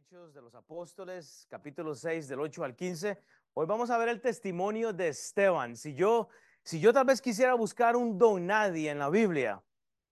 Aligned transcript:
Hechos 0.00 0.32
de 0.32 0.40
los 0.40 0.54
Apóstoles, 0.54 1.46
capítulo 1.50 1.94
6, 1.94 2.28
del 2.28 2.40
8 2.40 2.64
al 2.64 2.74
15. 2.74 3.18
Hoy 3.52 3.66
vamos 3.66 3.90
a 3.90 3.98
ver 3.98 4.08
el 4.08 4.20
testimonio 4.20 4.94
de 4.94 5.08
Esteban. 5.08 5.76
Si 5.76 5.94
yo, 5.94 6.28
si 6.62 6.80
yo 6.80 6.92
tal 6.94 7.04
vez 7.04 7.20
quisiera 7.20 7.52
buscar 7.52 7.96
un 7.96 8.16
don 8.16 8.46
nadie 8.46 8.90
en 8.90 8.98
la 8.98 9.10
Biblia, 9.10 9.62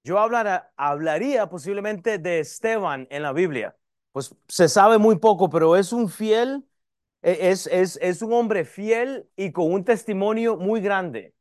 yo 0.05 0.19
hablara, 0.19 0.73
hablaría 0.77 1.49
posiblemente 1.49 2.19
de 2.19 2.41
Esteban 2.41 3.07
en 3.11 3.23
la 3.23 3.33
Biblia. 3.33 3.77
Pues 4.13 4.35
se 4.47 4.69
sabe 4.69 4.99
muy 4.99 5.17
poco, 5.17 5.49
pero 5.49 5.75
es 5.75 5.93
un 5.93 6.11
fiel, 6.11 6.69
e, 7.23 7.51
es, 7.51 7.67
es, 7.69 7.99
es 8.03 8.21
un 8.21 8.35
hombre 8.35 8.67
fiel 8.67 9.31
y 9.37 9.53
con 9.53 9.73
un 9.73 9.85
testimonio 9.85 10.59
muy 10.59 10.83
grande. 10.83 11.35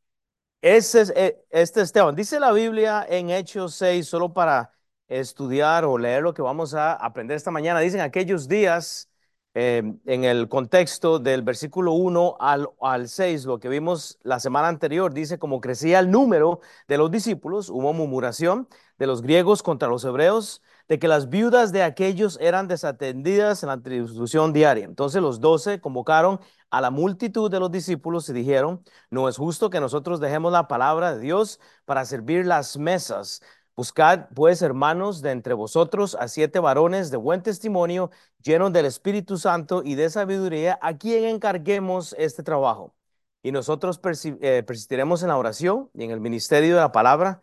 Ese 0.62 1.02
es 1.02 1.10
e, 1.16 1.46
este 1.50 1.82
Esteban. 1.82 2.16
Dice 2.16 2.40
la 2.40 2.54
Biblia 2.54 3.06
en 3.10 3.30
Hechos 3.30 3.76
6, 3.76 4.08
solo 4.08 4.32
para 4.32 4.77
estudiar 5.08 5.86
o 5.86 5.98
leer 5.98 6.24
lo 6.24 6.34
que 6.34 6.42
vamos 6.42 6.74
a 6.74 6.94
aprender 6.94 7.38
esta 7.38 7.52
mañana. 7.52 7.80
Dicen 7.80 8.02
aquellos 8.02 8.48
días, 8.48 9.10
eh, 9.54 9.82
en 10.06 10.24
el 10.24 10.50
contexto 10.50 11.18
del 11.18 11.42
versículo 11.42 11.94
1 11.94 12.38
al, 12.40 12.70
al 12.80 13.10
6, 13.10 13.46
lo 13.46 13.60
que 13.60 13.70
vimos 13.70 14.20
la 14.22 14.40
semana 14.40 14.68
anterior, 14.68 15.14
dice, 15.14 15.40
como 15.40 15.62
crecía 15.62 16.00
el 16.00 16.12
número 16.12 16.60
de 16.88 16.98
los 17.00 17.10
discípulos, 17.10 17.70
hubo 17.70 17.92
murmuración 17.94 18.68
de 19.00 19.08
los 19.08 19.22
griegos 19.24 19.64
contra 19.64 19.88
los 19.88 20.04
hebreos, 20.06 20.62
de 20.88 21.00
que 21.00 21.08
las 21.08 21.30
viudas 21.30 21.72
de 21.72 21.84
aquellos 21.84 22.38
eran 22.40 22.68
desatendidas 22.68 23.64
en 23.64 23.70
la 23.70 23.78
distribución 23.78 24.54
diaria. 24.54 24.86
Entonces 24.86 25.22
los 25.22 25.40
doce 25.40 25.82
convocaron 25.82 26.40
a 26.70 26.82
la 26.82 26.92
multitud 26.92 27.50
de 27.50 27.60
los 27.60 27.72
discípulos 27.72 28.30
y 28.30 28.34
dijeron, 28.34 28.84
no 29.10 29.28
es 29.28 29.38
justo 29.38 29.70
que 29.70 29.80
nosotros 29.80 30.20
dejemos 30.20 30.52
la 30.52 30.68
palabra 30.68 31.16
de 31.16 31.22
Dios 31.22 31.60
para 31.86 32.06
servir 32.06 32.46
las 32.46 32.78
mesas. 32.78 33.42
Buscad, 33.78 34.30
pues, 34.34 34.64
hermanos, 34.64 35.22
de 35.22 35.30
entre 35.32 35.54
vosotros 35.54 36.16
a 36.16 36.28
siete 36.28 36.58
varones 36.60 37.12
de 37.12 37.18
buen 37.18 37.44
testimonio, 37.44 38.10
llenos 38.42 38.74
del 38.74 38.88
Espíritu 38.88 39.38
Santo 39.38 39.84
y 39.86 39.94
de 39.94 40.10
sabiduría, 40.10 40.80
a 40.82 40.98
quien 40.98 41.26
encarguemos 41.26 42.16
este 42.18 42.42
trabajo. 42.42 42.96
Y 43.44 43.52
nosotros 43.52 44.02
eh, 44.42 44.64
persistiremos 44.66 45.22
en 45.22 45.30
la 45.30 45.38
oración 45.38 45.92
y 45.94 46.04
en 46.06 46.10
el 46.12 46.20
ministerio 46.20 46.74
de 46.76 46.82
la 46.82 46.92
palabra. 46.92 47.42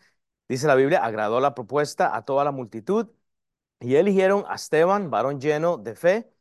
Dice 0.48 0.66
la 0.66 0.74
Biblia, 0.74 1.04
agradó 1.04 1.38
la 1.40 1.54
propuesta 1.54 2.16
a 2.16 2.24
toda 2.24 2.44
la 2.44 2.50
multitud 2.50 3.08
y 3.80 3.96
eligieron 3.96 4.44
a 4.48 4.56
Esteban, 4.56 5.10
varón 5.10 5.40
lleno 5.40 5.78
de 5.78 5.94
fe 5.94 6.32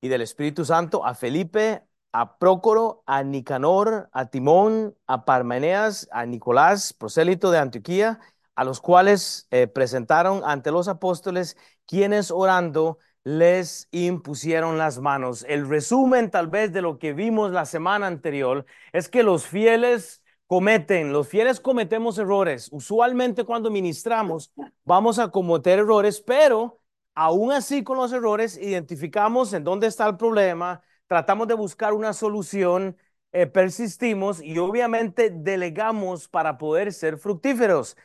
y 0.00 0.08
del 0.08 0.22
Espíritu 0.22 0.64
Santo, 0.64 1.04
a 1.04 1.14
Felipe, 1.14 1.82
a 2.12 2.38
Prócoro, 2.38 3.02
a 3.06 3.22
Nicanor, 3.22 4.08
a 4.12 4.26
Timón, 4.26 4.96
a 5.06 5.24
Parmeneas, 5.24 6.08
a 6.12 6.26
Nicolás, 6.26 6.92
prosélito 6.92 7.50
de 7.50 7.58
Antioquía, 7.58 8.20
a 8.56 8.64
los 8.64 8.80
cuales 8.80 9.46
eh, 9.50 9.66
presentaron 9.68 10.42
ante 10.44 10.72
los 10.72 10.88
apóstoles, 10.88 11.56
quienes 11.86 12.30
orando 12.30 12.98
les 13.22 13.88
impusieron 13.90 14.78
las 14.78 14.98
manos. 14.98 15.44
El 15.48 15.68
resumen 15.68 16.30
tal 16.30 16.48
vez 16.48 16.72
de 16.72 16.82
lo 16.82 16.98
que 16.98 17.12
vimos 17.12 17.52
la 17.52 17.66
semana 17.66 18.06
anterior 18.06 18.64
es 18.92 19.08
que 19.08 19.22
los 19.22 19.46
fieles 19.46 20.22
cometen, 20.46 21.12
los 21.12 21.28
fieles 21.28 21.60
cometemos 21.60 22.18
errores. 22.18 22.68
Usualmente 22.72 23.44
cuando 23.44 23.70
ministramos 23.70 24.52
vamos 24.84 25.18
a 25.18 25.30
cometer 25.30 25.80
errores, 25.80 26.20
pero 26.20 26.80
aún 27.14 27.52
así 27.52 27.82
con 27.82 27.98
los 27.98 28.12
errores 28.12 28.56
identificamos 28.56 29.52
en 29.52 29.64
dónde 29.64 29.88
está 29.88 30.06
el 30.08 30.16
problema, 30.16 30.82
tratamos 31.08 31.48
de 31.48 31.54
buscar 31.54 31.94
una 31.94 32.12
solución, 32.12 32.96
eh, 33.32 33.46
persistimos 33.46 34.40
y 34.40 34.58
obviamente 34.58 35.30
delegamos 35.30 36.28
para 36.28 36.58
poder 36.58 36.92
ser 36.92 37.18
fructíferos. 37.18 37.96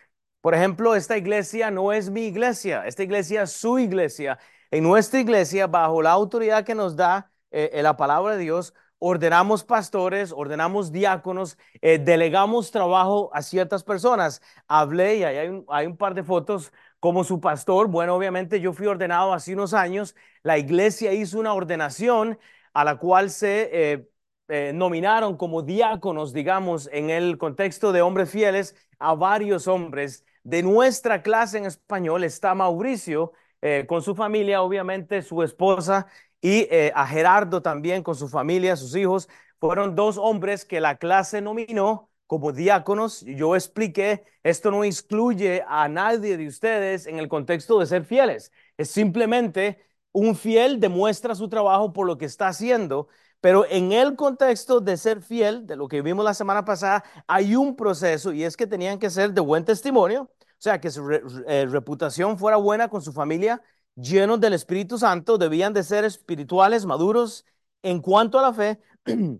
Por 0.42 0.56
ejemplo, 0.56 0.96
esta 0.96 1.18
iglesia 1.18 1.72
no 1.72 1.94
es 1.94 2.10
mi 2.10 2.24
iglesia, 2.26 2.86
esta 2.88 3.04
iglesia 3.04 3.44
es 3.44 3.52
su 3.52 3.80
iglesia. 3.80 4.40
En 4.72 4.84
nuestra 4.84 5.20
iglesia, 5.20 5.68
bajo 5.68 6.02
la 6.02 6.12
autoridad 6.12 6.66
que 6.66 6.76
nos 6.76 6.96
da 6.96 7.32
eh, 7.52 7.80
la 7.84 7.96
palabra 7.98 8.36
de 8.36 8.44
Dios, 8.44 8.74
ordenamos 9.04 9.64
pastores, 9.64 10.32
ordenamos 10.32 10.92
diáconos, 10.92 11.58
eh, 11.82 11.98
delegamos 11.98 12.72
trabajo 12.72 13.32
a 13.34 13.42
ciertas 13.42 13.84
personas. 13.84 14.42
Hablé 14.68 15.18
y 15.18 15.24
hay 15.24 15.48
un, 15.48 15.66
hay 15.70 15.88
un 15.88 15.98
par 15.98 16.14
de 16.14 16.24
fotos 16.24 16.72
como 17.00 17.24
su 17.24 17.42
pastor. 17.42 17.88
Bueno, 17.88 18.16
obviamente 18.16 18.62
yo 18.62 18.74
fui 18.74 18.86
ordenado 18.86 19.34
hace 19.34 19.54
unos 19.54 19.74
años. 19.74 20.16
La 20.44 20.60
iglesia 20.60 21.14
hizo 21.14 21.40
una 21.40 21.54
ordenación 21.54 22.38
a 22.74 22.84
la 22.84 22.98
cual 22.98 23.32
se 23.32 23.70
eh, 23.74 24.10
eh, 24.50 24.72
nominaron 24.74 25.36
como 25.36 25.64
diáconos, 25.64 26.32
digamos, 26.32 26.88
en 26.92 27.10
el 27.10 27.40
contexto 27.40 27.92
de 27.92 28.04
hombres 28.04 28.30
fieles, 28.30 28.76
a 29.00 29.16
varios 29.16 29.68
hombres 29.68 30.26
de 30.44 30.64
nuestra 30.64 31.22
clase 31.22 31.58
en 31.58 31.66
español 31.66 32.24
está 32.24 32.56
Mauricio 32.56 33.34
eh, 33.62 33.86
con 33.88 34.02
su 34.02 34.16
familia, 34.16 34.62
obviamente 34.62 35.22
su 35.22 35.44
esposa, 35.44 36.08
y 36.42 36.68
eh, 36.72 36.92
a 36.96 37.06
Gerardo 37.08 37.62
también 37.62 38.04
con 38.04 38.16
su 38.16 38.28
familia, 38.28 38.76
sus 38.76 38.96
hijos. 38.96 39.30
Fueron 39.60 39.96
dos 39.96 40.18
hombres 40.18 40.66
que 40.66 40.80
la 40.82 40.98
clase 40.98 41.42
nominó 41.42 42.10
como 42.26 42.52
diáconos. 42.52 43.22
Yo 43.22 43.56
expliqué, 43.56 44.24
esto 44.44 44.72
no 44.72 44.84
excluye 44.84 45.64
a 45.68 45.88
nadie 45.88 46.38
de 46.38 46.48
ustedes 46.48 47.06
en 47.06 47.20
el 47.20 47.28
contexto 47.28 47.80
de 47.80 47.86
ser 47.86 48.06
fieles. 48.06 48.52
Es 48.78 48.90
simplemente 48.90 49.86
un 50.12 50.36
fiel 50.36 50.80
demuestra 50.80 51.36
su 51.36 51.48
trabajo 51.50 51.94
por 51.94 52.08
lo 52.08 52.18
que 52.18 52.26
está 52.26 52.48
haciendo 52.48 53.08
pero 53.42 53.66
en 53.70 53.92
el 53.92 54.16
contexto 54.16 54.80
de 54.80 54.98
ser 54.98 55.22
fiel, 55.22 55.66
de 55.68 55.76
lo 55.76 55.88
que 55.88 56.02
vimos 56.02 56.24
la 56.24 56.34
semana 56.34 56.64
pasada, 56.66 57.04
hay 57.28 57.56
un 57.56 57.76
proceso 57.76 58.32
y 58.34 58.44
es 58.44 58.56
que 58.56 58.68
tenían 58.68 59.00
que 59.00 59.10
ser 59.10 59.34
de 59.34 59.42
buen 59.42 59.66
testimonio, 59.66 60.24
o 60.24 60.64
sea, 60.64 60.80
que 60.80 60.92
su 60.92 61.10
eh, 61.12 61.66
reputación 61.68 62.38
fuera 62.38 62.58
buena 62.58 62.88
con 62.90 63.02
su 63.02 63.12
familia, 63.14 63.62
llenos 63.96 64.40
del 64.40 64.54
Espíritu 64.54 64.98
Santo, 64.98 65.38
debían 65.38 65.74
de 65.74 65.84
ser 65.84 66.06
espirituales, 66.06 66.86
maduros 66.86 67.46
en 67.82 68.00
cuanto 68.02 68.40
a 68.40 68.44
la 68.44 68.54
fe 68.54 68.80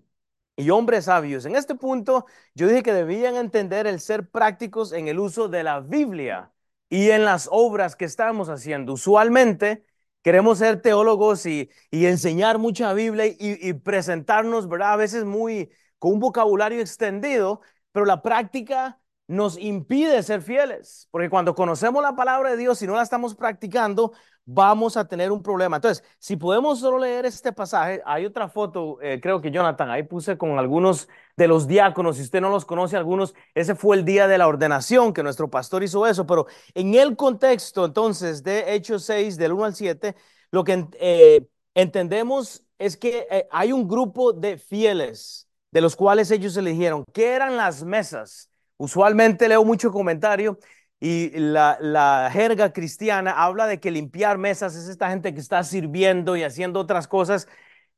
y 0.56 0.70
hombres 0.70 1.06
sabios. 1.06 1.44
En 1.46 1.56
este 1.56 1.74
punto, 1.74 2.26
yo 2.54 2.68
dije 2.68 2.82
que 2.82 2.92
debían 2.92 3.36
entender 3.36 3.86
el 3.86 4.00
ser 4.00 4.28
prácticos 4.28 4.92
en 4.92 5.08
el 5.08 5.18
uso 5.18 5.48
de 5.48 5.62
la 5.62 5.80
Biblia 5.80 6.52
y 6.88 7.10
en 7.10 7.24
las 7.24 7.48
obras 7.50 7.96
que 7.96 8.04
estamos 8.04 8.48
haciendo. 8.48 8.92
Usualmente, 8.94 9.84
Queremos 10.22 10.58
ser 10.58 10.80
teólogos 10.80 11.46
y, 11.46 11.70
enseñar 11.90 12.58
mucha 12.58 12.92
Biblia 12.92 13.26
y, 13.26 13.72
presentarnos, 13.74 14.68
¿verdad? 14.68 14.92
A 14.92 14.96
veces 14.96 15.24
muy 15.24 15.70
con 15.98 16.14
un 16.14 16.20
vocabulario 16.20 16.80
extendido, 16.80 17.60
pero 17.92 18.06
la 18.06 18.22
práctica 18.22 19.00
nos 19.26 19.58
impide 19.58 20.22
ser 20.22 20.42
fieles, 20.42 21.08
porque 21.10 21.30
cuando 21.30 21.54
conocemos 21.54 22.02
la 22.02 22.14
palabra 22.14 22.50
de 22.50 22.56
Dios 22.56 22.82
y 22.82 22.86
no 22.86 22.96
la 22.96 23.02
estamos 23.02 23.34
practicando, 23.34 24.12
vamos 24.44 24.96
a 24.96 25.06
tener 25.06 25.30
un 25.30 25.42
problema. 25.42 25.76
Entonces, 25.76 26.04
si 26.18 26.36
podemos 26.36 26.80
solo 26.80 26.98
leer 26.98 27.26
este 27.26 27.52
pasaje, 27.52 28.02
hay 28.04 28.26
otra 28.26 28.48
foto, 28.48 28.98
eh, 29.00 29.20
creo 29.20 29.40
que 29.40 29.50
Jonathan, 29.50 29.90
ahí 29.90 30.02
puse 30.02 30.36
con 30.36 30.58
algunos 30.58 31.08
de 31.36 31.48
los 31.48 31.66
diáconos, 31.66 32.16
si 32.16 32.22
usted 32.22 32.40
no 32.40 32.50
los 32.50 32.64
conoce, 32.64 32.96
algunos, 32.96 33.34
ese 33.54 33.74
fue 33.74 33.96
el 33.96 34.04
día 34.04 34.26
de 34.28 34.38
la 34.38 34.48
ordenación 34.48 35.12
que 35.12 35.22
nuestro 35.22 35.50
pastor 35.50 35.82
hizo 35.82 36.06
eso, 36.06 36.26
pero 36.26 36.46
en 36.74 36.94
el 36.94 37.16
contexto 37.16 37.84
entonces 37.84 38.42
de 38.42 38.74
Hechos 38.74 39.04
6, 39.04 39.36
del 39.36 39.52
1 39.52 39.64
al 39.64 39.74
7, 39.74 40.14
lo 40.50 40.64
que 40.64 40.86
eh, 41.00 41.46
entendemos 41.74 42.64
es 42.78 42.96
que 42.96 43.26
eh, 43.30 43.48
hay 43.50 43.72
un 43.72 43.88
grupo 43.88 44.32
de 44.32 44.58
fieles 44.58 45.48
de 45.70 45.80
los 45.80 45.96
cuales 45.96 46.30
ellos 46.30 46.56
eligieron. 46.56 47.04
¿Qué 47.12 47.32
eran 47.32 47.56
las 47.56 47.82
mesas? 47.82 48.50
Usualmente 48.76 49.48
leo 49.48 49.64
mucho 49.64 49.90
comentario 49.90 50.58
y 51.04 51.30
la, 51.30 52.30
jerga 52.32 52.72
cristiana 52.72 53.32
habla 53.32 53.66
de 53.66 53.80
que 53.80 53.90
limpiar 53.90 54.38
mesas 54.38 54.76
es 54.76 54.86
esta 54.88 55.10
gente 55.10 55.34
que 55.34 55.40
está 55.40 55.64
sirviendo 55.64 56.36
y 56.36 56.44
haciendo 56.44 56.78
otras 56.78 57.08
cosas. 57.08 57.48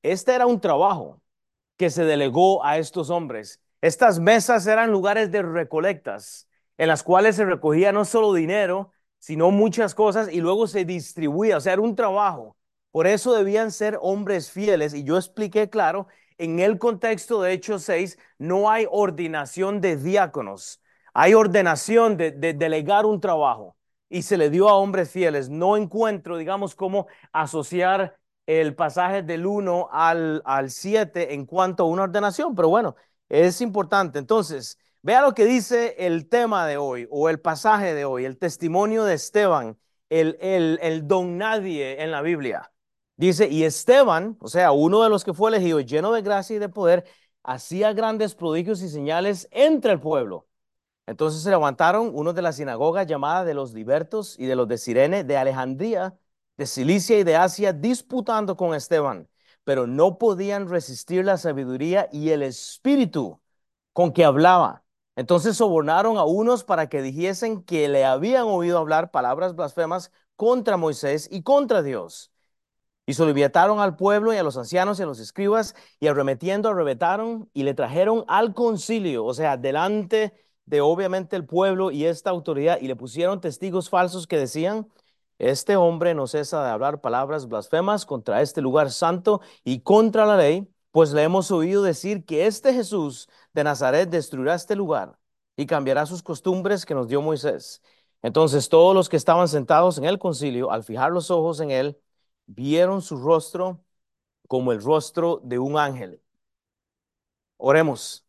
Este 0.02 0.34
era 0.34 0.46
un 0.46 0.58
trabajo 0.58 1.20
que 1.76 1.90
se 1.90 2.04
delegó 2.04 2.64
a 2.64 2.78
estos 2.78 3.10
hombres. 3.10 3.60
Estas 3.82 4.20
mesas 4.20 4.66
eran 4.66 4.90
lugares 4.90 5.30
de 5.30 5.42
recolectas 5.42 6.48
en 6.78 6.88
las 6.88 7.02
cuales 7.02 7.36
se 7.36 7.44
recogía 7.44 7.92
no 7.92 8.06
solo 8.06 8.32
dinero, 8.32 8.90
sino 9.18 9.50
muchas 9.50 9.94
cosas 9.94 10.32
y 10.32 10.40
luego 10.40 10.66
se 10.66 10.86
distribuía. 10.86 11.58
O 11.58 11.60
sea, 11.60 11.74
era 11.74 11.82
un 11.82 11.96
trabajo. 11.96 12.56
Por 12.90 13.06
eso 13.06 13.34
debían 13.34 13.70
ser 13.70 13.98
hombres 14.00 14.50
fieles. 14.50 14.94
Y 14.94 15.04
yo 15.04 15.18
expliqué 15.18 15.68
claro, 15.68 16.06
en 16.38 16.58
el 16.58 16.78
contexto 16.78 17.42
de 17.42 17.52
Hechos 17.52 17.82
6 17.82 18.18
no 18.38 18.70
hay 18.70 18.86
ordinación 18.90 19.82
de 19.82 19.96
diáconos 19.98 20.80
hay 21.14 21.34
ordenación 21.34 22.16
de, 22.16 22.32
delegar 22.32 23.06
un 23.06 23.20
trabajo 23.20 23.76
y 24.08 24.22
se 24.22 24.36
le 24.36 24.50
dio 24.50 24.68
a 24.68 24.74
hombres 24.74 25.10
fieles. 25.10 25.48
No 25.48 25.76
encuentro, 25.76 26.36
digamos, 26.36 26.74
cómo 26.74 27.06
asociar 27.32 28.18
el 28.46 28.74
pasaje 28.74 29.22
del 29.22 29.46
1 29.46 29.88
al, 29.90 30.42
al 30.44 30.70
7 30.70 31.34
en 31.34 31.46
cuanto 31.46 31.84
a 31.84 31.86
una 31.86 32.02
ordenación, 32.02 32.54
pero 32.54 32.68
bueno, 32.68 32.96
es 33.28 33.60
importante. 33.60 34.18
Entonces, 34.18 34.78
vea 35.02 35.22
lo 35.22 35.34
que 35.34 35.46
dice 35.46 35.94
el 35.98 36.28
tema 36.28 36.66
de 36.66 36.76
hoy 36.76 37.08
o 37.10 37.30
el 37.30 37.40
pasaje 37.40 37.94
de 37.94 38.04
hoy, 38.04 38.24
el 38.26 38.38
testimonio 38.38 39.04
de 39.04 39.14
Esteban, 39.14 39.78
el 40.10 41.02
don 41.08 41.38
nadie 41.38 42.02
en 42.02 42.10
la 42.10 42.22
Biblia. 42.22 42.70
Dice, 43.16 43.48
y 43.48 43.64
Esteban, 43.64 44.36
o 44.40 44.48
sea, 44.48 44.72
uno 44.72 45.02
de 45.02 45.08
los 45.08 45.24
que 45.24 45.32
fue 45.34 45.50
elegido, 45.50 45.80
lleno 45.80 46.12
de 46.12 46.22
gracia 46.22 46.56
y 46.56 46.58
de 46.58 46.68
poder, 46.68 47.04
hacía 47.44 47.92
grandes 47.92 48.34
prodigios 48.34 48.82
y 48.82 48.88
señales 48.88 49.48
entre 49.52 49.92
el 49.92 50.00
pueblo. 50.00 50.46
Entonces 51.06 51.42
se 51.42 51.50
levantaron 51.50 52.10
unos 52.14 52.34
de 52.34 52.42
la 52.42 52.52
sinagoga 52.52 53.02
llamada 53.02 53.44
de 53.44 53.54
los 53.54 53.72
libertos 53.74 54.38
y 54.38 54.46
de 54.46 54.56
los 54.56 54.68
de 54.68 54.78
Sirene 54.78 55.24
de 55.24 55.36
Alejandría 55.36 56.18
de 56.56 56.66
Cilicia 56.66 57.18
y 57.18 57.24
de 57.24 57.36
Asia 57.36 57.72
disputando 57.72 58.56
con 58.56 58.74
Esteban, 58.74 59.28
pero 59.64 59.86
no 59.86 60.18
podían 60.18 60.68
resistir 60.68 61.24
la 61.24 61.36
sabiduría 61.36 62.08
y 62.12 62.30
el 62.30 62.42
espíritu 62.42 63.40
con 63.92 64.12
que 64.12 64.24
hablaba. 64.24 64.84
Entonces 65.16 65.56
sobornaron 65.56 66.16
a 66.16 66.24
unos 66.24 66.64
para 66.64 66.88
que 66.88 67.02
dijesen 67.02 67.62
que 67.62 67.88
le 67.88 68.04
habían 68.04 68.44
oído 68.44 68.78
hablar 68.78 69.10
palabras 69.10 69.54
blasfemas 69.54 70.10
contra 70.36 70.76
Moisés 70.76 71.28
y 71.30 71.42
contra 71.42 71.82
Dios. 71.82 72.32
Y 73.06 73.14
soliviataron 73.14 73.80
al 73.80 73.96
pueblo 73.96 74.32
y 74.32 74.38
a 74.38 74.42
los 74.42 74.56
ancianos 74.56 74.98
y 74.98 75.02
a 75.02 75.06
los 75.06 75.20
escribas, 75.20 75.74
y 76.00 76.06
arremetiendo 76.06 76.70
arrebataron 76.70 77.50
y 77.52 77.64
le 77.64 77.74
trajeron 77.74 78.24
al 78.28 78.54
concilio, 78.54 79.24
o 79.24 79.34
sea, 79.34 79.56
delante 79.56 80.43
de 80.66 80.80
obviamente 80.80 81.36
el 81.36 81.46
pueblo 81.46 81.90
y 81.90 82.06
esta 82.06 82.30
autoridad, 82.30 82.78
y 82.80 82.88
le 82.88 82.96
pusieron 82.96 83.40
testigos 83.40 83.90
falsos 83.90 84.26
que 84.26 84.38
decían, 84.38 84.88
este 85.38 85.76
hombre 85.76 86.14
no 86.14 86.26
cesa 86.26 86.64
de 86.64 86.70
hablar 86.70 87.00
palabras 87.00 87.48
blasfemas 87.48 88.06
contra 88.06 88.40
este 88.42 88.60
lugar 88.62 88.90
santo 88.90 89.40
y 89.64 89.80
contra 89.80 90.26
la 90.26 90.36
ley, 90.36 90.68
pues 90.90 91.12
le 91.12 91.22
hemos 91.24 91.50
oído 91.50 91.82
decir 91.82 92.24
que 92.24 92.46
este 92.46 92.72
Jesús 92.72 93.28
de 93.52 93.64
Nazaret 93.64 94.08
destruirá 94.08 94.54
este 94.54 94.76
lugar 94.76 95.18
y 95.56 95.66
cambiará 95.66 96.06
sus 96.06 96.22
costumbres 96.22 96.86
que 96.86 96.94
nos 96.94 97.08
dio 97.08 97.20
Moisés. 97.20 97.82
Entonces 98.22 98.68
todos 98.68 98.94
los 98.94 99.08
que 99.08 99.16
estaban 99.16 99.48
sentados 99.48 99.98
en 99.98 100.04
el 100.04 100.18
concilio, 100.18 100.70
al 100.70 100.84
fijar 100.84 101.10
los 101.12 101.30
ojos 101.30 101.60
en 101.60 101.70
él, 101.70 101.98
vieron 102.46 103.02
su 103.02 103.16
rostro 103.16 103.84
como 104.48 104.72
el 104.72 104.82
rostro 104.82 105.40
de 105.44 105.58
un 105.58 105.78
ángel. 105.78 106.22
Oremos. 107.56 108.23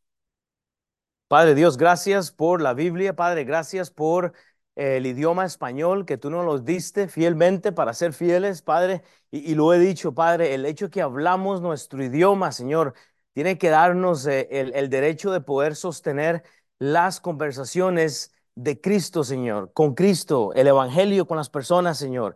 Padre 1.27 1.55
Dios, 1.55 1.77
gracias 1.77 2.31
por 2.31 2.61
la 2.61 2.73
Biblia, 2.75 3.15
Padre, 3.15 3.45
gracias 3.45 3.89
por 3.89 4.33
el 4.75 5.05
idioma 5.07 5.45
español 5.45 6.05
que 6.05 6.17
tú 6.17 6.29
nos 6.29 6.45
los 6.45 6.65
diste 6.65 7.07
fielmente 7.07 7.71
para 7.71 7.93
ser 7.93 8.13
fieles, 8.13 8.61
Padre. 8.61 9.01
Y, 9.31 9.55
lo 9.55 9.73
he 9.73 9.79
dicho, 9.79 10.13
Padre, 10.13 10.53
el 10.53 10.65
hecho 10.65 10.89
que 10.89 11.01
hablamos 11.01 11.61
nuestro 11.61 12.03
idioma, 12.03 12.51
Señor, 12.51 12.93
tiene 13.33 13.57
que 13.57 13.69
darnos 13.69 14.25
eh, 14.27 14.47
el, 14.51 14.73
el 14.75 14.89
derecho 14.89 15.31
de 15.31 15.41
poder 15.41 15.75
sostener 15.75 16.43
las 16.79 17.19
conversaciones 17.19 18.31
de 18.55 18.79
Cristo, 18.79 19.23
Señor, 19.23 19.73
con 19.73 19.95
Cristo, 19.95 20.53
el 20.53 20.67
Evangelio 20.67 21.25
con 21.27 21.37
las 21.37 21.49
personas, 21.49 21.97
Señor. 21.97 22.35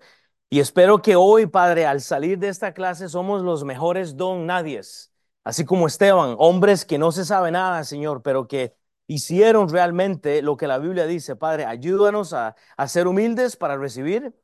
Y 0.49 0.59
espero 0.61 1.01
que 1.01 1.15
hoy, 1.15 1.45
Padre, 1.45 1.85
al 1.85 2.01
salir 2.01 2.39
de 2.39 2.49
esta 2.49 2.73
clase, 2.73 3.07
somos 3.09 3.43
los 3.43 3.63
mejores 3.63 4.17
don 4.17 4.45
nadies, 4.47 5.13
así 5.43 5.63
como 5.65 5.87
Esteban, 5.87 6.35
hombres 6.39 6.85
que 6.85 6.97
no 6.97 7.11
se 7.11 7.25
sabe 7.25 7.51
nada, 7.51 7.83
Señor, 7.83 8.21
pero 8.23 8.47
que 8.47 8.78
hicieron 9.09 9.69
realmente 9.69 10.41
lo 10.43 10.55
que 10.55 10.67
la 10.67 10.77
Biblia 10.77 11.07
dice. 11.07 11.35
Padre, 11.35 11.65
ayúdanos 11.65 12.33
a, 12.33 12.55
ser 12.87 13.07
humildes 13.07 13.57
para 13.57 13.75
recibir, 13.75 14.35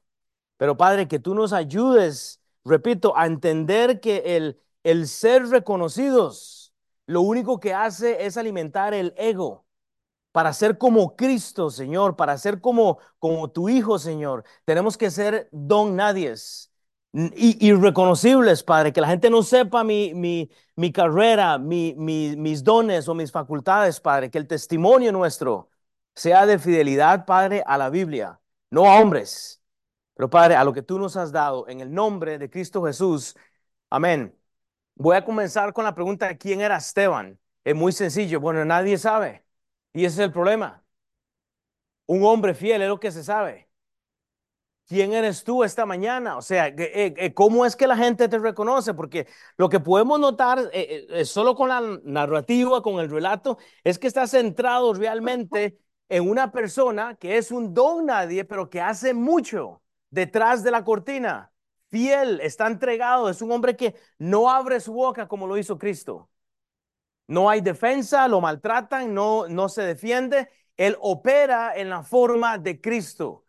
pero 0.58 0.76
Padre, 0.76 1.08
que 1.08 1.20
tú 1.20 1.36
nos 1.36 1.54
ayudes, 1.54 2.42
repito, 2.66 3.16
a 3.16 3.28
entender 3.28 4.00
que 4.02 4.38
el, 4.38 4.60
el 4.84 5.08
ser 5.08 5.48
reconocidos, 5.50 6.74
lo 7.06 7.22
único 7.22 7.60
que 7.60 7.76
hace 7.76 8.26
es 8.26 8.38
alimentar 8.38 8.94
el 8.96 9.14
ego 9.18 9.66
para 10.32 10.52
ser 10.52 10.78
como 10.80 11.16
Cristo, 11.16 11.70
Señor, 11.70 12.16
para 12.16 12.38
ser 12.38 12.60
como, 12.60 12.98
como 13.20 13.52
tu 13.52 13.70
Hijo, 13.70 14.00
Señor, 14.00 14.44
tenemos 14.66 14.98
que 14.98 15.12
ser 15.12 15.48
don 15.52 15.96
nadies. 15.96 16.72
Irreconocibles, 17.16 18.64
Padre, 18.64 18.92
que 18.92 19.00
la 19.00 19.08
gente 19.08 19.30
no 19.30 19.42
sepa 19.42 19.86
mi, 19.86 20.14
mi, 20.14 20.50
mi 20.76 20.92
carrera, 20.92 21.58
mi, 21.58 21.94
mis 21.96 22.62
dones 22.64 23.08
o 23.08 23.14
mis 23.16 23.32
facultades, 23.32 24.02
Padre, 24.02 24.30
que 24.30 24.38
el 24.38 24.48
testimonio 24.48 25.14
nuestro 25.14 25.70
sea 26.14 26.46
de 26.46 26.60
fidelidad, 26.60 27.26
Padre, 27.26 27.64
a 27.66 27.78
la 27.78 27.90
Biblia, 27.90 28.42
no 28.70 28.86
a 28.86 29.00
hombres, 29.00 29.62
pero 30.14 30.30
Padre, 30.30 30.56
a 30.56 30.66
lo 30.66 30.74
que 30.74 30.82
tú 30.82 31.00
nos 31.00 31.16
has 31.18 31.32
dado, 31.32 31.68
en 31.70 31.80
el 31.82 31.94
nombre 31.94 32.38
de 32.38 32.50
Cristo 32.50 32.84
Jesús. 32.84 33.36
Amén. 33.90 34.38
Voy 34.96 35.16
a 35.18 35.26
comenzar 35.26 35.74
con 35.74 35.86
la 35.86 35.96
pregunta, 35.96 36.38
¿quién 36.38 36.62
era 36.62 36.78
Esteban? 36.78 37.40
Es 37.64 37.76
muy 37.76 37.92
sencillo, 37.94 38.42
bueno, 38.42 38.66
nadie 38.66 38.98
sabe. 38.98 39.46
Y 39.94 40.06
ese 40.06 40.22
es 40.22 40.28
el 40.28 40.32
problema. 40.34 40.84
Un 42.08 42.24
hombre 42.24 42.54
fiel 42.56 42.82
es 42.82 42.90
lo 42.90 43.00
que 43.00 43.12
se 43.12 43.24
sabe. 43.24 43.65
¿Quién 44.88 45.14
eres 45.14 45.44
tú 45.44 45.64
esta 45.64 45.86
mañana? 45.88 46.38
O 46.38 46.42
sea, 46.44 46.68
eh, 46.68 46.76
eh, 47.18 47.34
¿cómo 47.34 47.66
es 47.66 47.76
que 47.76 47.88
la 47.88 47.98
gente 47.98 48.30
te 48.30 48.38
reconoce? 48.38 48.94
Porque 48.94 49.28
lo 49.58 49.68
que 49.68 49.80
podemos 49.80 50.20
notar 50.20 50.70
eh, 50.74 51.26
solo 51.26 51.56
con 51.56 51.70
la 51.70 51.82
narrativa, 52.04 52.84
con 52.84 53.00
el 53.00 53.10
relato, 53.10 53.58
es 53.84 53.98
que 53.98 54.06
está 54.06 54.28
centrado 54.28 54.94
realmente 54.94 55.80
en 56.08 56.30
una 56.30 56.52
persona 56.52 57.16
que 57.16 57.38
es 57.38 57.50
un 57.52 57.74
don 57.74 58.06
nadie, 58.06 58.46
pero 58.46 58.70
que 58.70 58.80
hace 58.80 59.16
mucho 59.16 59.82
detrás 60.12 60.64
de 60.64 60.70
la 60.72 60.84
cortina. 60.84 61.52
Fiel, 61.90 62.40
está 62.42 62.68
entregado, 62.68 63.30
es 63.30 63.42
un 63.42 63.52
hombre 63.52 63.76
que 63.76 63.96
no 64.20 64.50
abre 64.52 64.80
su 64.80 64.94
boca 64.94 65.28
como 65.28 65.48
lo 65.48 65.58
hizo 65.58 65.80
Cristo. 65.80 66.30
No 67.28 67.50
hay 67.50 67.62
defensa, 67.62 68.28
lo 68.28 68.40
maltratan, 68.42 69.14
no, 69.14 69.48
no 69.48 69.70
se 69.70 69.82
defiende. 69.82 70.50
Él 70.78 70.96
opera 71.02 71.76
en 71.76 71.90
la 71.90 72.04
forma 72.04 72.58
de 72.60 72.80
Cristo. 72.82 73.45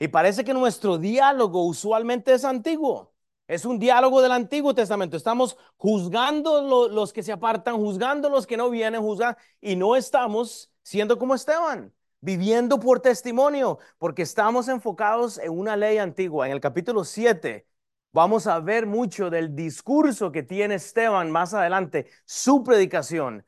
Y 0.00 0.08
parece 0.08 0.44
que 0.44 0.54
nuestro 0.54 0.98
diálogo 0.98 1.64
usualmente 1.64 2.32
es 2.32 2.44
antiguo. 2.44 3.14
Es 3.46 3.64
un 3.64 3.78
diálogo 3.78 4.22
del 4.22 4.32
Antiguo 4.32 4.74
Testamento. 4.74 5.16
Estamos 5.16 5.56
juzgando 5.76 6.88
los 6.88 7.12
que 7.12 7.22
se 7.22 7.32
apartan, 7.32 7.76
juzgando 7.76 8.28
los 8.30 8.46
que 8.46 8.56
no 8.56 8.70
vienen, 8.70 9.02
juzgando, 9.02 9.38
y 9.60 9.76
no 9.76 9.96
estamos 9.96 10.72
siendo 10.82 11.18
como 11.18 11.34
Esteban, 11.34 11.92
viviendo 12.20 12.80
por 12.80 13.00
testimonio, 13.00 13.78
porque 13.98 14.22
estamos 14.22 14.68
enfocados 14.68 15.38
en 15.38 15.52
una 15.52 15.76
ley 15.76 15.98
antigua. 15.98 16.46
En 16.46 16.52
el 16.52 16.60
capítulo 16.60 17.04
7 17.04 17.66
Vamos 18.12 18.48
a 18.48 18.58
ver 18.58 18.86
mucho 18.86 19.30
del 19.30 19.54
discurso 19.54 20.32
que 20.32 20.42
tiene 20.42 20.74
Esteban 20.76 21.30
más 21.30 21.54
adelante, 21.54 22.08
su 22.24 22.64
predicación. 22.64 23.46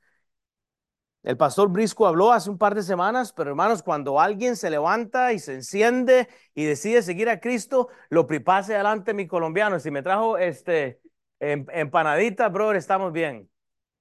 El 1.22 1.36
pastor 1.36 1.68
Brisco 1.68 2.06
habló 2.06 2.32
hace 2.32 2.50
un 2.50 2.58
par 2.58 2.74
de 2.74 2.82
semanas, 2.82 3.32
pero 3.32 3.50
hermanos, 3.50 3.82
cuando 3.82 4.18
alguien 4.18 4.56
se 4.56 4.70
levanta 4.70 5.32
y 5.32 5.38
se 5.38 5.54
enciende 5.54 6.28
y 6.54 6.64
decide 6.64 7.00
seguir 7.02 7.28
a 7.28 7.38
Cristo, 7.38 7.88
lo 8.08 8.26
pripase 8.26 8.74
adelante 8.74 9.14
mi 9.14 9.28
colombiano. 9.28 9.78
Si 9.78 9.90
me 9.90 10.02
trajo 10.02 10.36
este 10.36 11.00
em, 11.38 11.64
empanadita, 11.72 12.48
brother, 12.48 12.76
estamos 12.76 13.12
bien. 13.12 13.48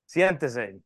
Siéntese. 0.05 0.81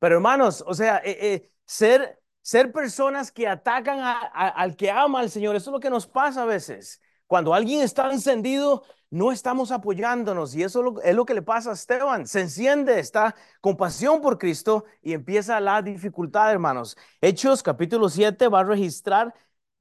Pero 0.00 0.16
hermanos, 0.16 0.64
o 0.66 0.74
sea, 0.74 0.98
eh, 1.04 1.16
eh, 1.20 1.50
ser, 1.64 2.20
ser 2.42 2.72
personas 2.72 3.30
que 3.30 3.46
atacan 3.46 4.00
al 4.34 4.76
que 4.76 4.90
ama 4.90 5.20
al 5.20 5.30
Señor, 5.30 5.54
eso 5.54 5.70
es 5.70 5.72
lo 5.72 5.80
que 5.80 5.90
nos 5.90 6.06
pasa 6.08 6.42
a 6.42 6.46
veces. 6.46 7.00
Cuando 7.26 7.54
alguien 7.54 7.80
está 7.80 8.12
encendido, 8.12 8.84
no 9.10 9.32
estamos 9.32 9.70
apoyándonos 9.70 10.54
y 10.54 10.62
eso 10.62 11.00
es 11.02 11.14
lo 11.14 11.24
que 11.24 11.34
le 11.34 11.42
pasa 11.42 11.70
a 11.70 11.74
Esteban. 11.74 12.26
Se 12.26 12.40
enciende, 12.40 12.98
está 12.98 13.34
con 13.60 13.76
pasión 13.76 14.20
por 14.20 14.38
Cristo 14.38 14.84
y 15.02 15.12
empieza 15.12 15.60
la 15.60 15.82
dificultad, 15.82 16.50
hermanos. 16.50 16.96
Hechos 17.20 17.62
capítulo 17.62 18.08
7 18.08 18.48
va 18.48 18.60
a 18.60 18.64
registrar 18.64 19.34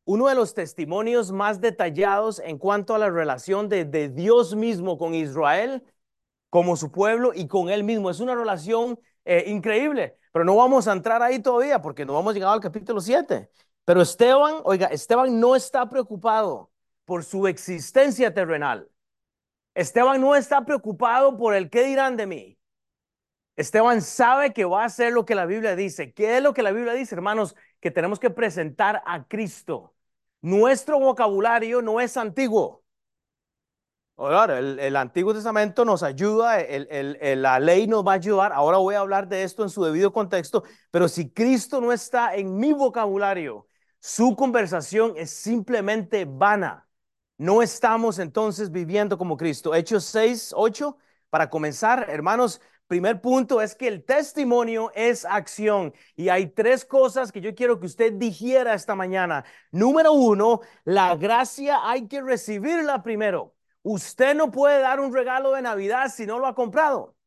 uno 0.06 0.28
de 0.28 0.36
los 0.36 0.54
testimonios 0.54 1.32
más 1.32 1.62
detallados 1.62 2.40
en 2.40 2.58
cuanto 2.58 2.96
a 2.96 3.00
la 3.00 3.10
relación 3.10 3.70
de, 3.70 3.86
de 3.86 4.10
Dios 4.10 4.56
mismo 4.56 4.98
con 4.98 5.16
Israel 5.16 5.84
como 6.50 6.76
su 6.76 6.92
pueblo 6.92 7.32
y 7.34 7.48
con 7.48 7.70
él 7.70 7.84
mismo. 7.84 8.10
Es 8.10 8.20
una 8.20 8.36
relación 8.36 9.00
eh, 9.26 9.46
increíble, 9.48 10.18
pero 10.32 10.46
no 10.46 10.56
vamos 10.56 10.88
a 10.88 10.94
entrar 10.94 11.24
ahí 11.24 11.40
todavía 11.40 11.82
porque 11.82 12.06
no 12.06 12.14
vamos 12.14 12.32
a 12.32 12.34
llegar 12.36 12.54
al 12.54 12.60
capítulo 12.60 13.02
7. 13.02 13.50
Pero 13.86 14.02
Esteban, 14.02 14.56
oiga, 14.64 14.88
Esteban 14.88 15.40
no 15.40 15.56
está 15.56 15.90
preocupado 15.90 16.73
por 17.06 17.24
su 17.24 17.48
existencia 17.48 18.34
terrenal. 18.34 18.90
Esteban 19.76 20.22
no 20.22 20.36
está 20.36 20.66
preocupado 20.66 21.38
por 21.38 21.56
el 21.56 21.70
qué 21.70 21.84
dirán 21.84 22.18
de 22.18 22.28
mí. 22.28 22.60
Esteban 23.56 24.02
sabe 24.02 24.54
que 24.54 24.66
va 24.66 24.84
a 24.84 24.86
hacer 24.86 25.14
lo 25.14 25.26
que 25.26 25.36
la 25.36 25.46
Biblia 25.46 25.76
dice. 25.76 26.14
¿Qué 26.14 26.38
es 26.38 26.44
lo 26.44 26.54
que 26.54 26.64
la 26.64 26.72
Biblia 26.72 26.94
dice, 26.94 27.16
hermanos? 27.16 27.56
Que 27.80 27.92
tenemos 27.92 28.20
que 28.20 28.30
presentar 28.30 29.04
a 29.06 29.28
Cristo. 29.28 29.96
Nuestro 30.42 31.00
vocabulario 31.00 31.82
no 31.82 32.02
es 32.02 32.18
antiguo. 32.18 32.84
Ahora, 34.16 34.60
el, 34.60 34.96
Antiguo 34.96 35.34
Testamento 35.34 35.86
nos 35.86 36.04
ayuda, 36.04 36.60
la 37.36 37.60
ley 37.60 37.88
nos 37.88 38.06
va 38.06 38.12
a 38.12 38.16
ayudar. 38.16 38.54
Ahora 38.54 38.78
voy 38.78 38.94
a 38.96 39.00
hablar 39.00 39.28
de 39.28 39.44
esto 39.44 39.64
en 39.64 39.70
su 39.70 39.84
debido 39.84 40.14
contexto, 40.14 40.64
pero 40.92 41.08
si 41.08 41.32
Cristo 41.32 41.82
no 41.82 41.92
está 41.92 42.36
en 42.36 42.56
mi 42.58 42.74
vocabulario, 42.74 43.68
su 44.00 44.36
conversación 44.36 45.14
es 45.18 45.32
simplemente 45.32 46.26
vana. 46.26 46.88
No 47.44 47.62
estamos 47.62 48.20
entonces 48.20 48.72
viviendo 48.72 49.18
como 49.18 49.36
Cristo. 49.36 49.76
Hechos 49.76 50.06
6, 50.06 50.54
8, 50.56 50.98
para 51.30 51.50
comenzar, 51.50 52.10
hermanos, 52.10 52.62
primer 52.88 53.20
punto 53.20 53.62
es 53.62 53.76
que 53.76 53.90
el 53.90 54.06
testimonio 54.06 54.94
es 54.96 55.26
acción. 55.26 55.94
Y 56.16 56.30
hay 56.30 56.48
tres 56.48 56.86
cosas 56.86 57.34
que 57.34 57.42
yo 57.42 57.54
quiero 57.54 57.82
que 57.82 57.88
usted 57.88 58.14
digiera 58.14 58.74
esta 58.74 58.96
mañana. 58.96 59.44
Número 59.72 60.14
uno, 60.14 60.62
la 60.86 61.18
gracia 61.18 61.82
hay 61.84 62.08
que 62.08 62.22
recibirla 62.22 63.04
primero. 63.04 63.54
Usted 63.82 64.36
no 64.36 64.50
puede 64.50 64.80
dar 64.80 65.02
un 65.02 65.14
regalo 65.14 65.52
de 65.52 65.64
Navidad 65.64 66.14
si 66.16 66.26
no 66.26 66.40
lo 66.40 66.48
ha 66.48 66.56
comprado. 66.56 67.18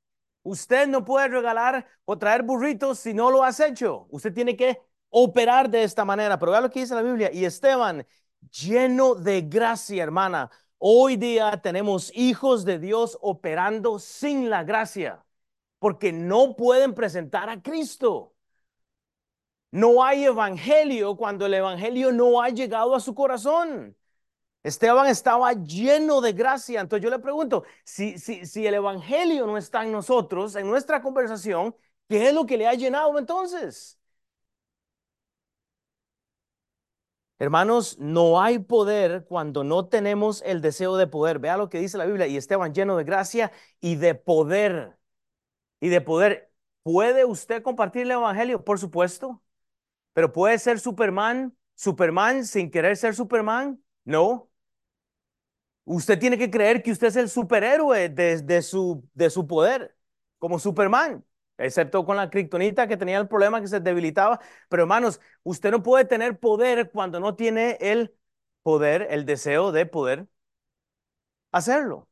Usted 0.45 0.89
no 0.89 1.05
puede 1.05 1.29
regalar 1.29 1.87
o 2.07 2.17
traer 2.17 2.43
burritos 2.43 3.01
si 3.01 3.13
no 3.13 3.31
lo 3.31 3.45
has 3.45 3.61
hecho. 3.61 4.07
Usted 4.09 4.33
tiene 4.33 4.57
que 4.57 4.81
operar 5.11 5.69
de 5.69 5.83
esta 5.83 6.07
manera. 6.07 6.39
Pero 6.39 6.53
vea 6.53 6.63
lo 6.63 6.71
que 6.71 6.81
dice 6.81 6.95
la 6.95 7.03
Biblia. 7.03 7.31
Y 7.31 7.45
Esteban 7.45 8.07
lleno 8.51 9.15
de 9.15 9.43
gracia, 9.43 10.03
hermana, 10.03 10.51
Hoy 10.79 11.17
día 11.17 11.61
tenemos 11.63 12.13
hijos 12.15 12.65
de 12.65 12.79
Dios 12.79 13.19
operando 13.23 13.99
sin 13.99 14.51
la 14.51 14.63
gracia, 14.65 15.25
porque 15.79 16.13
no 16.13 16.55
pueden 16.57 16.95
presentar 16.95 17.49
a 17.49 17.63
Cristo. 17.63 18.35
No 19.71 20.05
hay 20.05 20.25
evangelio 20.25 21.17
cuando 21.17 21.47
el 21.47 21.55
evangelio 21.55 22.13
no 22.13 22.43
ha 22.43 22.51
llegado 22.51 22.95
a 22.95 23.01
su 23.01 23.15
corazón. 23.15 23.97
Esteban 24.63 25.07
estaba 25.09 25.53
lleno 25.55 26.21
de 26.21 26.33
gracia. 26.33 26.81
Entonces 26.81 27.05
yo 27.05 27.11
le 27.11 27.19
pregunto, 27.21 27.65
si, 27.85 28.19
si, 28.19 28.47
si 28.47 28.67
el 28.67 28.75
evangelio 28.75 29.47
no 29.47 29.59
está 29.59 29.85
en 29.85 29.93
nosotros, 29.93 30.57
en 30.57 30.67
nuestra 30.69 31.03
conversación, 31.03 31.75
¿qué 32.09 32.29
es 32.29 32.35
lo 32.35 32.47
que 32.47 32.59
le 32.59 32.67
ha 32.69 32.75
llenado 32.75 33.19
entonces? 33.19 33.96
Hermanos, 37.39 37.99
no 37.99 38.41
hay 38.41 38.59
poder 38.59 39.27
cuando 39.29 39.63
no 39.63 39.89
tenemos 39.89 40.43
el 40.47 40.63
deseo 40.63 40.97
de 40.97 41.07
poder. 41.07 41.39
Vea 41.39 41.57
lo 41.59 41.69
que 41.69 41.79
dice 41.79 41.99
la 41.99 42.07
Biblia. 42.07 42.27
Y 42.27 42.37
Esteban 42.37 42.73
lleno 42.75 42.97
de 42.97 43.05
gracia 43.05 43.53
y 43.81 43.97
de 43.97 44.15
poder. 44.15 44.97
Y 45.81 45.89
de 45.89 46.01
poder. 46.01 46.51
¿Puede 46.83 47.25
usted 47.25 47.63
compartir 47.63 48.03
el 48.03 48.13
Evangelio? 48.13 48.65
Por 48.65 48.79
supuesto. 48.79 49.43
Pero 50.15 50.33
puede 50.33 50.59
ser 50.59 50.81
Superman, 50.81 51.57
Superman 51.75 52.47
sin 52.47 52.71
querer 52.71 52.97
ser 52.97 53.15
Superman. 53.15 53.83
No. 54.05 54.51
Usted 55.85 56.19
tiene 56.19 56.39
que 56.39 56.51
creer 56.51 56.83
que 56.83 56.91
usted 56.93 57.09
es 57.09 57.17
el 57.17 57.29
superhéroe 57.29 58.09
de, 58.09 58.63
su, 58.63 59.09
de 59.15 59.31
su 59.31 59.47
poder, 59.47 59.97
como 60.39 60.59
Superman 60.59 61.25
excepto 61.59 62.05
con 62.05 62.17
la 62.17 62.31
kriptonita 62.31 62.87
que 62.89 62.97
tenía 62.97 63.19
el 63.19 63.29
problema 63.29 63.61
que 63.61 63.69
se 63.69 63.81
debilitaba. 63.81 64.41
Pero 64.69 64.83
hermanos, 64.85 65.21
usted 65.43 65.71
no 65.71 65.83
puede 65.83 66.05
tener 66.05 66.39
poder 66.39 66.91
cuando 66.91 67.21
no 67.21 67.35
tiene 67.37 67.79
el 67.81 68.15
poder, 68.63 69.07
el 69.11 69.25
deseo 69.27 69.73
de 69.73 69.87
poder 69.87 70.27
hacerlo. 71.53 72.09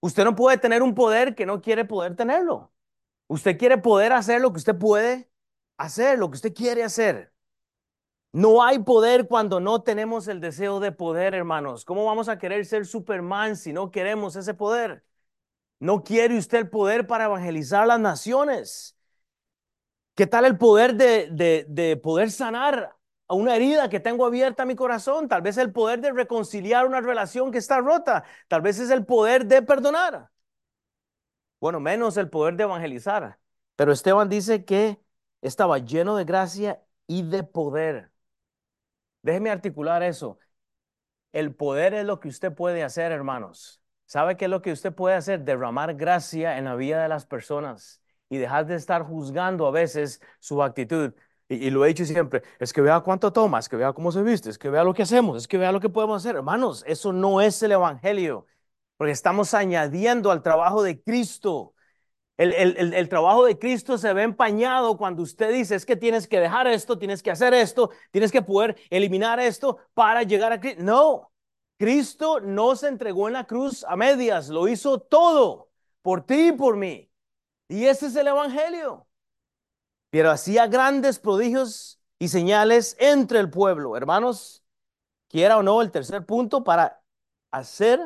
Usted 0.00 0.24
no 0.24 0.34
puede 0.36 0.58
tener 0.58 0.82
un 0.82 0.94
poder 0.94 1.34
que 1.34 1.46
no 1.46 1.60
quiere 1.60 1.84
poder 1.84 2.16
tenerlo. 2.16 2.72
Usted 3.28 3.58
quiere 3.58 3.78
poder 3.78 4.12
hacer 4.12 4.40
lo 4.40 4.52
que 4.52 4.58
usted 4.58 4.78
puede 4.78 5.30
hacer, 5.78 6.18
lo 6.18 6.30
que 6.30 6.36
usted 6.36 6.54
quiere 6.54 6.84
hacer. 6.84 7.32
No 8.32 8.62
hay 8.62 8.78
poder 8.78 9.28
cuando 9.28 9.60
no 9.60 9.82
tenemos 9.82 10.26
el 10.28 10.40
deseo 10.40 10.80
de 10.80 10.92
poder, 10.92 11.34
hermanos. 11.34 11.84
¿Cómo 11.84 12.04
vamos 12.04 12.28
a 12.28 12.38
querer 12.38 12.64
ser 12.64 12.86
Superman 12.86 13.56
si 13.56 13.72
no 13.72 13.90
queremos 13.90 14.36
ese 14.36 14.54
poder? 14.54 15.04
¿No 15.82 16.04
quiere 16.04 16.38
usted 16.38 16.58
el 16.58 16.70
poder 16.70 17.08
para 17.08 17.24
evangelizar 17.24 17.84
las 17.88 17.98
naciones? 17.98 18.96
¿Qué 20.14 20.28
tal 20.28 20.44
el 20.44 20.56
poder 20.56 20.94
de, 20.94 21.64
de, 21.68 21.96
poder 21.96 22.30
sanar 22.30 22.96
a 23.26 23.34
una 23.34 23.56
herida 23.56 23.88
que 23.88 23.98
tengo 23.98 24.24
abierta 24.24 24.62
en 24.62 24.68
mi 24.68 24.76
corazón? 24.76 25.26
Tal 25.28 25.42
vez 25.42 25.56
el 25.58 25.72
poder 25.72 26.00
de 26.00 26.12
reconciliar 26.12 26.86
una 26.86 27.00
relación 27.00 27.50
que 27.50 27.58
está 27.58 27.80
rota. 27.80 28.22
Tal 28.46 28.62
vez 28.62 28.78
es 28.78 28.90
el 28.90 29.04
poder 29.04 29.46
de 29.46 29.60
perdonar. 29.62 30.30
Bueno, 31.58 31.80
menos 31.80 32.16
el 32.16 32.30
poder 32.30 32.54
de 32.54 32.62
evangelizar. 32.62 33.40
Pero 33.74 33.90
Esteban 33.90 34.28
dice 34.28 34.64
que 34.64 35.00
estaba 35.40 35.78
lleno 35.78 36.14
de 36.16 36.24
gracia 36.24 36.80
y 37.08 37.22
de 37.22 37.42
poder. 37.42 38.12
Déjeme 39.22 39.50
articular 39.50 40.04
eso. 40.04 40.38
El 41.32 41.54
poder 41.56 41.94
es 41.94 42.04
lo 42.06 42.20
que 42.20 42.28
usted 42.28 42.54
puede 42.54 42.84
hacer, 42.84 43.12
hermanos. 43.12 43.81
¿Sabe 44.12 44.36
qué 44.36 44.44
es 44.44 44.50
lo 44.50 44.60
que 44.60 44.72
usted 44.72 44.92
puede 44.92 45.16
hacer? 45.16 45.40
Derramar 45.42 45.94
gracia 45.94 46.58
en 46.58 46.66
la 46.66 46.74
vida 46.74 47.02
de 47.02 47.08
las 47.08 47.24
personas 47.24 48.02
y 48.28 48.36
dejar 48.36 48.66
de 48.66 48.74
estar 48.74 49.04
juzgando 49.04 49.66
a 49.66 49.70
veces 49.70 50.20
su 50.38 50.62
actitud. 50.62 51.14
Y, 51.48 51.70
lo 51.70 51.82
he 51.82 51.88
dicho 51.88 52.04
siempre, 52.04 52.42
es 52.58 52.74
que 52.74 52.82
vea 52.82 53.00
cuánto 53.00 53.32
toma, 53.32 53.58
es 53.58 53.70
que 53.70 53.76
vea 53.76 53.94
cómo 53.94 54.12
se 54.12 54.22
viste, 54.22 54.50
es 54.50 54.58
que 54.58 54.68
vea 54.68 54.84
lo 54.84 54.92
que 54.92 55.00
hacemos, 55.04 55.38
es 55.38 55.48
que 55.48 55.56
vea 55.56 55.72
lo 55.72 55.80
que 55.80 55.88
podemos 55.88 56.22
hacer. 56.22 56.36
Hermanos, 56.36 56.84
eso 56.86 57.10
no 57.14 57.40
es 57.40 57.62
el 57.62 57.72
Evangelio, 57.72 58.46
porque 58.98 59.12
estamos 59.12 59.54
añadiendo 59.54 60.30
al 60.30 60.42
trabajo 60.42 60.82
de 60.82 61.02
Cristo. 61.02 61.72
El, 62.36 62.52
el, 62.52 62.92
el, 62.92 63.08
trabajo 63.08 63.46
de 63.46 63.58
Cristo 63.58 63.96
se 63.96 64.12
ve 64.12 64.24
empañado 64.24 64.98
cuando 64.98 65.22
usted 65.22 65.54
dice, 65.54 65.74
es 65.74 65.86
que 65.86 65.96
tienes 65.96 66.28
que 66.28 66.38
dejar 66.38 66.66
esto, 66.66 66.98
tienes 66.98 67.22
que 67.22 67.30
hacer 67.30 67.54
esto, 67.54 67.90
tienes 68.10 68.30
que 68.30 68.42
poder 68.42 68.76
eliminar 68.90 69.40
esto 69.40 69.78
para 69.94 70.22
llegar 70.22 70.52
a 70.52 70.60
Cristo. 70.60 70.82
No, 70.82 71.31
Cristo 71.82 72.38
no 72.38 72.76
se 72.76 72.86
entregó 72.86 73.26
en 73.26 73.32
la 73.32 73.44
cruz 73.44 73.82
a 73.82 73.96
medias, 73.96 74.48
lo 74.48 74.68
hizo 74.68 75.00
todo 75.00 75.68
por 76.00 76.24
ti 76.24 76.50
y 76.50 76.52
por 76.52 76.76
mí. 76.76 77.10
Y 77.66 77.86
ese 77.86 78.06
es 78.06 78.14
el 78.14 78.28
Evangelio. 78.28 79.08
Pero 80.10 80.30
hacía 80.30 80.68
grandes 80.68 81.18
prodigios 81.18 82.00
y 82.20 82.28
señales 82.28 82.96
entre 83.00 83.40
el 83.40 83.50
pueblo. 83.50 83.96
Hermanos, 83.96 84.62
quiera 85.26 85.58
o 85.58 85.64
no, 85.64 85.82
el 85.82 85.90
tercer 85.90 86.24
punto 86.24 86.62
para 86.62 87.02
hacer 87.50 87.98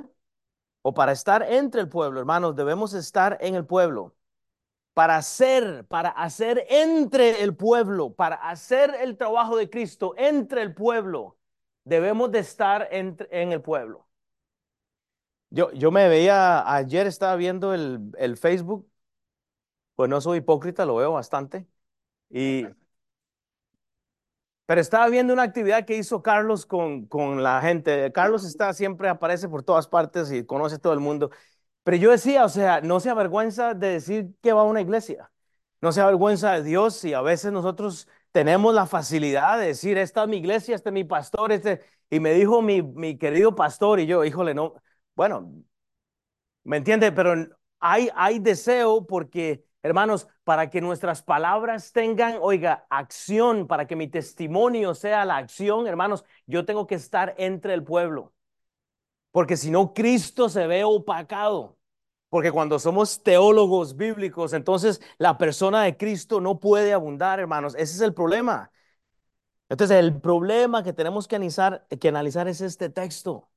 o 0.80 0.94
para 0.94 1.12
estar 1.12 1.42
entre 1.42 1.82
el 1.82 1.90
pueblo, 1.90 2.18
hermanos, 2.18 2.56
debemos 2.56 2.94
estar 2.94 3.36
en 3.42 3.56
el 3.56 3.66
pueblo. 3.66 4.16
Para 4.94 5.16
hacer, 5.16 5.84
para 5.86 6.08
hacer 6.08 6.64
entre 6.70 7.42
el 7.42 7.54
pueblo, 7.54 8.14
para 8.14 8.36
hacer 8.36 8.94
el 9.02 9.18
trabajo 9.18 9.54
de 9.54 9.68
Cristo 9.68 10.14
entre 10.16 10.62
el 10.62 10.72
pueblo 10.72 11.35
debemos 11.86 12.30
de 12.32 12.40
estar 12.40 12.88
en, 12.90 13.16
el 13.30 13.62
pueblo. 13.62 14.06
Yo, 15.50 15.72
yo 15.72 15.90
me 15.90 16.08
veía, 16.08 16.70
ayer 16.70 17.06
estaba 17.06 17.36
viendo 17.36 17.72
el, 17.72 18.00
el 18.18 18.36
Facebook, 18.36 18.90
pues 19.94 20.10
no 20.10 20.20
soy 20.20 20.38
hipócrita, 20.38 20.84
lo 20.84 20.96
veo 20.96 21.12
bastante. 21.12 21.66
Y, 22.30 22.66
pero 24.66 24.80
estaba 24.80 25.08
viendo 25.08 25.32
una 25.32 25.44
actividad 25.44 25.84
que 25.84 25.96
hizo 25.96 26.22
Carlos 26.22 26.66
con, 26.66 27.06
con 27.06 27.42
la 27.42 27.60
gente. 27.60 28.10
Carlos 28.12 28.44
está 28.44 28.72
siempre, 28.72 29.08
aparece 29.08 29.48
por 29.48 29.62
todas 29.62 29.86
partes 29.86 30.32
y 30.32 30.44
conoce 30.44 30.76
a 30.76 30.78
todo 30.78 30.92
el 30.92 31.00
mundo. 31.00 31.30
Pero 31.84 31.96
yo 31.98 32.10
decía, 32.10 32.44
o 32.44 32.48
sea, 32.48 32.80
no 32.80 33.00
se 33.00 33.10
avergüenza 33.10 33.74
de 33.74 33.88
decir 33.88 34.34
que 34.42 34.52
va 34.52 34.62
a 34.62 34.64
una 34.64 34.80
iglesia. 34.80 35.32
No 35.80 35.92
se 35.92 36.00
avergüenza 36.00 36.52
de 36.54 36.64
Dios 36.64 37.04
y 37.04 37.14
a 37.14 37.22
veces 37.22 37.52
nosotros 37.52 38.08
tenemos 38.36 38.74
la 38.74 38.84
facilidad 38.84 39.58
de 39.58 39.68
decir, 39.68 39.96
esta 39.96 40.24
es 40.24 40.28
mi 40.28 40.36
iglesia, 40.36 40.74
este 40.74 40.90
es 40.90 40.92
mi 40.92 41.04
pastor, 41.04 41.52
este, 41.52 41.80
y 42.10 42.20
me 42.20 42.34
dijo 42.34 42.60
mi, 42.60 42.82
mi 42.82 43.16
querido 43.16 43.54
pastor, 43.54 43.98
y 43.98 44.04
yo, 44.04 44.26
híjole, 44.26 44.52
no, 44.52 44.74
bueno, 45.14 45.54
¿me 46.62 46.76
entiende? 46.76 47.12
Pero 47.12 47.32
hay, 47.80 48.10
hay 48.14 48.38
deseo 48.38 49.06
porque, 49.06 49.64
hermanos, 49.82 50.28
para 50.44 50.68
que 50.68 50.82
nuestras 50.82 51.22
palabras 51.22 51.92
tengan, 51.92 52.36
oiga, 52.42 52.86
acción, 52.90 53.66
para 53.66 53.86
que 53.86 53.96
mi 53.96 54.06
testimonio 54.06 54.94
sea 54.94 55.24
la 55.24 55.38
acción, 55.38 55.86
hermanos, 55.86 56.22
yo 56.44 56.66
tengo 56.66 56.86
que 56.86 56.96
estar 56.96 57.34
entre 57.38 57.72
el 57.72 57.84
pueblo. 57.84 58.34
Porque 59.30 59.56
si 59.56 59.70
no, 59.70 59.94
Cristo 59.94 60.50
se 60.50 60.66
ve 60.66 60.84
opacado. 60.84 61.75
Porque 62.36 62.52
cuando 62.52 62.78
somos 62.78 63.22
teólogos 63.22 63.96
bíblicos, 63.96 64.52
entonces 64.52 65.00
la 65.16 65.38
persona 65.38 65.84
de 65.84 65.96
Cristo 65.96 66.38
no 66.38 66.60
puede 66.60 66.92
abundar, 66.92 67.40
hermanos. 67.40 67.74
Ese 67.76 67.94
es 67.94 68.02
el 68.02 68.12
problema. 68.12 68.70
Entonces, 69.70 69.96
el 69.98 70.20
problema 70.20 70.82
que 70.82 70.92
tenemos 70.92 71.26
que 71.28 71.36
analizar, 71.36 71.86
que 71.98 72.08
analizar 72.08 72.46
es 72.46 72.60
este 72.60 72.90
texto. 72.90 73.48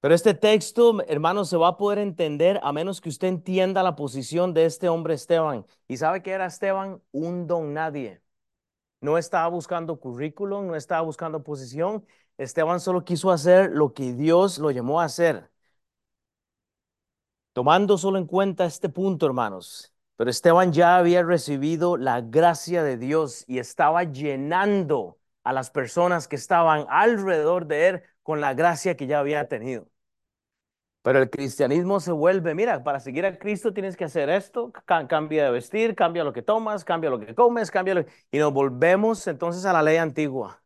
Pero 0.00 0.14
este 0.14 0.34
texto, 0.34 1.00
hermanos, 1.08 1.48
se 1.48 1.56
va 1.56 1.68
a 1.68 1.76
poder 1.76 1.98
entender 1.98 2.60
a 2.62 2.72
menos 2.72 3.00
que 3.00 3.08
usted 3.08 3.26
entienda 3.26 3.82
la 3.82 3.96
posición 3.96 4.54
de 4.54 4.66
este 4.66 4.88
hombre 4.88 5.14
Esteban. 5.14 5.66
¿Y 5.88 5.96
sabe 5.96 6.22
que 6.22 6.30
era 6.30 6.46
Esteban? 6.46 7.02
Un 7.10 7.48
don 7.48 7.74
nadie. 7.74 8.22
No 9.00 9.18
estaba 9.18 9.48
buscando 9.48 9.98
currículum, 10.00 10.68
no 10.68 10.76
estaba 10.76 11.02
buscando 11.02 11.42
posición. 11.42 12.06
Esteban 12.38 12.80
solo 12.80 13.04
quiso 13.04 13.32
hacer 13.32 13.72
lo 13.72 13.94
que 13.94 14.12
Dios 14.14 14.58
lo 14.58 14.70
llamó 14.70 15.00
a 15.00 15.06
hacer. 15.06 15.50
Tomando 17.54 17.98
solo 17.98 18.18
en 18.18 18.26
cuenta 18.26 18.64
este 18.64 18.88
punto, 18.88 19.26
hermanos, 19.26 19.94
pero 20.16 20.28
Esteban 20.28 20.72
ya 20.72 20.96
había 20.96 21.22
recibido 21.22 21.96
la 21.96 22.20
gracia 22.20 22.82
de 22.82 22.96
Dios 22.96 23.44
y 23.46 23.60
estaba 23.60 24.02
llenando 24.02 25.18
a 25.44 25.52
las 25.52 25.70
personas 25.70 26.26
que 26.26 26.34
estaban 26.34 26.84
alrededor 26.88 27.66
de 27.68 27.88
él 27.88 28.02
con 28.24 28.40
la 28.40 28.54
gracia 28.54 28.96
que 28.96 29.06
ya 29.06 29.20
había 29.20 29.46
tenido. 29.46 29.88
Pero 31.02 31.20
el 31.20 31.30
cristianismo 31.30 32.00
se 32.00 32.10
vuelve, 32.10 32.56
mira, 32.56 32.82
para 32.82 32.98
seguir 32.98 33.24
a 33.24 33.38
Cristo 33.38 33.72
tienes 33.72 33.96
que 33.96 34.04
hacer 34.04 34.30
esto, 34.30 34.72
cambia 34.72 35.44
de 35.44 35.50
vestir, 35.52 35.94
cambia 35.94 36.24
lo 36.24 36.32
que 36.32 36.42
tomas, 36.42 36.84
cambia 36.84 37.10
lo 37.10 37.20
que 37.20 37.36
comes, 37.36 37.70
cambia 37.70 37.94
lo 37.94 38.04
Y 38.32 38.38
nos 38.38 38.52
volvemos 38.52 39.28
entonces 39.28 39.64
a 39.64 39.72
la 39.72 39.82
ley 39.82 39.98
antigua. 39.98 40.63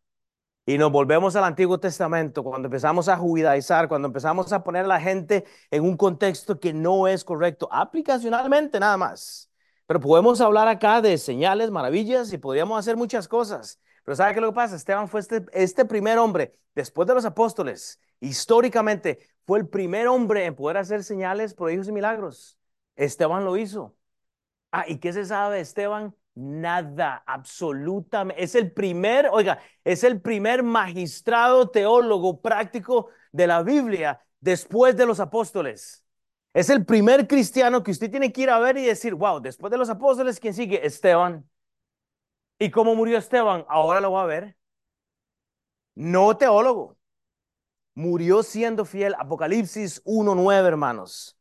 Y 0.69 0.77
nos 0.77 0.93
volvemos 0.93 1.35
al 1.35 1.45
Antiguo 1.45 1.81
Testamento, 1.81 2.45
cuando 2.45 2.67
empezamos 2.67 3.09
a 3.09 3.17
judaizar, 3.17 3.89
cuando 3.89 4.07
empezamos 4.07 4.53
a 4.53 4.63
poner 4.63 4.85
a 4.85 4.89
la 4.89 5.01
gente 5.01 5.47
en 5.71 5.83
un 5.83 5.97
contexto 5.97 6.61
que 6.61 6.75
no 6.75 7.09
es 7.09 7.25
correcto, 7.25 7.71
aplicacionalmente 7.73 8.79
nada 8.79 8.99
más. 8.99 9.51
Pero 9.87 9.99
podemos 9.99 10.43
hablar 10.43 10.69
acá 10.69 11.01
de 11.01 11.17
señales, 11.17 11.71
maravillas 11.71 12.31
y 12.35 12.37
podríamos 12.37 12.79
hacer 12.79 12.99
muchas 12.99 13.27
cosas. 13.29 13.81
Pero 14.05 14.15
¿sabe 14.15 14.35
qué 14.35 14.43
lo 14.43 14.51
que 14.51 14.57
pasa? 14.57 14.77
Esteban 14.77 15.09
fue 15.09 15.21
este, 15.21 15.47
este 15.55 15.87
primer 15.87 16.19
hombre, 16.19 16.55
después 16.75 17.09
de 17.09 17.15
los 17.15 17.25
apóstoles, 17.25 17.99
históricamente, 18.21 19.21
fue 19.47 19.61
el 19.61 19.69
primer 19.69 20.07
hombre 20.07 20.45
en 20.45 20.55
poder 20.55 20.77
hacer 20.77 21.03
señales, 21.03 21.55
prodigios 21.55 21.89
y 21.89 21.93
milagros. 21.93 22.59
Esteban 22.95 23.47
lo 23.47 23.57
hizo. 23.57 23.97
Ah, 24.71 24.85
¿y 24.87 24.99
qué 24.99 25.15
se 25.15 25.25
sabe 25.25 25.57
de 25.57 25.63
Esteban? 25.63 26.15
Nada, 26.41 27.25
absolutamente. 27.27 28.41
Es 28.45 28.55
el 28.55 28.71
primer, 28.71 29.29
oiga, 29.33 29.59
es 29.83 30.05
el 30.05 30.21
primer 30.21 30.63
magistrado 30.63 31.69
teólogo 31.69 32.41
práctico 32.41 33.09
de 33.33 33.49
la 33.49 33.63
Biblia 33.65 34.25
después 34.41 34.97
de 34.97 35.05
los 35.07 35.19
apóstoles. 35.19 36.05
Es 36.55 36.71
el 36.71 36.85
primer 36.87 37.27
cristiano 37.27 37.83
que 37.83 37.91
usted 37.91 38.09
tiene 38.11 38.33
que 38.33 38.43
ir 38.43 38.51
a 38.51 38.61
ver 38.61 38.77
y 38.79 38.85
decir, 38.85 39.15
wow, 39.17 39.41
después 39.41 39.73
de 39.73 39.79
los 39.79 39.91
apóstoles, 39.91 40.39
¿quién 40.39 40.55
sigue? 40.55 40.87
Esteban. 40.87 41.45
¿Y 42.61 42.71
cómo 42.71 42.95
murió 42.95 43.19
Esteban? 43.19 43.65
Ahora 43.69 44.01
lo 44.01 44.13
va 44.13 44.23
a 44.23 44.27
ver. 44.27 44.57
No 45.97 46.37
teólogo. 46.37 46.97
Murió 47.95 48.45
siendo 48.45 48.87
fiel. 48.87 49.15
Apocalipsis 49.19 50.03
1.9, 50.07 50.69
hermanos. 50.69 51.38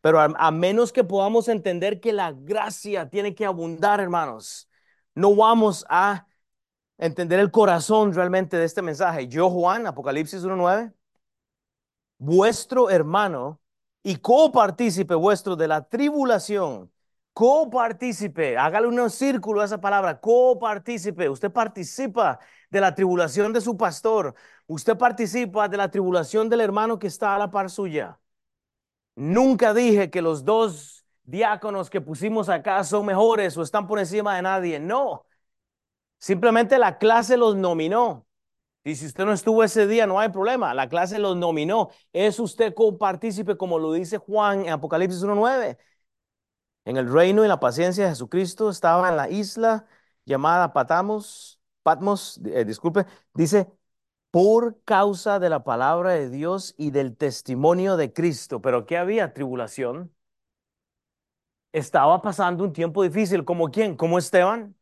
Pero 0.00 0.20
a, 0.20 0.50
menos 0.50 0.92
que 0.92 1.04
podamos 1.04 1.48
entender 1.48 2.00
que 2.00 2.12
la 2.12 2.32
gracia 2.32 3.08
tiene 3.10 3.34
que 3.34 3.44
abundar, 3.44 4.00
hermanos, 4.00 4.68
no 5.14 5.34
vamos 5.34 5.84
a 5.88 6.26
entender 6.98 7.40
el 7.40 7.50
corazón 7.50 8.14
realmente 8.14 8.56
de 8.56 8.64
este 8.64 8.82
mensaje. 8.82 9.28
Yo, 9.28 9.50
Juan, 9.50 9.86
Apocalipsis 9.86 10.42
1.9, 10.44 10.92
vuestro 12.18 12.90
hermano 12.90 13.60
y 14.02 14.16
copartícipe 14.16 15.14
vuestro 15.14 15.56
de 15.56 15.68
la 15.68 15.88
tribulación, 15.88 16.90
copartícipe, 17.32 18.56
hágale 18.58 18.86
un 18.88 19.10
círculo 19.10 19.60
a 19.60 19.64
esa 19.64 19.80
palabra, 19.80 20.20
copartícipe, 20.20 21.28
usted 21.28 21.50
participa 21.52 22.38
de 22.70 22.80
la 22.80 22.94
tribulación 22.94 23.52
de 23.52 23.60
su 23.60 23.76
pastor, 23.76 24.34
usted 24.66 24.96
participa 24.96 25.68
de 25.68 25.76
la 25.76 25.90
tribulación 25.90 26.48
del 26.48 26.60
hermano 26.60 26.98
que 26.98 27.06
está 27.06 27.34
a 27.34 27.38
la 27.38 27.50
par 27.50 27.70
suya. 27.70 28.18
Nunca 29.14 29.74
dije 29.74 30.10
que 30.10 30.22
los 30.22 30.44
dos 30.44 31.04
diáconos 31.24 31.90
que 31.90 32.00
pusimos 32.00 32.48
acá 32.48 32.82
son 32.84 33.06
mejores 33.06 33.56
o 33.56 33.62
están 33.62 33.86
por 33.86 33.98
encima 33.98 34.36
de 34.36 34.42
nadie. 34.42 34.80
No. 34.80 35.26
Simplemente 36.18 36.78
la 36.78 36.98
clase 36.98 37.36
los 37.36 37.56
nominó. 37.56 38.26
Y 38.84 38.96
si 38.96 39.06
usted 39.06 39.24
no 39.26 39.32
estuvo 39.32 39.62
ese 39.64 39.86
día, 39.86 40.06
no 40.06 40.18
hay 40.20 40.30
problema. 40.30 40.74
La 40.74 40.88
clase 40.88 41.18
los 41.18 41.36
nominó. 41.36 41.90
Es 42.12 42.40
usted 42.40 42.74
copartícipe, 42.74 43.56
como 43.56 43.78
lo 43.78 43.92
dice 43.92 44.18
Juan 44.18 44.62
en 44.66 44.70
Apocalipsis 44.72 45.22
1.9. 45.22 45.78
En 46.84 46.96
el 46.96 47.12
reino 47.12 47.44
y 47.44 47.48
la 47.48 47.60
paciencia 47.60 48.04
de 48.04 48.10
Jesucristo 48.10 48.70
estaba 48.70 49.08
en 49.10 49.16
la 49.16 49.30
isla 49.30 49.86
llamada 50.24 50.72
Patamos, 50.72 51.60
Patmos, 51.82 52.40
eh, 52.44 52.64
disculpe, 52.64 53.06
dice, 53.34 53.70
por 54.30 54.82
causa 54.84 55.38
de 55.40 55.50
la 55.50 55.64
palabra 55.64 56.12
de 56.12 56.30
Dios 56.30 56.74
y 56.78 56.90
del 56.90 57.16
testimonio 57.16 57.96
de 57.96 58.12
Cristo. 58.12 58.60
Pero 58.62 58.86
¿qué 58.86 58.96
había? 58.98 59.32
Tribulación. 59.34 60.12
Estaba 61.72 62.20
pasando 62.22 62.64
un 62.64 62.72
tiempo 62.72 63.02
difícil. 63.02 63.44
¿Como 63.44 63.70
quién? 63.70 63.96
Como 63.96 64.18
Esteban, 64.18 64.74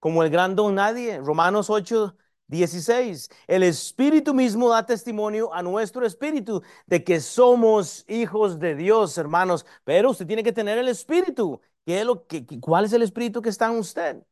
como 0.00 0.22
el 0.22 0.30
gran 0.30 0.56
don 0.56 0.74
nadie. 0.76 1.18
Romanos 1.20 1.70
8, 1.70 2.16
16. 2.48 3.30
El 3.48 3.62
Espíritu 3.64 4.34
mismo 4.34 4.70
da 4.70 4.86
testimonio 4.86 5.52
a 5.54 5.62
nuestro 5.62 6.06
espíritu 6.06 6.62
de 6.86 7.04
que 7.04 7.20
somos 7.20 8.04
hijos 8.08 8.58
de 8.60 8.74
Dios, 8.76 9.18
hermanos. 9.18 9.66
Pero 9.84 10.10
usted 10.10 10.26
tiene 10.26 10.44
que 10.44 10.52
tener 10.52 10.78
el 10.78 10.88
Espíritu. 10.88 11.60
¿Qué 11.86 12.00
es 12.00 12.06
lo 12.06 12.26
que, 12.26 12.46
¿Cuál 12.60 12.84
es 12.86 12.92
el 12.92 13.02
Espíritu 13.02 13.42
que 13.42 13.50
está 13.50 13.66
en 13.68 13.78
usted? 13.78 14.22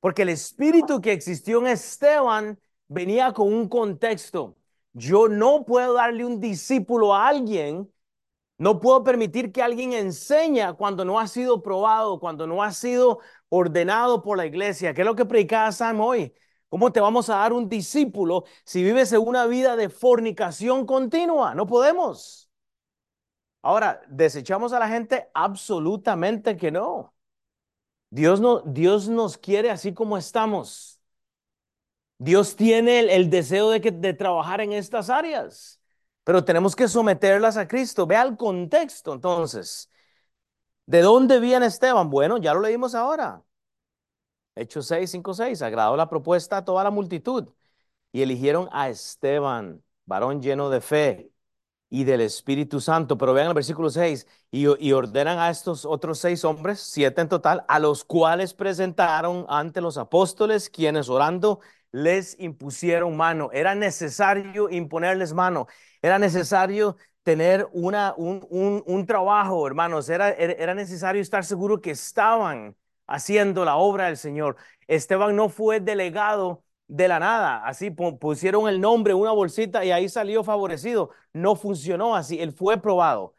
Porque 0.00 0.22
el 0.22 0.28
Espíritu 0.30 1.00
que 1.00 1.12
existió 1.12 1.58
en 1.60 1.68
Esteban 1.68 2.58
venía 2.88 3.32
con 3.32 3.52
un 3.52 3.68
contexto. 3.68 4.56
Yo 4.92 5.28
no 5.28 5.64
puedo 5.64 5.94
darle 5.94 6.24
un 6.24 6.40
discípulo 6.40 7.14
a 7.14 7.28
alguien, 7.28 7.92
no 8.58 8.80
puedo 8.80 9.04
permitir 9.04 9.52
que 9.52 9.62
alguien 9.62 9.92
enseñe 9.92 10.74
cuando 10.76 11.04
no 11.04 11.18
ha 11.20 11.28
sido 11.28 11.62
probado, 11.62 12.20
cuando 12.20 12.46
no 12.46 12.62
ha 12.62 12.72
sido 12.72 13.20
ordenado 13.50 14.22
por 14.22 14.38
la 14.38 14.46
iglesia. 14.46 14.94
¿Qué 14.94 15.02
es 15.02 15.06
lo 15.06 15.16
que 15.16 15.26
predicaba 15.26 15.72
Sam 15.72 16.00
hoy? 16.00 16.34
¿Cómo 16.68 16.92
te 16.92 17.00
vamos 17.00 17.30
a 17.30 17.36
dar 17.36 17.52
un 17.52 17.68
discípulo 17.68 18.44
si 18.64 18.82
vives 18.82 19.12
una 19.12 19.46
vida 19.46 19.76
de 19.76 19.88
fornicación 19.88 20.86
continua? 20.86 21.54
No 21.54 21.66
podemos. 21.66 22.50
Ahora, 23.62 24.00
¿desechamos 24.08 24.72
a 24.72 24.78
la 24.78 24.88
gente? 24.88 25.28
Absolutamente 25.34 26.56
que 26.56 26.70
no. 26.70 27.14
Dios, 28.10 28.40
no, 28.40 28.60
Dios 28.60 29.08
nos 29.08 29.36
quiere 29.38 29.70
así 29.70 29.92
como 29.94 30.16
estamos. 30.16 30.95
Dios 32.18 32.56
tiene 32.56 33.00
el, 33.14 33.30
deseo 33.30 33.70
de, 33.70 33.80
que, 33.80 33.90
de 33.90 34.14
trabajar 34.14 34.60
en 34.60 34.72
estas 34.72 35.10
áreas, 35.10 35.80
pero 36.24 36.44
tenemos 36.44 36.74
que 36.74 36.88
someterlas 36.88 37.56
a 37.56 37.68
Cristo. 37.68 38.06
Vea 38.06 38.22
el 38.22 38.36
contexto 38.36 39.12
entonces. 39.14 39.90
¿De 40.86 41.02
dónde 41.02 41.40
viene 41.40 41.66
Esteban? 41.66 42.10
Bueno, 42.10 42.38
ya 42.38 42.54
lo 42.54 42.60
leímos 42.60 42.94
ahora. 42.94 43.42
Hechos 44.54 44.86
6, 44.86 45.10
5, 45.10 45.34
6. 45.34 45.62
Agradó 45.62 45.96
la 45.96 46.08
propuesta 46.08 46.58
a 46.58 46.64
toda 46.64 46.84
la 46.84 46.90
multitud 46.90 47.48
y 48.12 48.22
eligieron 48.22 48.68
a 48.72 48.88
Esteban, 48.88 49.82
varón 50.06 50.40
lleno 50.40 50.70
de 50.70 50.80
fe 50.80 51.30
y 51.90 52.04
del 52.04 52.22
Espíritu 52.22 52.80
Santo. 52.80 53.18
Pero 53.18 53.34
vean 53.34 53.48
el 53.48 53.54
versículo 53.54 53.90
6, 53.90 54.26
y, 54.50 54.66
y, 54.86 54.92
ordenan 54.92 55.38
a 55.38 55.50
estos 55.50 55.84
otros 55.84 56.18
seis 56.18 56.44
hombres, 56.44 56.80
siete 56.80 57.20
en 57.20 57.28
total, 57.28 57.64
a 57.68 57.78
los 57.78 58.04
cuales 58.04 58.54
presentaron 58.54 59.44
ante 59.48 59.80
los 59.80 59.98
apóstoles, 59.98 60.70
quienes 60.70 61.08
orando 61.08 61.60
les 61.96 62.36
impusieron 62.38 63.16
mano. 63.16 63.48
Era 63.52 63.74
necesario 63.74 64.68
imponerles 64.68 65.32
mano. 65.32 65.66
Era 66.02 66.18
necesario 66.18 66.96
tener 67.22 67.66
una, 67.72 68.14
un, 68.18 68.46
un, 68.86 69.06
trabajo, 69.06 69.66
hermanos. 69.66 70.10
Era, 70.10 70.30
era 70.30 70.74
necesario 70.74 71.22
estar 71.22 71.44
seguro 71.44 71.80
que 71.80 71.92
estaban 71.92 72.76
haciendo 73.06 73.64
la 73.64 73.76
obra 73.76 74.06
del 74.06 74.18
Señor. 74.18 74.56
Esteban 74.86 75.34
no 75.36 75.48
fue 75.48 75.80
delegado 75.80 76.62
de 76.86 77.08
la 77.08 77.18
nada, 77.18 77.66
así 77.66 77.90
pusieron 77.90 78.68
el 78.68 78.80
nombre, 78.80 79.12
una 79.14 79.32
bolsita 79.32 79.84
y 79.84 79.90
ahí 79.90 80.08
salió 80.08 80.44
favorecido. 80.44 81.10
No 81.32 81.56
funcionó 81.56 82.14
así, 82.14 82.40
él 82.40 82.52
fue 82.52 82.80
probado. 82.80 83.34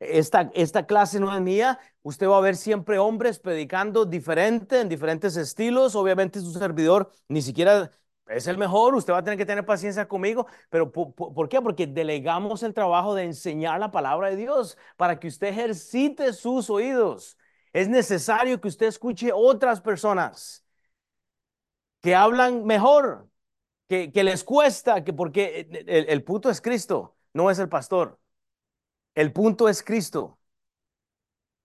Esta, 0.00 0.50
esta 0.54 0.86
clase 0.86 1.20
no 1.20 1.34
es 1.34 1.40
mía. 1.42 1.78
Usted 2.02 2.26
va 2.26 2.38
a 2.38 2.40
ver 2.40 2.56
siempre 2.56 2.98
hombres 2.98 3.38
predicando 3.38 4.06
diferente, 4.06 4.80
en 4.80 4.88
diferentes 4.88 5.36
estilos. 5.36 5.94
Obviamente 5.94 6.40
su 6.40 6.52
servidor 6.52 7.12
ni 7.28 7.42
siquiera 7.42 7.90
es 8.26 8.46
el 8.46 8.56
mejor. 8.56 8.94
Usted 8.94 9.12
va 9.12 9.18
a 9.18 9.24
tener 9.24 9.38
que 9.38 9.44
tener 9.46 9.66
paciencia 9.66 10.08
conmigo. 10.08 10.46
Pero 10.70 10.90
¿por, 10.90 11.48
qué? 11.50 11.60
Porque 11.60 11.86
delegamos 11.86 12.62
el 12.62 12.72
trabajo 12.74 13.14
de 13.14 13.24
enseñar 13.24 13.78
la 13.78 13.90
palabra 13.90 14.30
de 14.30 14.36
Dios 14.36 14.78
para 14.96 15.20
que 15.20 15.28
usted 15.28 15.48
ejercite 15.48 16.32
sus 16.32 16.70
oídos. 16.70 17.36
Es 17.72 17.88
necesario 17.88 18.60
que 18.60 18.68
usted 18.68 18.86
escuche 18.86 19.30
otras 19.34 19.80
personas 19.82 20.64
que 22.00 22.14
hablan 22.14 22.64
mejor, 22.64 23.28
que, 23.88 24.12
que 24.12 24.24
les 24.24 24.44
cuesta, 24.44 25.04
que 25.04 25.12
porque 25.12 25.68
el, 25.86 26.08
el 26.08 26.24
punto 26.24 26.50
es 26.50 26.60
Cristo, 26.60 27.16
no 27.34 27.50
es 27.50 27.58
el 27.58 27.68
pastor. 27.68 28.19
El 29.14 29.32
punto 29.32 29.68
es 29.68 29.82
Cristo. 29.84 30.38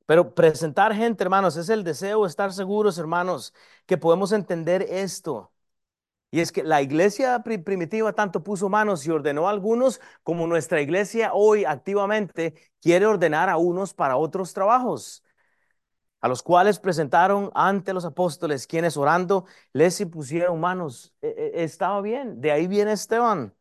Pero 0.05 0.35
presentar 0.35 0.93
gente, 0.93 1.23
hermanos, 1.23 1.57
es 1.57 1.69
el 1.69 1.83
deseo, 1.83 2.25
estar 2.25 2.53
seguros, 2.53 2.97
hermanos, 2.99 3.53
que 3.85 3.97
podemos 3.97 4.31
entender 4.31 4.83
esto. 4.83 5.51
Y 6.31 6.41
es 6.41 6.51
que 6.51 6.63
la 6.63 6.81
iglesia 6.81 7.43
primitiva 7.43 8.13
tanto 8.13 8.43
puso 8.43 8.69
manos 8.69 9.05
y 9.07 9.11
ordenó 9.11 9.47
a 9.47 9.51
algunos, 9.51 10.01
como 10.23 10.47
nuestra 10.47 10.81
iglesia 10.81 11.31
hoy 11.33 11.65
activamente 11.65 12.55
quiere 12.81 13.05
ordenar 13.07 13.49
a 13.49 13.57
unos 13.57 13.93
para 13.93 14.17
otros 14.17 14.53
trabajos, 14.53 15.23
a 16.21 16.27
los 16.27 16.43
cuales 16.43 16.79
presentaron 16.79 17.51
ante 17.55 17.93
los 17.93 18.05
apóstoles, 18.05 18.67
quienes 18.67 18.97
orando 18.97 19.45
les 19.73 20.01
impusieron 20.01 20.59
manos. 20.59 21.13
E, 21.21 21.29
e, 21.55 21.63
estaba 21.63 22.01
bien, 22.01 22.41
de 22.41 22.51
ahí 22.51 22.67
viene 22.67 22.93
Esteban. 22.93 23.53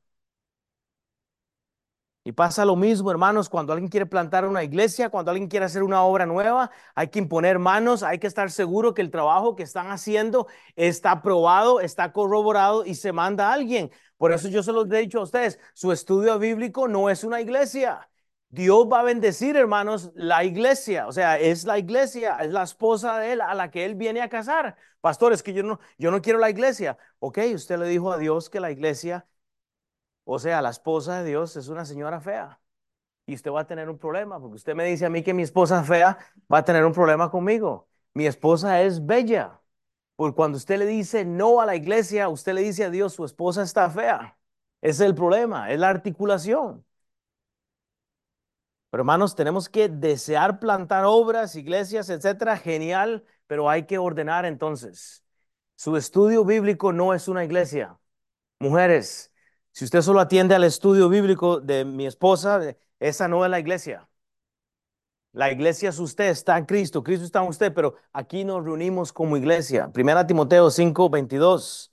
Y 2.26 2.32
pasa 2.32 2.64
lo 2.64 2.74
mismo, 2.74 3.10
hermanos, 3.10 3.50
cuando 3.50 3.74
alguien 3.74 3.90
quiere 3.90 4.06
plantar 4.06 4.46
una 4.46 4.64
iglesia, 4.64 5.10
cuando 5.10 5.30
alguien 5.30 5.46
quiere 5.46 5.66
hacer 5.66 5.82
una 5.82 6.02
obra 6.04 6.24
nueva, 6.24 6.70
hay 6.94 7.08
que 7.08 7.18
imponer 7.18 7.58
manos, 7.58 8.02
hay 8.02 8.18
que 8.18 8.26
estar 8.26 8.50
seguro 8.50 8.94
que 8.94 9.02
el 9.02 9.10
trabajo 9.10 9.54
que 9.56 9.62
están 9.62 9.90
haciendo 9.90 10.46
está 10.74 11.10
aprobado, 11.10 11.80
está 11.80 12.12
corroborado 12.12 12.87
y 12.87 12.94
se 12.94 13.12
manda 13.12 13.50
a 13.50 13.52
alguien. 13.52 13.90
Por 14.16 14.32
eso 14.32 14.48
yo 14.48 14.62
se 14.62 14.72
los 14.72 14.90
he 14.90 14.96
dicho 14.98 15.20
a 15.20 15.24
ustedes, 15.24 15.58
su 15.74 15.92
estudio 15.92 16.38
bíblico 16.38 16.88
no 16.88 17.10
es 17.10 17.24
una 17.24 17.42
iglesia. 17.42 18.08
Dios 18.48 18.88
va 18.90 19.00
a 19.00 19.02
bendecir, 19.02 19.56
hermanos, 19.56 20.10
la 20.14 20.44
iglesia. 20.44 21.06
O 21.08 21.12
sea, 21.12 21.38
es 21.38 21.64
la 21.64 21.78
iglesia, 21.78 22.38
es 22.38 22.50
la 22.52 22.62
esposa 22.62 23.18
de 23.18 23.32
él 23.32 23.40
a 23.42 23.52
la 23.54 23.70
que 23.70 23.84
él 23.84 23.96
viene 23.96 24.22
a 24.22 24.30
casar. 24.30 24.76
Pastor, 25.02 25.34
es 25.34 25.42
que 25.42 25.52
yo 25.52 25.62
no, 25.62 25.78
yo 25.98 26.10
no 26.10 26.22
quiero 26.22 26.38
la 26.38 26.48
iglesia. 26.48 26.96
Ok, 27.18 27.38
usted 27.54 27.78
le 27.78 27.88
dijo 27.88 28.12
a 28.12 28.18
Dios 28.18 28.48
que 28.48 28.60
la 28.60 28.70
iglesia 28.70 29.26
o 30.24 30.38
sea, 30.38 30.62
la 30.62 30.70
esposa 30.70 31.22
de 31.22 31.30
Dios 31.30 31.56
es 31.56 31.68
una 31.68 31.84
señora 31.84 32.20
fea. 32.20 32.60
Y 33.26 33.34
usted 33.34 33.50
va 33.50 33.60
a 33.62 33.66
tener 33.66 33.88
un 33.90 33.98
problema, 33.98 34.40
porque 34.40 34.56
usted 34.56 34.74
me 34.74 34.84
dice 34.84 35.06
a 35.06 35.10
mí 35.10 35.22
que 35.22 35.34
mi 35.34 35.42
esposa 35.42 35.80
es 35.82 35.88
fea, 35.88 36.18
va 36.52 36.58
a 36.58 36.64
tener 36.64 36.84
un 36.84 36.92
problema 36.92 37.30
conmigo. 37.30 37.88
Mi 38.14 38.26
esposa 38.26 38.82
es 38.82 39.04
bella. 39.04 39.60
Porque 40.16 40.37
cuando 40.37 40.58
usted 40.58 40.78
le 40.78 40.87
dice 40.87 41.24
no 41.24 41.60
a 41.60 41.66
la 41.66 41.76
iglesia, 41.76 42.28
usted 42.28 42.54
le 42.54 42.62
dice 42.62 42.84
a 42.84 42.90
Dios, 42.90 43.14
su 43.14 43.24
esposa 43.24 43.62
está 43.62 43.90
fea. 43.90 44.38
Es 44.82 45.00
el 45.00 45.14
problema, 45.14 45.70
es 45.72 45.78
la 45.80 45.88
articulación. 45.88 46.84
Pero 48.90 49.02
hermanos, 49.02 49.34
tenemos 49.34 49.68
que 49.68 49.88
desear 49.88 50.60
plantar 50.60 51.04
obras, 51.04 51.56
iglesias, 51.56 52.08
etcétera, 52.10 52.56
genial, 52.56 53.24
pero 53.48 53.68
hay 53.68 53.87
que 53.87 53.98
ordenar 53.98 54.44
entonces. 54.44 55.24
Su 55.74 55.96
estudio 55.96 56.44
bíblico 56.44 56.92
no 56.92 57.12
es 57.12 57.26
una 57.26 57.44
iglesia. 57.44 57.98
Mujeres, 58.60 59.32
Si 59.74 59.84
usted 59.84 60.02
solo 60.02 60.20
atiende 60.20 60.54
al 60.54 60.64
estudio 60.64 61.08
bíblico 61.08 61.60
de 61.60 61.84
mi 61.84 62.06
esposa, 62.06 62.60
esa 63.00 63.26
no 63.28 63.44
es 63.44 63.50
la 63.50 63.58
iglesia. 63.58 64.08
La 65.32 65.50
iglesia 65.50 65.88
es 65.88 65.98
usted, 65.98 66.28
está 66.30 66.56
en 66.58 66.64
Cristo, 66.64 67.02
Cristo 67.02 67.24
está 67.24 67.40
en 67.42 67.48
usted, 67.48 67.74
pero 67.74 67.96
aquí 68.12 68.44
nos 68.44 68.64
reunimos 68.64 69.12
como 69.12 69.37
iglesia. 69.37 69.90
Primera 69.92 70.26
Timoteo 70.26 70.70
5, 70.70 71.10
22 71.10 71.92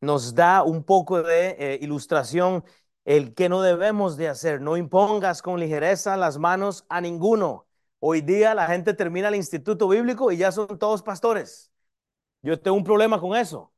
nos 0.00 0.34
da 0.34 0.62
un 0.64 0.84
poco 0.84 1.22
de 1.22 1.56
eh, 1.58 1.78
ilustración 1.82 2.64
el 3.04 3.34
que 3.34 3.48
no 3.48 3.62
debemos 3.62 4.16
de 4.16 4.28
hacer. 4.28 4.60
No 4.60 4.76
impongas 4.76 5.42
con 5.42 5.60
ligereza 5.60 6.16
las 6.16 6.38
manos 6.38 6.84
a 6.88 7.00
ninguno. 7.00 7.66
Hoy 8.00 8.22
día 8.22 8.54
la 8.54 8.66
gente 8.66 8.94
termina 8.94 9.28
el 9.28 9.36
instituto 9.36 9.88
bíblico 9.88 10.32
y 10.32 10.38
ya 10.38 10.52
son 10.52 10.78
todos 10.78 11.02
pastores. 11.02 11.72
Yo 12.42 12.60
tengo 12.60 12.76
un 12.76 12.84
problema 12.84 13.20
con 13.20 13.36
eso. 13.36 13.73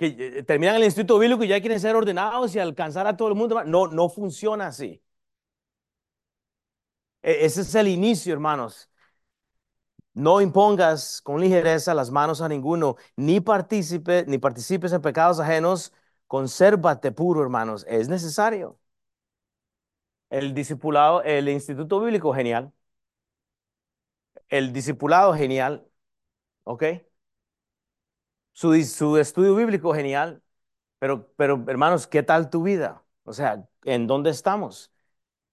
Que 0.00 0.06
eh, 0.38 0.42
terminan 0.44 0.76
el 0.76 0.84
instituto 0.84 1.18
bíblico 1.18 1.44
y 1.44 1.48
ya 1.48 1.60
quieren 1.60 1.78
ser 1.80 1.94
ordenados 1.96 2.54
y 2.54 2.58
alcanzar 2.58 3.06
a 3.06 3.16
todo 3.16 3.28
el 3.28 3.34
mundo. 3.36 3.62
No, 3.64 3.86
no 3.88 4.08
funciona 4.08 4.68
así. 4.68 5.02
E, 7.22 7.44
ese 7.46 7.62
es 7.62 7.74
el 7.74 7.88
inicio, 7.88 8.32
hermanos. 8.32 8.90
No 10.14 10.40
impongas 10.40 11.20
con 11.22 11.40
ligereza 11.40 11.94
las 11.94 12.10
manos 12.10 12.40
a 12.42 12.48
ninguno, 12.48 12.96
ni 13.16 13.40
participe, 13.40 14.24
ni 14.26 14.38
participes 14.38 14.92
en 14.92 15.02
pecados 15.02 15.38
ajenos. 15.40 15.92
Consérvate 16.26 17.12
puro, 17.12 17.42
hermanos. 17.42 17.84
Es 17.88 18.08
necesario. 18.08 18.78
El 20.28 20.54
discipulado, 20.54 21.22
el 21.22 21.48
instituto 21.48 22.00
bíblico, 22.00 22.32
genial. 22.34 22.72
El 24.50 24.72
discipulado, 24.74 25.34
genial. 25.34 25.86
¿Ok? 26.64 26.84
Su, 28.60 28.74
estudio 29.16 29.54
bíblico, 29.56 29.94
genial. 29.94 30.42
Pero, 30.98 31.32
pero, 31.36 31.64
hermanos, 31.68 32.06
¿qué 32.06 32.22
tal 32.22 32.50
tu 32.50 32.62
vida? 32.62 33.04
O 33.24 33.32
sea, 33.32 33.66
¿en 33.84 34.06
dónde 34.06 34.30
estamos? 34.30 34.92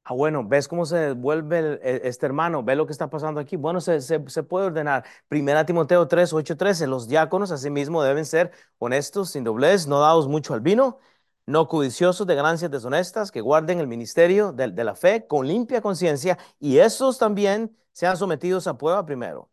Ah, 0.04 0.14
bueno, 0.14 0.46
¿ves 0.48 0.68
cómo 0.68 0.86
se 0.86 1.14
vuelve 1.14 1.80
este 2.08 2.26
hermano? 2.28 2.64
¿Ve 2.64 2.76
lo 2.76 2.86
que 2.88 2.94
está 2.94 3.10
pasando 3.10 3.40
aquí? 3.42 3.58
Bueno, 3.58 3.82
se, 3.82 4.02
se, 4.02 4.20
puede 4.44 4.68
ordenar. 4.68 5.06
Primera 5.30 5.66
Timoteo 5.66 6.08
3, 6.08 6.34
8, 6.34 6.58
13. 6.58 6.88
Los 6.88 7.08
diáconos 7.08 7.52
asimismo 7.52 8.04
deben 8.04 8.26
ser 8.26 8.52
honestos, 8.80 9.32
sin 9.32 9.44
doblez, 9.46 9.88
no 9.88 10.00
dados 10.02 10.28
mucho 10.28 10.54
al 10.54 10.62
vino, 10.62 11.00
no 11.46 11.68
codiciosos 11.70 12.28
de 12.28 12.36
ganancias 12.36 12.72
deshonestas, 12.72 13.32
que 13.32 13.42
guarden 13.42 13.80
el 13.80 13.88
ministerio 13.88 14.54
de, 14.54 14.70
de 14.72 14.84
la 14.84 14.96
fe 14.96 15.28
con 15.28 15.48
limpia 15.48 15.82
conciencia 15.82 16.38
y 16.60 16.80
esos 16.80 17.18
también 17.20 17.78
sean 17.94 18.18
sometidos 18.18 18.68
a 18.68 18.78
prueba 18.78 19.06
primero. 19.06 19.50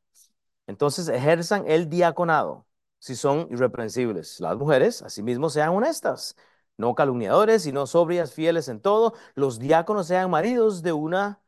Entonces 0.67 1.09
ejerzan 1.09 1.65
el 1.69 1.89
diaconado 1.91 2.67
si 3.05 3.17
son 3.17 3.49
irreprensibles. 3.51 4.41
Las 4.41 4.57
mujeres 4.57 5.03
asimismo 5.03 5.51
sean 5.51 5.71
honestas 5.71 6.37
no 6.79 6.95
calumniadores, 6.95 7.63
sino 7.65 7.87
sobrias, 7.87 8.33
fieles 8.33 8.69
en 8.69 8.81
todo. 8.81 9.13
Los 9.35 9.59
diáconos 9.59 10.07
sean 10.07 10.31
maridos 10.31 10.83
de 10.83 10.93
una 10.95 11.43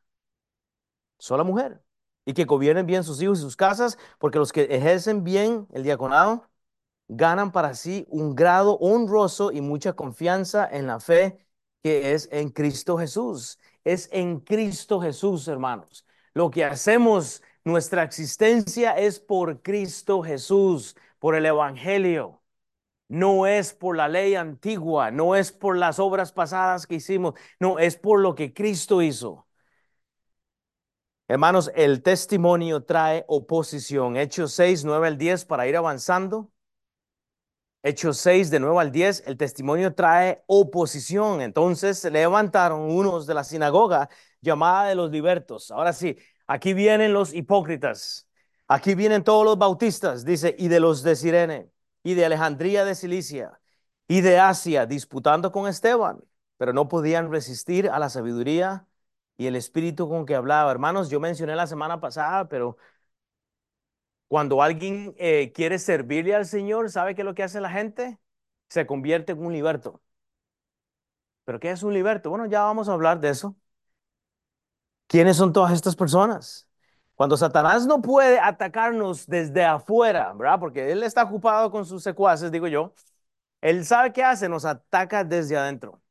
sola 1.19 1.45
mujer 1.45 1.83
y 2.27 2.35
que 2.35 2.45
gobiernen 2.45 2.87
bien 2.87 3.05
sus 3.05 3.23
hijos 3.23 3.39
y 3.39 3.43
sus 3.43 3.57
casas, 3.57 3.99
porque 4.19 4.39
los 4.39 4.53
que 4.53 4.65
ejercen 4.65 5.25
bien 5.25 5.67
el 5.73 5.83
diaconado 5.83 6.51
ganan 7.09 7.53
para 7.53 7.75
sí 7.75 8.07
un 8.11 8.35
grado 8.35 8.77
honroso 8.79 9.51
y 9.53 9.63
mucha 9.63 9.95
confianza 9.95 10.69
en 10.71 10.87
la 10.87 11.01
fe 11.01 11.39
que 11.83 12.13
es 12.13 12.29
en 12.33 12.51
Cristo 12.51 12.99
Jesús. 12.99 13.59
Es 13.85 14.09
en 14.13 14.41
Cristo 14.41 15.01
Jesús, 15.01 15.49
hermanos. 15.49 16.05
Lo 16.35 16.51
que 16.51 16.65
hacemos, 16.65 17.43
nuestra 17.65 18.03
existencia 18.03 18.93
es 18.93 19.21
por 19.21 19.63
Cristo 19.63 20.23
Jesús, 20.23 20.97
por 21.27 21.35
el 21.35 21.45
Evangelio. 21.45 22.41
No 23.09 23.49
es 23.49 23.75
por 23.75 23.97
la 23.97 24.07
ley 24.07 24.37
antigua, 24.37 25.11
no 25.11 25.35
es 25.35 25.51
por 25.51 25.77
las 25.77 25.99
obras 25.99 26.31
pasadas 26.33 26.87
que 26.87 26.95
hicimos, 26.95 27.35
no, 27.59 27.81
es 27.81 27.97
por 27.97 28.21
lo 28.21 28.37
que 28.37 28.55
Cristo 28.55 29.03
hizo. 29.03 29.49
Hermanos, 31.27 31.73
el 31.75 32.05
testimonio 32.05 32.85
trae 32.85 33.25
oposición. 33.27 34.17
Hechos 34.17 34.53
6, 34.53 34.85
9 34.85 35.09
al 35.09 35.19
10 35.19 35.47
para 35.47 35.67
ir 35.67 35.77
avanzando. 35.77 36.53
Hechos 37.83 38.19
6, 38.19 38.49
de 38.51 38.61
9 38.61 38.79
al 38.79 38.93
10, 38.93 39.25
el 39.27 39.37
testimonio 39.37 39.97
trae 39.97 40.45
oposición. 40.47 41.41
Entonces 41.41 41.99
se 41.99 42.13
levantaron 42.13 42.83
unos 42.83 43.27
de 43.27 43.35
la 43.35 43.43
sinagoga 43.43 44.09
llamada 44.41 44.89
de 44.91 44.95
los 44.95 45.11
libertos. 45.11 45.73
Ahora 45.73 45.93
sí, 45.93 46.17
aquí 46.47 46.73
vienen 46.73 47.13
los 47.13 47.35
hipócritas. 47.35 48.26
Aquí 48.69 48.95
vienen 48.95 49.23
todos 49.25 49.45
los 49.45 49.59
bautistas, 49.59 50.25
dice, 50.25 50.57
y 50.59 50.69
de 50.69 50.81
los 50.81 51.03
de 51.03 51.15
Sirene 51.17 51.71
y 52.03 52.15
de 52.15 52.25
Alejandría 52.25 52.85
de 52.85 52.95
Cilicia 52.97 53.61
y 54.09 54.23
de 54.23 54.39
Asia 54.39 54.87
disputando 54.87 55.53
con 55.53 55.69
Esteban, 55.69 56.23
pero 56.57 56.73
no 56.73 56.89
podían 56.89 57.31
resistir 57.31 57.89
a 57.89 57.99
la 57.99 58.09
sabiduría 58.11 58.87
y 59.37 59.47
el 59.47 59.57
espíritu 59.57 60.09
con 60.09 60.27
que 60.27 60.35
hablaba. 60.35 60.71
Hermanos, 60.73 61.11
yo 61.11 61.21
mencioné 61.21 61.55
la 61.57 61.67
semana 61.69 62.01
pasada, 62.01 62.49
pero 62.49 62.77
cuando 64.29 64.63
alguien 64.63 65.15
eh, 65.19 65.53
quiere 65.55 65.79
servirle 65.79 66.35
al 66.35 66.47
Señor, 66.47 66.91
¿sabe 66.91 67.15
qué 67.15 67.23
es 67.23 67.27
lo 67.27 67.35
que 67.35 67.43
hace 67.45 67.61
la 67.61 67.71
gente? 67.71 68.19
Se 68.69 68.87
convierte 68.87 69.33
en 69.33 69.45
un 69.45 69.53
liberto. 69.53 70.03
¿Pero 71.45 71.61
qué 71.61 71.71
es 71.71 71.83
un 71.83 71.95
liberto? 71.95 72.31
Bueno, 72.31 72.47
ya 72.47 72.63
vamos 72.63 72.89
a 72.89 72.93
hablar 72.93 73.21
de 73.21 73.31
eso. 73.31 73.57
¿Quiénes 75.09 75.37
son 75.37 75.53
todas 75.53 75.73
estas 75.73 75.97
personas? 75.97 76.66
Cuando 77.17 77.37
Satanás 77.37 77.87
no 77.87 78.03
puede 78.03 78.39
atacarnos 78.41 79.27
desde 79.27 79.65
afuera, 79.65 80.33
¿verdad? 80.35 80.61
Porque 80.61 80.93
él 80.93 81.03
está 81.03 81.25
ocupado 81.25 81.71
con 81.71 81.87
sus 81.87 82.03
secuaces, 82.03 82.53
digo 82.53 82.69
yo. 82.69 82.95
Él 83.63 83.85
sabe 83.87 84.13
qué 84.13 84.25
hace, 84.25 84.49
nos 84.49 84.65
ataca 84.67 85.25
desde 85.25 85.57
adentro. 85.57 86.03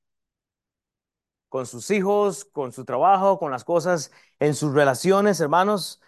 Con 1.49 1.65
sus 1.65 1.89
hijos, 1.91 2.43
con 2.45 2.71
su 2.71 2.83
trabajo, 2.85 3.39
con 3.39 3.51
las 3.51 3.63
cosas 3.63 4.11
en 4.39 4.53
sus 4.55 4.73
relaciones, 4.73 5.39
hermanos. 5.39 6.01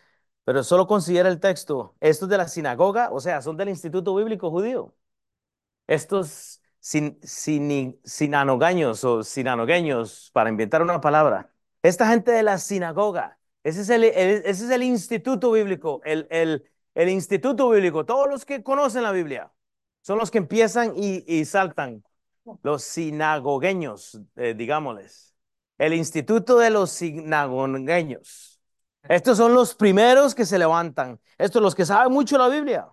Pero 0.44 0.64
solo 0.64 0.88
considera 0.88 1.30
el 1.30 1.40
texto. 1.40 1.96
Estos 2.00 2.30
de 2.30 2.38
la 2.38 2.48
sinagoga, 2.48 3.10
o 3.12 3.20
sea, 3.20 3.42
son 3.42 3.58
del 3.58 3.70
Instituto 3.70 4.16
Bíblico 4.16 4.50
Judío. 4.52 4.96
Estos 5.88 6.62
sin, 6.80 7.20
sinanogaños 8.04 9.04
o 9.04 9.24
sinanogueños, 9.24 10.32
para 10.34 10.50
inventar 10.50 10.82
una 10.82 11.02
palabra. 11.02 11.54
Esta 11.84 12.08
gente 12.08 12.32
de 12.32 12.44
la 12.44 12.58
sinagoga 12.58 13.37
ese 13.67 13.82
es 13.82 14.69
el, 14.69 14.82
instituto 14.82 15.51
bíblico, 15.51 15.99
el, 16.06 16.63
instituto 16.95 17.69
bíblico. 17.69 18.06
Todos 18.06 18.30
los 18.30 18.45
que 18.45 18.63
conocen 18.63 19.03
la 19.03 19.12
Biblia 19.12 19.51
son 20.01 20.17
los 20.17 20.32
que 20.32 20.38
empiezan 20.38 20.93
y, 20.95 21.25
y 21.27 21.43
saltan. 21.43 22.01
Los 22.63 22.84
sinagogueños, 22.84 24.21
eh, 24.38 24.53
digámosles. 24.58 25.36
El 25.77 25.93
instituto 25.93 26.58
de 26.60 26.69
los 26.69 26.91
sinagogueños. 26.91 28.62
Estos 29.03 29.38
son 29.38 29.53
los 29.53 29.75
primeros 29.75 30.34
que 30.34 30.45
se 30.45 30.58
levantan. 30.58 31.19
Estos 31.38 31.62
los 31.62 31.75
que 31.75 31.86
saben 31.86 32.13
mucho 32.13 32.38
la 32.38 32.47
Biblia. 32.47 32.88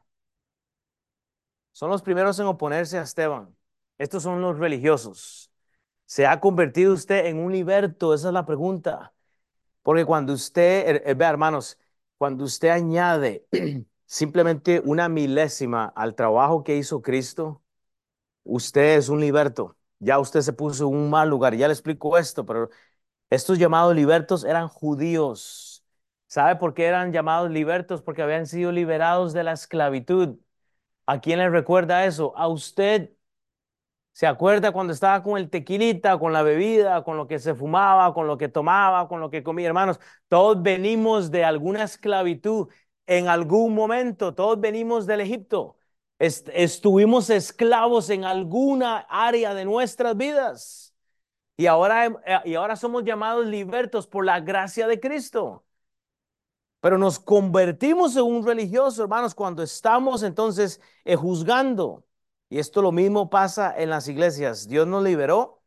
Son 1.71 1.89
los 1.89 2.03
primeros 2.03 2.37
en 2.41 2.47
oponerse 2.47 2.99
a 2.99 3.03
Esteban. 3.03 3.57
Estos 3.97 4.25
son 4.25 4.41
los 4.41 4.59
religiosos. 4.59 5.53
¿Se 6.05 6.27
ha 6.27 6.41
convertido 6.41 6.95
usted 6.95 7.27
en 7.27 7.39
un 7.39 7.53
liberto? 7.53 8.13
Esa 8.13 8.29
es 8.29 8.35
la 8.35 8.45
pregunta. 8.45 9.14
Porque 9.85 10.07
cuando 10.07 10.35
usted, 10.35 10.97
eh, 10.97 11.05
eh, 11.07 11.15
ve 11.15 11.27
hermanos, 11.27 11.79
cuando 12.19 12.45
usted 12.47 12.71
añade 12.71 13.47
simplemente 14.07 14.83
una 14.85 15.11
milésima 15.11 15.87
al 15.97 16.17
trabajo 16.17 16.65
que 16.65 16.77
hizo 16.79 17.03
Cristo, 17.03 17.63
usted 18.45 18.97
es 18.99 19.09
un 19.09 19.21
liberto. 19.21 19.77
Ya 19.99 20.19
usted 20.19 20.41
se 20.43 20.53
puso 20.53 20.89
en 20.89 20.97
un 20.97 21.11
mal 21.11 21.29
lugar. 21.31 21.55
Ya 21.57 21.69
le 21.69 21.75
explico 21.75 22.19
esto, 22.19 22.45
pero 22.47 22.71
estos 23.31 23.59
llamados 23.59 23.95
libertos 23.97 24.45
eran 24.45 24.69
judíos. 24.69 25.85
¿Sabe 26.29 26.57
por 26.57 26.75
qué 26.75 26.87
eran 26.87 27.13
llamados 27.13 27.51
libertos? 27.51 28.03
Porque 28.03 28.23
habían 28.23 28.47
sido 28.47 28.73
liberados 28.73 29.33
de 29.33 29.45
la 29.45 29.53
esclavitud. 29.53 30.39
¿A 31.07 31.21
quién 31.21 31.41
le 31.41 31.51
recuerda 31.51 32.07
eso? 32.07 32.37
A 32.37 32.49
usted 32.49 33.13
¿Se 34.15 34.29
acuerda 34.29 34.71
cuando 34.73 34.93
estaba 34.93 35.25
con 35.25 35.39
el 35.39 35.51
tequilita, 35.51 36.19
con 36.21 36.33
la 36.33 36.43
bebida, 36.45 37.03
con 37.03 37.17
lo 37.17 37.27
que 37.27 37.41
se 37.41 37.55
fumaba, 37.57 38.15
con 38.15 38.29
lo 38.29 38.39
que 38.39 38.49
tomaba, 38.49 39.09
con 39.09 39.19
lo 39.21 39.29
que 39.29 39.43
comía? 39.43 39.67
Hermanos, 39.67 39.99
todos 40.29 40.63
venimos 40.63 41.33
de 41.33 41.45
alguna 41.45 41.83
esclavitud 41.83 42.69
en 43.07 43.29
algún 43.29 43.75
momento, 43.75 44.33
todos 44.35 44.61
venimos 44.61 45.07
del 45.07 45.21
Egipto. 45.21 45.79
estuvimos 46.19 47.29
esclavos 47.31 48.09
en 48.11 48.25
alguna 48.25 48.99
área 49.11 49.53
de 49.55 49.65
nuestras 49.65 50.17
vidas. 50.17 50.95
Y 51.57 51.67
ahora, 51.67 52.07
eh, 52.07 52.41
y 52.47 52.55
ahora 52.57 52.77
somos 52.77 53.05
llamados 53.05 53.47
libertos 53.47 54.07
por 54.07 54.25
la 54.25 54.41
gracia 54.41 54.87
de 54.89 55.01
Cristo. 55.01 55.65
Pero 56.81 56.99
nos 56.99 57.19
convertimos 57.19 58.17
en 58.17 58.25
un 58.25 58.47
religioso, 58.47 59.03
hermanos, 59.03 59.35
cuando 59.35 59.63
estamos 59.63 60.23
entonces 60.23 60.81
eh, 61.05 61.17
juzgando 61.17 62.05
y 62.55 62.61
esto 62.61 62.83
lo 62.83 62.93
mismo 62.93 63.31
pasa 63.31 63.75
en 63.77 63.91
las 63.91 64.07
iglesias. 64.07 64.69
Dios 64.69 64.87
nos 64.87 65.03
liberó 65.03 65.65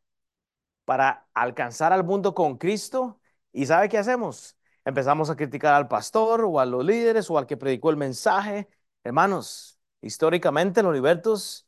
para 0.85 1.27
alcanzar 1.33 1.91
al 1.91 2.05
mundo 2.05 2.33
con 2.33 2.57
Cristo. 2.57 3.19
¿Y 3.51 3.65
sabe 3.65 3.89
qué 3.89 3.97
hacemos? 3.97 4.55
Empezamos 4.85 5.29
a 5.29 5.35
criticar 5.35 5.73
al 5.73 5.89
pastor 5.89 6.45
o 6.45 6.61
a 6.61 6.65
los 6.65 6.85
líderes 6.85 7.29
o 7.29 7.37
al 7.37 7.45
que 7.45 7.57
predicó 7.57 7.89
el 7.89 7.97
mensaje. 7.97 8.69
Hermanos, 9.03 9.81
históricamente 10.01 10.81
los 10.81 10.93
libertos 10.93 11.67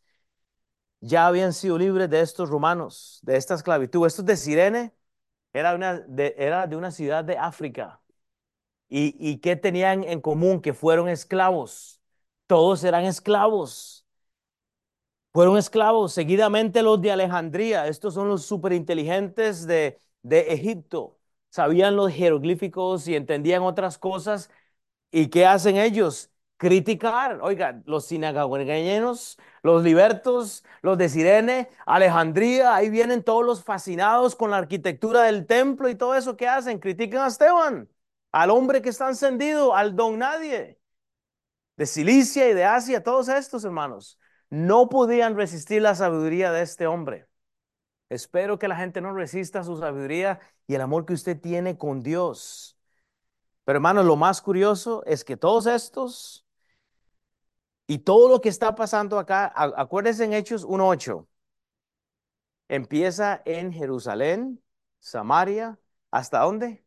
ya 1.02 1.28
habían 1.28 1.52
sido 1.52 1.78
libres 1.78 2.10
de 2.10 2.22
estos 2.22 2.50
romanos, 2.50 3.20
de 3.22 3.36
esta 3.36 3.56
esclavitud. 3.56 4.08
Estos 4.08 4.26
de 4.26 4.38
Sirene 4.38 4.94
era, 5.52 5.76
de 6.08 6.76
una 6.78 6.92
ciudad 6.92 7.26
de 7.26 7.38
África. 7.38 8.02
¿Y, 8.88 9.18
¿Y 9.20 9.40
qué 9.40 9.58
tenían 9.58 10.06
en 10.06 10.22
común? 10.22 10.62
Que 10.62 10.74
fueron 10.74 11.10
esclavos. 11.10 12.00
Todos 12.48 12.86
eran 12.86 13.04
esclavos. 13.04 13.99
Fueron 15.32 15.58
esclavos. 15.58 16.14
Seguidamente 16.14 16.82
los 16.84 17.02
de 17.02 17.12
Alejandría. 17.12 17.88
Estos 17.88 18.14
son 18.14 18.28
los 18.30 18.46
superinteligentes 18.46 19.68
de, 19.68 20.00
de 20.24 20.54
Egipto. 20.54 21.18
Sabían 21.50 21.96
los 21.96 22.12
jeroglíficos 22.14 23.08
y 23.08 23.16
entendían 23.16 23.64
otras 23.64 23.98
cosas. 23.98 24.50
¿Y 25.12 25.30
qué 25.30 25.46
hacen 25.46 25.78
ellos? 25.78 26.32
Criticar. 26.58 27.40
Oiga, 27.42 27.82
los 27.86 28.06
sinagogueños, 28.08 29.38
los 29.64 29.84
libertos, 29.84 30.64
los 30.82 30.98
de 30.98 31.10
Sirene, 31.10 31.70
Alejandría, 31.86 32.76
ahí 32.76 32.90
vienen 32.90 33.24
todos 33.24 33.46
los 33.46 33.64
fascinados 33.64 34.36
con 34.36 34.52
la 34.52 34.58
arquitectura 34.58 35.24
del 35.24 35.48
templo 35.48 35.90
y 35.90 35.96
todo 35.96 36.16
eso. 36.16 36.38
¿Qué 36.38 36.48
hacen? 36.48 36.80
Critican 36.80 37.22
a 37.24 37.28
Esteban, 37.28 37.90
al 38.32 38.50
hombre 38.52 38.82
que 38.82 38.90
está 38.90 39.10
encendido, 39.10 39.76
al 39.76 39.96
don 39.96 40.20
nadie. 40.20 40.80
De 41.78 41.86
Cilicia 41.86 42.50
y 42.50 42.54
de 42.54 42.66
Asia, 42.66 43.04
todos 43.04 43.30
estos 43.30 43.64
hermanos, 43.64 44.20
no 44.50 44.90
podían 44.90 45.36
resistir 45.36 45.82
la 45.82 45.96
sabiduría 45.96 46.52
de 46.52 46.62
este 46.62 46.88
hombre. 46.88 47.28
Espero 48.10 48.60
que 48.60 48.68
la 48.68 48.76
gente 48.76 49.02
no 49.02 49.14
resista 49.14 49.64
su 49.64 49.78
sabiduría 49.78 50.40
y 50.68 50.76
el 50.76 50.82
amor 50.82 51.06
que 51.06 51.14
usted 51.14 51.40
tiene 51.40 51.78
con 51.78 52.02
Dios. 52.02 52.78
Pero 53.66 53.78
hermanos, 53.78 54.06
lo 54.06 54.16
más 54.16 54.42
curioso 54.42 55.04
es 55.06 55.24
que 55.24 55.38
todos 55.38 55.68
estos 55.68 56.46
y 57.88 58.00
todo 58.00 58.30
lo 58.30 58.42
que 58.42 58.50
está 58.50 58.76
pasando 58.76 59.20
acá, 59.20 59.52
acuérdense 59.56 60.24
en 60.26 60.34
Hechos 60.34 60.64
1.8, 60.64 61.28
empieza 62.68 63.42
en 63.46 63.74
Jerusalén, 63.74 64.62
Samaria, 65.00 65.80
¿hasta 66.12 66.40
dónde? 66.40 66.84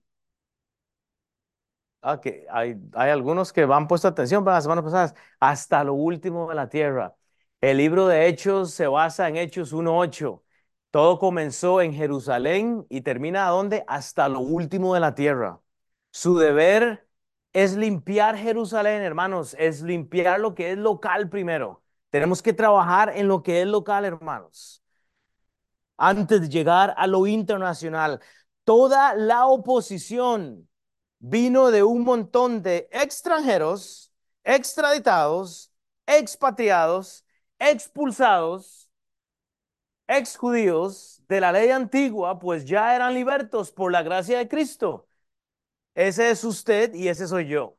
Ah, 2.05 2.21
que 2.21 2.47
hay, 2.51 2.77
hay 2.95 3.11
algunos 3.11 3.53
que 3.53 3.63
han 3.63 3.87
puesto 3.87 4.09
atención 4.09 4.45
para 4.45 4.57
las 4.57 4.65
semanas 4.65 4.85
pasadas, 4.85 5.15
hasta 5.39 5.85
lo 5.85 5.95
último 5.95 6.49
de 6.49 6.55
la 6.57 6.69
tierra. 6.69 7.15
El 7.63 7.77
libro 7.77 8.09
de 8.09 8.27
Hechos 8.27 8.73
se 8.73 8.89
basa 8.89 9.29
en 9.29 9.37
Hechos 9.37 9.73
1.8. 9.73 10.43
Todo 10.91 11.21
comenzó 11.21 11.81
en 11.81 11.95
Jerusalén 11.95 12.85
y 12.91 13.03
termina 13.03 13.47
a 13.47 13.51
dónde? 13.51 13.85
Hasta 13.87 14.29
lo 14.29 14.41
último 14.41 14.95
de 14.95 15.01
la 15.01 15.15
tierra. 15.15 15.61
Su 16.11 16.37
deber 16.39 17.09
es 17.53 17.77
limpiar 17.77 18.37
Jerusalén, 18.37 19.03
hermanos, 19.03 19.55
es 19.61 19.81
limpiar 19.81 20.41
lo 20.41 20.57
que 20.57 20.73
es 20.73 20.79
local 20.79 21.29
primero. 21.31 21.85
Tenemos 22.11 22.43
que 22.43 22.53
trabajar 22.53 23.13
en 23.17 23.29
lo 23.29 23.45
que 23.45 23.63
es 23.63 23.69
local, 23.69 24.05
hermanos, 24.05 24.83
antes 25.97 26.41
de 26.41 26.49
llegar 26.49 26.95
a 26.97 27.07
lo 27.07 27.29
internacional. 27.29 28.21
Toda 28.65 29.15
la 29.15 29.47
oposición 29.47 30.69
vino 31.21 31.71
de 31.71 31.85
un 31.85 32.03
montón 32.03 32.61
de 32.61 32.89
extranjeros, 32.91 34.13
extraditados, 34.43 35.73
expatriados, 36.07 37.25
expulsados, 37.71 38.91
exjudíos 40.09 41.23
de 41.29 41.41
la 41.41 41.53
ley 41.53 41.71
antigua, 41.71 42.39
pues 42.39 42.65
ya 42.65 42.95
eran 42.95 43.15
libertos 43.15 43.73
por 43.73 43.93
la 43.93 44.03
gracia 44.03 44.39
de 44.39 44.49
Cristo. 44.49 45.09
Ese 45.95 46.31
es 46.31 46.45
usted 46.45 46.95
y 46.95 47.09
ese 47.09 47.29
soy 47.29 47.49
yo. 47.49 47.79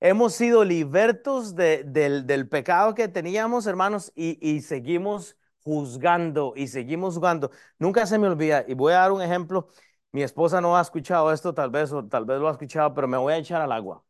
Hemos 0.00 0.34
sido 0.34 0.64
libertos 0.64 1.56
del, 1.56 2.48
pecado 2.50 2.94
que 2.94 3.08
teníamos, 3.08 3.66
hermanos, 3.66 4.12
y, 4.14 4.38
y 4.46 4.62
seguimos 4.62 5.36
juzgando 5.62 6.54
y 6.56 6.68
seguimos 6.68 7.14
juzgando. 7.14 7.50
Nunca 7.78 8.06
se 8.06 8.18
me 8.18 8.28
olvida, 8.28 8.64
y 8.68 8.74
voy 8.74 8.92
a 8.92 8.98
dar 8.98 9.12
un 9.12 9.22
ejemplo. 9.22 9.68
Mi 10.12 10.22
esposa 10.22 10.60
no 10.60 10.76
ha 10.76 10.80
escuchado 10.82 11.32
esto, 11.32 11.54
tal 11.54 11.70
vez, 11.70 11.92
o 11.92 12.06
tal 12.06 12.24
vez 12.24 12.38
lo 12.40 12.48
ha 12.48 12.52
escuchado, 12.52 12.94
pero 12.94 13.08
me 13.08 13.18
voy 13.18 13.34
a 13.34 13.38
echar 13.38 13.60
al 13.62 13.72
agua. 13.72 14.04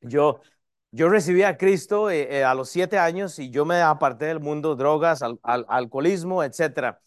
Yo, 0.00 0.40
yo 0.90 1.08
recibí 1.08 1.42
a 1.42 1.56
Cristo 1.58 2.10
eh, 2.10 2.38
eh, 2.38 2.44
a 2.44 2.54
los 2.54 2.70
siete 2.70 2.98
años 2.98 3.38
y 3.38 3.50
yo 3.50 3.64
me 3.64 3.80
aparté 3.80 4.26
del 4.26 4.40
mundo, 4.40 4.76
drogas, 4.76 5.22
al, 5.22 5.38
alcoholismo, 5.42 6.42
etcétera. 6.44 7.00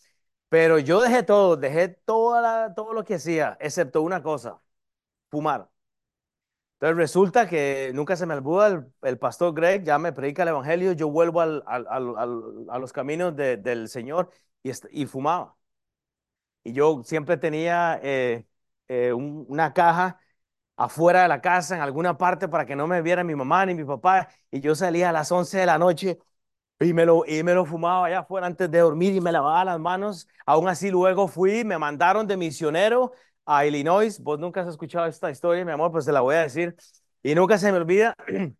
Pero 0.49 0.79
yo 0.79 1.01
dejé 1.01 1.23
todo, 1.23 1.57
dejé 1.57 1.89
toda 1.89 2.73
todo 2.75 2.93
lo 2.93 3.03
que 3.05 3.15
hacía, 3.15 3.57
excepto 3.61 4.01
una 4.01 4.21
cosa, 4.23 4.61
fumar. 5.29 5.69
Entonces 6.79 6.97
resulta 6.97 7.47
que 7.47 7.91
nunca 7.93 8.15
se 8.15 8.25
me 8.25 8.33
olvida 8.33 8.87
el, 9.03 9.17
pastor 9.19 9.53
Greg, 9.53 9.83
ya 9.83 9.99
me 9.99 10.13
predica 10.13 10.41
el 10.43 10.49
evangelio, 10.49 10.93
yo 10.93 11.09
vuelvo 11.09 11.41
al, 11.41 11.63
a 11.67 12.79
los 12.79 12.91
caminos 12.91 13.35
del 13.35 13.87
Señor 13.87 14.31
y, 14.63 15.05
fumaba. 15.05 15.55
Y 16.63 16.73
yo 16.73 17.01
siempre 17.03 17.37
tenía 17.37 17.99
eh, 18.03 18.45
una 19.13 19.73
caja 19.73 20.19
afuera 20.85 21.23
de 21.23 21.27
la 21.27 21.41
casa, 21.41 21.75
en 21.75 21.81
alguna 21.81 22.17
parte, 22.17 22.47
para 22.47 22.65
que 22.65 22.75
no 22.75 22.87
me 22.87 23.01
viera 23.01 23.23
mi 23.23 23.35
mamá 23.35 23.65
ni 23.65 23.75
mi 23.75 23.83
papá. 23.85 24.29
Y 24.51 24.61
yo 24.61 24.75
salía 24.75 25.09
a 25.09 25.11
las 25.11 25.31
11 25.31 25.57
de 25.59 25.65
la 25.65 25.77
noche 25.77 26.19
y 26.79 26.93
me 26.93 27.05
lo, 27.05 27.25
y 27.27 27.43
me 27.43 27.53
lo 27.53 27.65
fumaba 27.65 28.07
allá 28.07 28.19
afuera 28.19 28.47
antes 28.47 28.69
de 28.71 28.79
dormir 28.79 29.13
y 29.15 29.21
me 29.21 29.31
lavaba 29.31 29.63
las 29.65 29.79
manos. 29.79 30.27
Aún 30.45 30.67
así 30.67 30.89
luego 30.91 31.27
fui, 31.27 31.63
me 31.63 31.77
mandaron 31.77 32.27
de 32.27 32.37
misionero 32.37 33.11
a 33.45 33.65
Illinois. 33.65 34.19
Vos 34.21 34.39
nunca 34.39 34.61
has 34.61 34.67
escuchado 34.69 35.05
esta 35.07 35.29
historia, 35.31 35.63
mi 35.65 35.71
amor, 35.71 35.91
pues 35.91 36.05
se 36.05 36.11
la 36.11 36.21
voy 36.21 36.35
a 36.35 36.41
decir. 36.43 36.75
Y 37.23 37.35
nunca 37.35 37.57
se 37.57 37.71
me 37.71 37.77
olvida. 37.77 38.15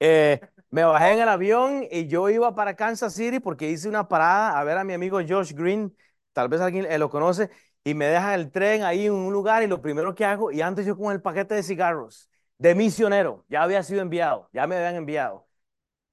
Eh, 0.00 0.40
me 0.70 0.84
bajé 0.84 1.12
en 1.12 1.20
el 1.20 1.28
avión 1.28 1.84
y 1.90 2.06
yo 2.06 2.28
iba 2.30 2.54
para 2.54 2.74
Kansas 2.76 3.14
City 3.14 3.40
porque 3.40 3.70
hice 3.70 3.88
una 3.88 4.08
parada 4.08 4.58
a 4.58 4.64
ver 4.64 4.78
a 4.78 4.84
mi 4.84 4.94
amigo 4.94 5.18
Josh 5.26 5.52
Green. 5.54 5.94
Tal 6.32 6.48
vez 6.48 6.60
alguien 6.60 6.86
lo 6.98 7.10
conoce. 7.10 7.50
Y 7.84 7.94
me 7.94 8.06
deja 8.06 8.34
el 8.34 8.50
tren 8.50 8.82
ahí 8.82 9.06
en 9.06 9.12
un 9.12 9.32
lugar 9.32 9.62
y 9.62 9.66
lo 9.66 9.80
primero 9.80 10.14
que 10.14 10.24
hago, 10.24 10.52
y 10.52 10.60
antes 10.60 10.86
yo 10.86 10.96
con 10.96 11.12
el 11.12 11.22
paquete 11.22 11.54
de 11.54 11.62
cigarros 11.62 12.28
de 12.58 12.74
misionero, 12.74 13.44
ya 13.48 13.62
había 13.62 13.82
sido 13.82 14.02
enviado, 14.02 14.48
ya 14.52 14.66
me 14.66 14.76
habían 14.76 14.96
enviado. 14.96 15.46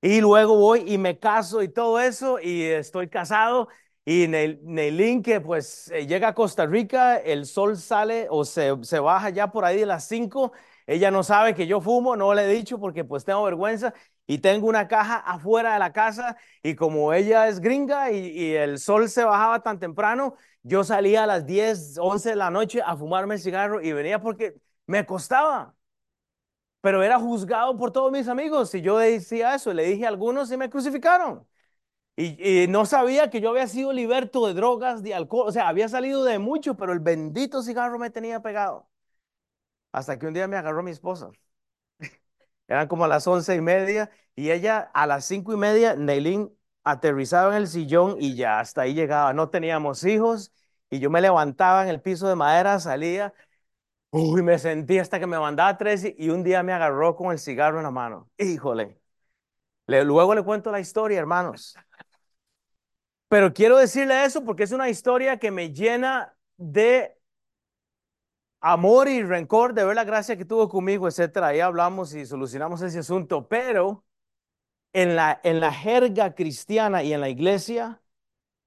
Y 0.01 0.21
luego 0.21 0.57
voy 0.57 0.83
y 0.87 0.97
me 0.97 1.17
caso 1.19 1.63
y 1.63 1.69
todo 1.69 1.99
eso, 1.99 2.39
y 2.39 2.63
estoy 2.63 3.09
casado 3.09 3.67
y 4.05 4.27
Neilín, 4.27 5.21
que 5.21 5.41
pues 5.41 5.89
eh, 5.91 6.07
llega 6.07 6.29
a 6.29 6.33
Costa 6.33 6.65
Rica, 6.65 7.17
el 7.17 7.45
sol 7.45 7.75
sale 7.77 8.27
o 8.29 8.45
se, 8.45 8.71
se 8.83 8.99
baja 8.99 9.29
ya 9.31 9.51
por 9.51 9.65
ahí 9.65 9.77
de 9.79 9.85
las 9.85 10.07
5. 10.07 10.53
Ella 10.85 11.11
no 11.11 11.23
sabe 11.23 11.53
que 11.53 11.67
yo 11.67 11.81
fumo, 11.81 12.15
no 12.15 12.33
le 12.33 12.43
he 12.43 12.47
dicho 12.47 12.79
porque 12.79 13.03
pues 13.03 13.25
tengo 13.25 13.43
vergüenza. 13.43 13.93
Y 14.25 14.37
tengo 14.39 14.67
una 14.67 14.87
caja 14.87 15.17
afuera 15.17 15.73
de 15.73 15.79
la 15.79 15.91
casa 15.93 16.37
y 16.63 16.75
como 16.75 17.13
ella 17.13 17.47
es 17.47 17.59
gringa 17.61 18.11
y 18.11 18.53
el 18.55 18.77
sol 18.79 19.09
se 19.09 19.23
bajaba 19.23 19.61
tan 19.63 19.79
temprano, 19.79 20.35
yo 20.67 20.83
salía 20.83 21.23
a 21.23 21.27
las 21.27 21.45
10, 21.45 21.97
11 21.97 22.29
de 22.31 22.35
la 22.35 22.49
noche 22.51 22.81
a 22.85 22.97
fumarme 22.97 23.35
el 23.35 23.41
cigarro 23.41 23.81
y 23.81 23.93
venía 23.93 24.19
porque 24.21 24.55
me 24.85 25.05
costaba. 25.05 25.75
Pero 26.81 27.03
era 27.03 27.19
juzgado 27.19 27.77
por 27.77 27.91
todos 27.91 28.11
mis 28.11 28.27
amigos. 28.27 28.69
Si 28.69 28.81
yo 28.81 28.97
decía 28.97 29.55
eso, 29.55 29.73
le 29.73 29.83
dije 29.85 30.05
a 30.05 30.09
algunos 30.09 30.51
y 30.51 30.57
me 30.57 30.69
crucificaron. 30.69 31.47
Y, 32.17 32.67
no 32.69 32.85
sabía 32.85 33.29
que 33.29 33.41
yo 33.41 33.51
había 33.51 33.67
sido 33.67 33.93
liberto 33.93 34.47
de 34.47 34.53
drogas, 34.55 35.03
de 35.03 35.13
alcohol, 35.15 35.47
o 35.49 35.51
sea, 35.51 35.67
había 35.69 35.89
salido 35.89 36.23
de 36.23 36.39
mucho, 36.39 36.75
pero 36.77 36.93
el 36.93 36.99
bendito 36.99 37.61
cigarro 37.63 37.99
me 37.99 38.09
tenía 38.09 38.41
pegado. 38.41 38.89
Hasta 39.91 40.17
que 40.19 40.27
un 40.27 40.33
día 40.33 40.47
me 40.47 40.57
agarró 40.57 40.83
mi 40.83 40.91
esposa. 40.91 41.31
Eran 42.67 42.87
como 42.87 43.07
las 43.07 43.27
once 43.27 43.55
y 43.55 43.61
media 43.61 44.11
y 44.35 44.51
ella 44.51 44.91
a 44.93 45.07
las 45.07 45.25
cinco 45.25 45.53
y 45.53 45.57
media, 45.57 45.95
Neilín 45.95 46.56
aterrizaba 46.91 47.51
en 47.55 47.63
el 47.63 47.67
sillón 47.67 48.17
y 48.19 48.35
ya 48.35 48.59
hasta 48.59 48.81
ahí 48.83 48.93
llegaba. 48.93 49.33
No 49.33 49.49
teníamos 49.49 50.03
hijos 50.05 50.51
y 50.89 50.99
yo 50.99 51.09
me 51.09 51.21
levantaba 51.21 51.83
en 51.83 51.89
el 51.89 52.01
piso 52.01 52.27
de 52.27 52.35
madera, 52.35 52.79
salía, 52.79 53.33
uy, 54.11 54.41
me 54.43 54.59
sentí 54.59 54.99
hasta 54.99 55.19
que 55.19 55.27
me 55.27 55.39
mandaba 55.39 55.77
tres 55.77 56.05
y 56.17 56.29
un 56.29 56.43
día 56.43 56.63
me 56.63 56.73
agarró 56.73 57.15
con 57.15 57.31
el 57.31 57.39
cigarro 57.39 57.77
en 57.79 57.83
la 57.83 57.91
mano. 57.91 58.29
Híjole. 58.37 58.99
luego 59.87 60.35
le 60.35 60.43
cuento 60.43 60.71
la 60.71 60.79
historia, 60.79 61.19
hermanos. 61.19 61.75
Pero 63.29 63.53
quiero 63.53 63.77
decirle 63.77 64.23
eso 64.23 64.43
porque 64.45 64.63
es 64.63 64.71
una 64.71 64.89
historia 64.89 65.37
que 65.37 65.51
me 65.51 65.73
llena 65.73 66.33
de 66.57 67.17
amor 68.61 69.07
y 69.07 69.23
rencor 69.23 69.73
de 69.73 69.83
ver 69.85 69.95
la 69.95 70.03
gracia 70.03 70.37
que 70.37 70.45
tuvo 70.45 70.69
conmigo, 70.69 71.07
etcétera. 71.07 71.47
Ahí 71.47 71.59
hablamos 71.59 72.13
y 72.13 72.25
solucionamos 72.25 72.81
ese 72.81 72.99
asunto, 72.99 73.47
pero 73.47 74.03
en 74.97 75.15
la, 75.15 75.39
en 75.43 75.59
la 75.59 75.71
jerga 75.71 76.33
cristiana 76.33 77.03
y 77.03 77.13
en 77.13 77.21
la 77.21 77.29
iglesia, 77.29 78.01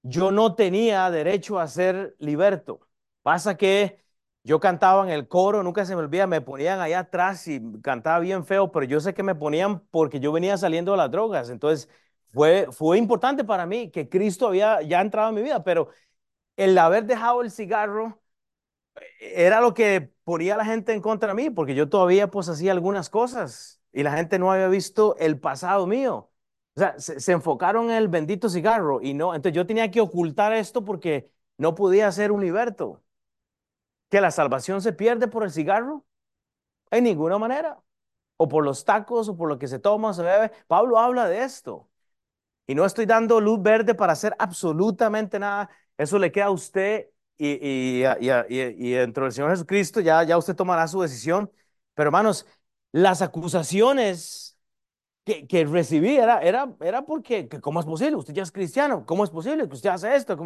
yo 0.03 0.31
no 0.33 0.55
tenía 0.55 1.11
derecho 1.11 1.59
a 1.61 1.69
ser 1.69 2.17
liberto. 2.21 2.89
Pasa 3.23 3.57
que 3.57 4.05
yo 4.45 4.61
cantaba 4.61 5.05
en 5.05 5.11
el 5.11 5.29
coro, 5.29 5.63
nunca 5.65 5.85
se 5.87 5.95
me 5.97 6.03
olvida, 6.03 6.27
me 6.29 6.41
ponían 6.41 6.81
allá 6.81 7.01
atrás 7.01 7.49
y 7.49 7.61
cantaba 7.83 8.21
bien 8.21 8.45
feo, 8.47 8.73
pero 8.73 8.87
yo 8.87 9.01
sé 9.01 9.15
que 9.15 9.23
me 9.25 9.35
ponían 9.35 9.81
porque 9.91 10.21
yo 10.21 10.33
venía 10.33 10.57
saliendo 10.59 10.93
de 10.93 10.99
las 10.99 11.11
drogas. 11.11 11.51
Entonces, 11.51 11.89
fue, 12.29 12.69
fue 12.73 12.99
importante 12.99 13.45
para 13.45 13.67
mí 13.67 13.91
que 13.91 14.09
Cristo 14.09 14.49
había 14.49 14.83
ya 14.83 15.01
entrado 15.01 15.31
en 15.31 15.35
mi 15.37 15.43
vida, 15.43 15.65
pero 15.65 15.91
el 16.57 16.79
haber 16.79 17.07
dejado 17.07 17.43
el 17.43 17.51
cigarro 17.51 18.21
eh, 19.21 19.47
era 19.47 19.61
lo 19.61 19.75
que 19.75 20.13
ponía 20.25 20.55
a 20.55 20.59
la 20.59 20.65
gente 20.65 20.93
en 20.93 21.01
contra 21.03 21.29
de 21.31 21.35
mí, 21.35 21.51
porque 21.51 21.75
yo 21.75 21.89
todavía 21.89 22.31
pues 22.31 22.49
hacía 22.49 22.73
algunas 22.73 23.11
cosas 23.11 23.80
y 23.93 24.03
la 24.03 24.13
gente 24.17 24.39
no 24.39 24.53
había 24.53 24.69
visto 24.69 25.17
el 25.19 25.39
pasado 25.39 25.87
mío. 25.87 26.31
O 26.77 26.81
sea, 26.81 26.99
se, 26.99 27.33
enfocaron 27.33 27.87
en 27.91 27.97
el 27.97 28.09
bendito 28.09 28.49
cigarro 28.49 29.01
y 29.03 29.15
no, 29.15 29.35
entonces 29.35 29.57
yo 29.57 29.67
tenía 29.67 29.91
que 29.91 30.01
ocultar 30.01 30.53
esto 30.53 30.85
porque 30.85 31.31
no 31.59 31.75
podía 31.75 32.11
ser 32.13 32.33
un 32.33 32.41
liberto. 32.41 33.03
¿Que 34.09 34.21
la 34.21 34.31
salvación 34.31 34.83
se 34.83 34.93
pierde 34.93 35.29
por 35.29 35.45
el 35.45 35.51
cigarro? 35.53 36.05
En 36.91 37.05
ninguna 37.05 37.39
manera. 37.39 37.81
O 38.37 38.49
por 38.49 38.65
los 38.65 38.85
tacos 38.85 39.29
o 39.29 39.37
por 39.37 39.49
lo 39.49 39.59
que 39.59 39.69
se 39.69 39.79
toma 39.79 40.15
se 40.15 40.23
bebe. 40.23 40.53
Pablo 40.67 40.99
habla 40.99 41.29
de 41.29 41.43
esto. 41.45 41.89
Y 42.67 42.75
no 42.75 42.85
estoy 42.87 43.07
dando 43.07 43.41
luz 43.41 43.63
verde 43.63 43.95
para 43.95 44.13
hacer 44.15 44.35
absolutamente 44.39 45.39
nada. 45.39 45.71
Eso 45.99 46.19
le 46.19 46.33
queda 46.33 46.47
a 46.47 46.51
usted 46.51 47.09
y, 47.37 47.49
y, 48.03 48.05
y, 48.21 48.61
y, 48.61 48.93
dentro 48.93 49.25
del 49.25 49.33
Señor 49.33 49.51
Jesucristo 49.51 50.01
ya, 50.01 50.23
ya 50.25 50.39
usted 50.39 50.55
tomará 50.57 50.87
su 50.89 51.01
decisión. 51.03 51.51
Pero 51.95 52.09
hermanos, 52.09 52.47
las 52.93 53.23
acusaciones 53.23 54.59
que, 55.25 55.47
que 55.49 55.65
recibí 55.67 56.17
era, 56.17 56.41
era, 56.43 56.75
era 56.81 57.07
porque, 57.07 57.49
que 57.49 57.61
¿cómo 57.61 57.81
es 57.81 57.87
posible? 57.87 58.17
Usted 58.17 58.35
ya 58.35 58.45
es 58.45 58.53
cristiano. 58.53 59.07
¿Cómo 59.07 59.25
es 59.25 59.31
posible 59.31 59.69
que 59.69 59.75
usted 59.75 59.91
hace 59.91 60.17
esto? 60.17 60.37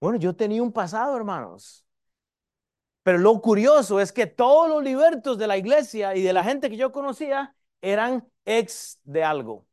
Bueno, 0.00 0.18
yo 0.18 0.34
tenía 0.36 0.62
un 0.62 0.72
pasado, 0.72 1.16
hermanos. 1.16 1.84
Pero 3.02 3.18
lo 3.18 3.40
curioso 3.40 4.00
es 4.00 4.12
que 4.12 4.26
todos 4.26 4.68
los 4.68 4.82
libertos 4.82 5.38
de 5.38 5.46
la 5.46 5.56
iglesia 5.56 6.16
y 6.16 6.22
de 6.22 6.32
la 6.32 6.42
gente 6.44 6.68
que 6.70 6.76
yo 6.76 6.90
conocía 6.92 7.54
eran 7.80 8.28
ex 8.44 9.00
de 9.04 9.22
algo. 9.24 9.66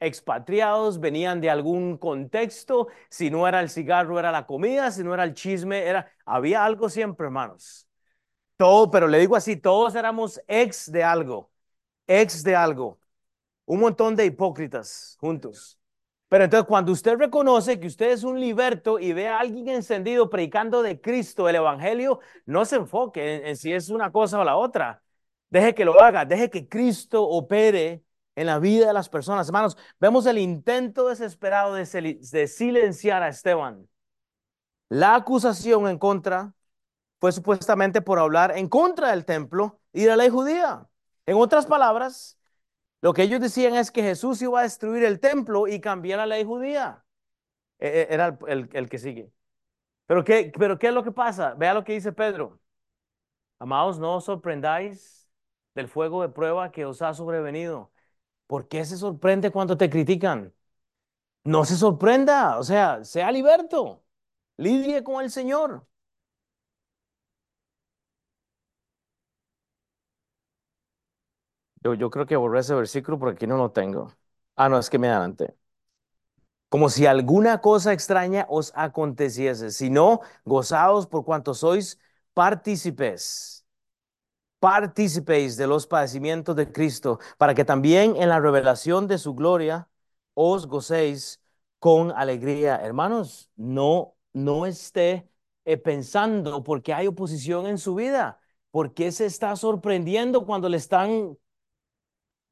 Expatriados, 0.00 1.00
venían 1.00 1.40
de 1.42 1.50
algún 1.50 1.98
contexto. 1.98 2.88
Si 3.10 3.30
no 3.30 3.48
era 3.48 3.60
el 3.62 3.70
cigarro, 3.70 4.18
era 4.20 4.32
la 4.32 4.46
comida. 4.46 4.92
Si 4.92 5.04
no 5.04 5.14
era 5.14 5.24
el 5.24 5.34
chisme, 5.34 5.84
era. 5.86 6.12
Había 6.26 6.64
algo 6.66 6.90
siempre, 6.90 7.26
hermanos. 7.26 7.87
Todo, 8.58 8.90
pero 8.90 9.08
le 9.08 9.18
digo 9.20 9.36
así: 9.36 9.56
todos 9.56 9.94
éramos 9.94 10.40
ex 10.48 10.90
de 10.92 11.04
algo. 11.04 11.50
Ex 12.06 12.42
de 12.42 12.56
algo. 12.56 12.98
Un 13.66 13.80
montón 13.80 14.16
de 14.16 14.26
hipócritas 14.26 15.16
juntos. 15.20 15.78
Pero 16.28 16.44
entonces 16.44 16.66
cuando 16.68 16.92
usted 16.92 17.16
reconoce 17.16 17.80
que 17.80 17.86
usted 17.86 18.10
es 18.10 18.24
un 18.24 18.40
liberto 18.40 18.98
y 18.98 19.12
ve 19.14 19.28
a 19.28 19.38
alguien 19.40 19.68
encendido 19.68 20.28
predicando 20.28 20.82
de 20.82 21.00
Cristo 21.00 21.48
el 21.48 21.56
Evangelio, 21.56 22.20
no 22.46 22.64
se 22.66 22.76
enfoque 22.76 23.48
en, 23.48 23.56
si 23.56 23.72
es 23.72 23.90
una 23.90 24.12
cosa 24.12 24.40
o 24.40 24.44
la 24.44 24.56
otra. 24.56 25.02
Deje 25.50 25.74
que 25.74 25.84
lo 25.86 26.00
haga, 26.02 26.26
deje 26.26 26.50
que 26.50 26.68
Cristo 26.68 27.24
opere 27.24 28.04
en 28.36 28.46
la 28.46 28.58
vida 28.58 28.88
de 28.88 28.92
las 28.92 29.08
personas. 29.08 29.48
Hermanos, 29.48 29.78
vemos 30.00 30.26
el 30.26 30.38
intento 30.38 31.08
desesperado 31.08 31.74
de, 31.74 31.84
de 32.20 32.46
silenciar 32.48 33.22
a 33.22 33.28
Esteban. 33.28 33.88
La 34.90 35.14
acusación 35.14 35.88
en 35.88 35.98
contra 35.98 36.54
fue 37.20 37.32
supuestamente 37.32 38.00
por 38.00 38.18
hablar 38.18 38.56
en 38.56 38.68
contra 38.68 39.10
del 39.10 39.24
templo 39.24 39.80
y 39.92 40.02
de 40.02 40.08
la 40.08 40.16
ley 40.16 40.28
judía. 40.30 40.88
En 41.26 41.36
otras 41.36 41.66
palabras, 41.66 42.38
lo 43.00 43.12
que 43.12 43.22
ellos 43.22 43.40
decían 43.40 43.74
es 43.74 43.90
que 43.90 44.02
Jesús 44.02 44.40
iba 44.42 44.60
a 44.60 44.62
destruir 44.62 45.04
el 45.04 45.20
templo 45.20 45.68
y 45.68 45.80
cambiar 45.80 46.18
la 46.18 46.26
ley 46.26 46.44
judía. 46.44 47.04
E, 47.78 47.88
e, 47.88 48.14
era 48.14 48.38
el, 48.48 48.88
que 48.88 48.98
sigue. 48.98 49.32
Pero 50.06 50.24
¿qué, 50.24 50.52
pero 50.58 50.78
¿qué 50.78 50.88
es 50.88 50.94
lo 50.94 51.04
que 51.04 51.12
pasa? 51.12 51.54
Vea 51.54 51.74
lo 51.74 51.84
que 51.84 51.94
dice 51.94 52.12
Pedro. 52.12 52.60
Amados, 53.58 53.98
no 53.98 54.16
os 54.16 54.24
sorprendáis 54.24 55.28
del 55.74 55.88
fuego 55.88 56.22
de 56.22 56.28
prueba 56.28 56.70
que 56.72 56.84
os 56.84 57.02
ha 57.02 57.14
sobrevenido. 57.14 57.92
¿Por 58.46 58.68
qué 58.68 58.84
se 58.84 58.96
sorprende 58.96 59.50
cuando 59.50 59.76
te 59.76 59.90
critican? 59.90 60.54
No 61.44 61.64
se 61.64 61.76
sorprenda, 61.76 62.58
o 62.58 62.64
sea, 62.64 63.04
sea 63.04 63.32
liberto, 63.32 64.04
lidie 64.56 65.02
con 65.04 65.24
el 65.24 65.30
Señor. 65.30 65.86
Yo, 71.94 72.10
creo 72.10 72.26
que 72.26 72.36
borré 72.36 72.60
ese 72.60 72.74
versículo 72.74 73.18
porque 73.18 73.36
aquí 73.36 73.46
no 73.46 73.56
lo 73.56 73.72
tengo. 73.72 74.12
Ah, 74.56 74.68
no, 74.68 74.78
es 74.78 74.90
que 74.90 74.98
me 74.98 75.08
adelanté. 75.08 75.56
Como 76.68 76.90
si 76.90 77.06
alguna 77.06 77.60
cosa 77.60 77.92
extraña 77.92 78.46
os 78.50 78.72
aconteciese, 78.74 79.70
sino 79.70 80.20
gozaos 80.44 81.06
por 81.06 81.24
cuanto 81.24 81.54
sois 81.54 81.98
partícipes, 82.34 83.64
participéis 84.58 85.56
de 85.56 85.66
los 85.66 85.86
padecimientos 85.86 86.56
de 86.56 86.70
Cristo, 86.72 87.20
para 87.38 87.54
que 87.54 87.64
también 87.64 88.16
en 88.16 88.28
la 88.28 88.40
revelación 88.40 89.06
de 89.08 89.18
su 89.18 89.34
gloria 89.34 89.88
os 90.34 90.66
gocéis 90.66 91.40
con 91.78 92.12
alegría. 92.12 92.76
Hermanos, 92.76 93.50
no, 93.56 94.16
no 94.32 94.66
esté 94.66 95.28
eh, 95.64 95.76
pensando 95.78 96.62
porque 96.64 96.92
hay 96.94 97.06
oposición 97.06 97.66
en 97.66 97.78
su 97.78 97.94
vida. 97.94 98.40
¿Por 98.70 98.94
qué 98.94 99.12
se 99.12 99.26
está 99.26 99.56
sorprendiendo 99.56 100.44
cuando 100.46 100.68
le 100.68 100.76
están 100.76 101.38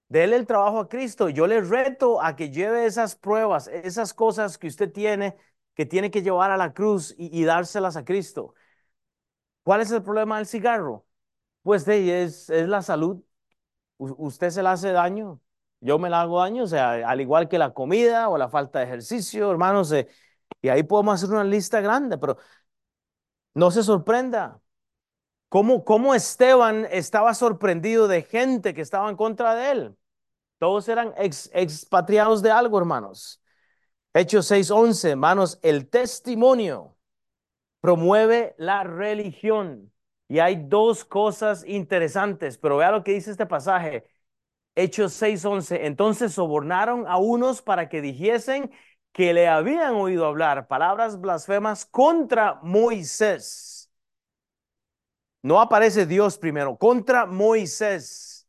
Dele 0.08 0.36
el 0.36 0.46
trabajo 0.46 0.80
a 0.80 0.88
Cristo. 0.88 1.28
Yo 1.28 1.46
le 1.46 1.60
reto 1.60 2.22
a 2.22 2.36
que 2.36 2.50
lleve 2.50 2.86
esas 2.86 3.16
pruebas, 3.16 3.68
esas 3.68 4.14
cosas 4.14 4.58
que 4.58 4.68
usted 4.68 4.92
tiene, 4.92 5.36
que 5.74 5.86
tiene 5.86 6.10
que 6.10 6.22
llevar 6.22 6.50
a 6.50 6.56
la 6.56 6.72
cruz 6.74 7.14
y, 7.18 7.44
dárselas 7.44 7.96
a 7.96 8.04
Cristo. 8.04 8.54
¿Cuál 9.62 9.80
es 9.80 9.90
el 9.90 10.02
problema 10.02 10.36
del 10.36 10.46
cigarro? 10.46 11.06
Pues 11.62 11.84
de, 11.86 12.24
es, 12.24 12.50
es 12.50 12.68
la 12.68 12.82
salud. 12.82 13.22
usted 13.98 14.50
se 14.50 14.62
le 14.62 14.68
hace 14.70 14.92
daño, 14.92 15.40
yo 15.80 15.98
me 15.98 16.10
le 16.10 16.16
hago 16.16 16.40
daño, 16.40 16.64
o 16.64 16.66
sea, 16.66 17.08
al 17.08 17.20
igual 17.20 17.48
que 17.48 17.58
la 17.58 17.74
comida 17.74 18.28
o 18.28 18.38
la 18.38 18.48
falta 18.48 18.80
de 18.80 18.86
ejercicio, 18.86 19.50
hermanos, 19.50 19.92
eh, 19.92 20.08
y 20.62 20.68
ahí 20.70 20.82
podemos 20.84 21.16
hacer 21.16 21.30
una 21.34 21.44
lista 21.44 21.80
grande, 21.80 22.18
pero 22.18 22.38
no 23.54 23.70
se 23.70 23.82
sorprenda. 23.82 24.60
¿Cómo, 25.48 25.84
¿Cómo, 25.84 26.14
Esteban 26.14 26.86
estaba 26.90 27.32
sorprendido 27.34 28.08
de 28.08 28.22
gente 28.22 28.74
que 28.74 28.80
estaba 28.80 29.08
en 29.08 29.16
contra 29.16 29.54
de 29.54 29.70
él? 29.70 29.96
Todos 30.58 30.88
eran 30.88 31.14
expatriados 31.16 32.42
de 32.42 32.50
algo, 32.50 32.78
hermanos. 32.78 33.42
Hechos 34.14 34.46
6:11, 34.46 35.10
hermanos, 35.10 35.58
el 35.62 35.88
testimonio 35.88 36.96
promueve 37.80 38.54
la 38.58 38.82
religión. 38.84 39.92
Y 40.28 40.40
hay 40.40 40.56
dos 40.56 41.04
cosas 41.04 41.64
interesantes, 41.66 42.58
pero 42.58 42.78
vea 42.78 42.90
lo 42.90 43.04
que 43.04 43.12
dice 43.12 43.30
este 43.30 43.46
pasaje. 43.46 44.04
Hechos 44.74 45.12
6:11, 45.12 45.86
entonces 45.86 46.32
sobornaron 46.32 47.06
a 47.06 47.18
unos 47.18 47.62
para 47.62 47.88
que 47.88 48.02
dijesen 48.02 48.72
que 49.12 49.32
le 49.32 49.48
habían 49.48 49.94
oído 49.94 50.26
hablar 50.26 50.66
palabras 50.68 51.20
blasfemas 51.20 51.86
contra 51.86 52.60
Moisés 52.62 53.75
no 55.46 55.60
aparece 55.60 56.06
Dios 56.06 56.38
primero, 56.38 56.76
contra 56.76 57.24
Moisés 57.24 58.48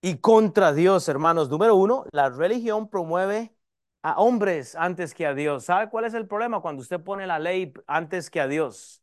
y 0.00 0.18
contra 0.18 0.72
Dios, 0.72 1.08
hermanos. 1.08 1.50
Número 1.50 1.74
uno, 1.74 2.04
la 2.12 2.28
religión 2.28 2.88
promueve 2.88 3.52
a 4.02 4.20
hombres 4.20 4.76
antes 4.76 5.12
que 5.12 5.26
a 5.26 5.34
Dios. 5.34 5.64
¿Sabe 5.64 5.90
cuál 5.90 6.04
es 6.04 6.14
el 6.14 6.28
problema 6.28 6.60
cuando 6.60 6.82
usted 6.82 7.00
pone 7.00 7.26
la 7.26 7.40
ley 7.40 7.72
antes 7.88 8.30
que 8.30 8.40
a 8.40 8.46
Dios? 8.46 9.02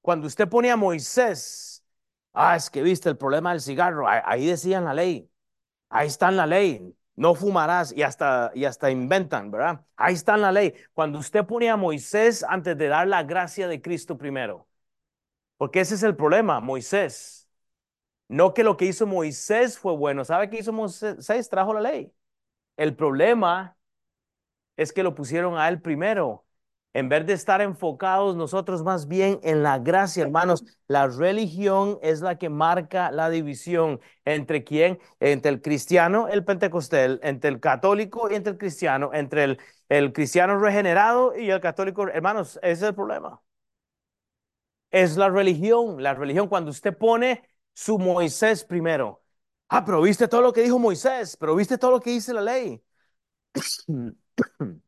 Cuando 0.00 0.26
usted 0.26 0.48
pone 0.48 0.68
a 0.68 0.76
Moisés, 0.76 1.84
ah, 2.32 2.56
es 2.56 2.68
que 2.68 2.82
viste 2.82 3.08
el 3.08 3.16
problema 3.16 3.52
del 3.52 3.60
cigarro, 3.60 4.06
ahí 4.08 4.46
decían 4.46 4.84
la 4.84 4.94
ley, 4.94 5.30
ahí 5.90 6.08
está 6.08 6.28
en 6.28 6.38
la 6.38 6.46
ley, 6.46 6.92
no 7.14 7.36
fumarás 7.36 7.92
y 7.92 8.02
hasta, 8.02 8.50
y 8.52 8.64
hasta 8.64 8.90
inventan, 8.90 9.52
¿verdad? 9.52 9.84
Ahí 9.94 10.14
está 10.14 10.34
en 10.34 10.40
la 10.40 10.50
ley. 10.50 10.74
Cuando 10.92 11.20
usted 11.20 11.46
pone 11.46 11.70
a 11.70 11.76
Moisés 11.76 12.44
antes 12.48 12.76
de 12.76 12.88
dar 12.88 13.06
la 13.06 13.22
gracia 13.22 13.68
de 13.68 13.80
Cristo 13.80 14.18
primero, 14.18 14.66
porque 15.62 15.78
ese 15.78 15.94
es 15.94 16.02
el 16.02 16.16
problema, 16.16 16.58
Moisés. 16.58 17.48
No 18.26 18.52
que 18.52 18.64
lo 18.64 18.76
que 18.76 18.86
hizo 18.86 19.06
Moisés 19.06 19.78
fue 19.78 19.96
bueno. 19.96 20.24
¿Sabe 20.24 20.50
qué 20.50 20.58
hizo 20.58 20.72
Moisés? 20.72 21.48
Trajo 21.48 21.72
la 21.72 21.80
ley. 21.80 22.12
El 22.76 22.96
problema 22.96 23.76
es 24.76 24.92
que 24.92 25.04
lo 25.04 25.14
pusieron 25.14 25.56
a 25.56 25.68
él 25.68 25.80
primero. 25.80 26.44
En 26.94 27.08
vez 27.08 27.26
de 27.26 27.34
estar 27.34 27.60
enfocados 27.60 28.34
nosotros 28.34 28.82
más 28.82 29.06
bien 29.06 29.38
en 29.44 29.62
la 29.62 29.78
gracia, 29.78 30.24
hermanos, 30.24 30.64
la 30.88 31.06
religión 31.06 31.96
es 32.02 32.22
la 32.22 32.38
que 32.38 32.48
marca 32.48 33.12
la 33.12 33.30
división 33.30 34.00
entre 34.24 34.64
quién, 34.64 34.98
entre 35.20 35.52
el 35.52 35.62
cristiano, 35.62 36.26
el 36.26 36.44
pentecostel, 36.44 37.20
entre 37.22 37.50
el 37.50 37.60
católico 37.60 38.28
y 38.28 38.34
entre 38.34 38.54
el 38.54 38.58
cristiano, 38.58 39.10
entre 39.14 39.44
el, 39.44 39.60
el 39.88 40.12
cristiano 40.12 40.58
regenerado 40.58 41.38
y 41.38 41.50
el 41.50 41.60
católico. 41.60 42.08
Hermanos, 42.08 42.58
ese 42.64 42.72
es 42.72 42.82
el 42.82 42.96
problema 42.96 43.40
es 44.92 45.16
la 45.16 45.28
religión. 45.30 46.02
La 46.02 46.14
religión 46.14 46.48
cuando 46.48 46.70
usted 46.70 46.96
pone 46.96 47.48
su 47.74 47.98
Moisés 47.98 48.64
primero. 48.64 49.22
Ah, 49.68 49.84
pero 49.84 50.02
viste 50.02 50.28
todo 50.28 50.42
lo 50.42 50.52
que 50.52 50.62
dijo 50.62 50.78
Moisés, 50.78 51.36
pero 51.36 51.56
viste 51.56 51.78
todo 51.78 51.92
lo 51.92 52.00
que 52.00 52.10
dice 52.10 52.32
la 52.34 52.42
ley. 52.42 52.82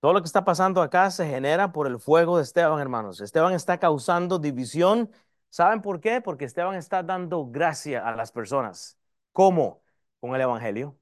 Todo 0.00 0.12
lo 0.12 0.20
que 0.20 0.26
está 0.26 0.44
pasando 0.44 0.82
acá 0.82 1.10
se 1.10 1.26
genera 1.26 1.72
por 1.72 1.86
el 1.86 1.98
fuego 1.98 2.36
de 2.36 2.42
Esteban, 2.42 2.78
hermanos. 2.78 3.20
Esteban 3.22 3.54
está 3.54 3.78
causando 3.78 4.38
división. 4.38 5.10
¿Saben 5.48 5.80
por 5.80 5.98
qué? 6.00 6.20
Porque 6.20 6.44
Esteban 6.44 6.74
está 6.74 7.02
dando 7.02 7.46
gracia 7.46 8.06
a 8.06 8.14
las 8.14 8.30
personas. 8.30 8.98
¿Cómo? 9.32 9.82
Con 10.20 10.34
el 10.34 10.42
Evangelio. 10.42 10.98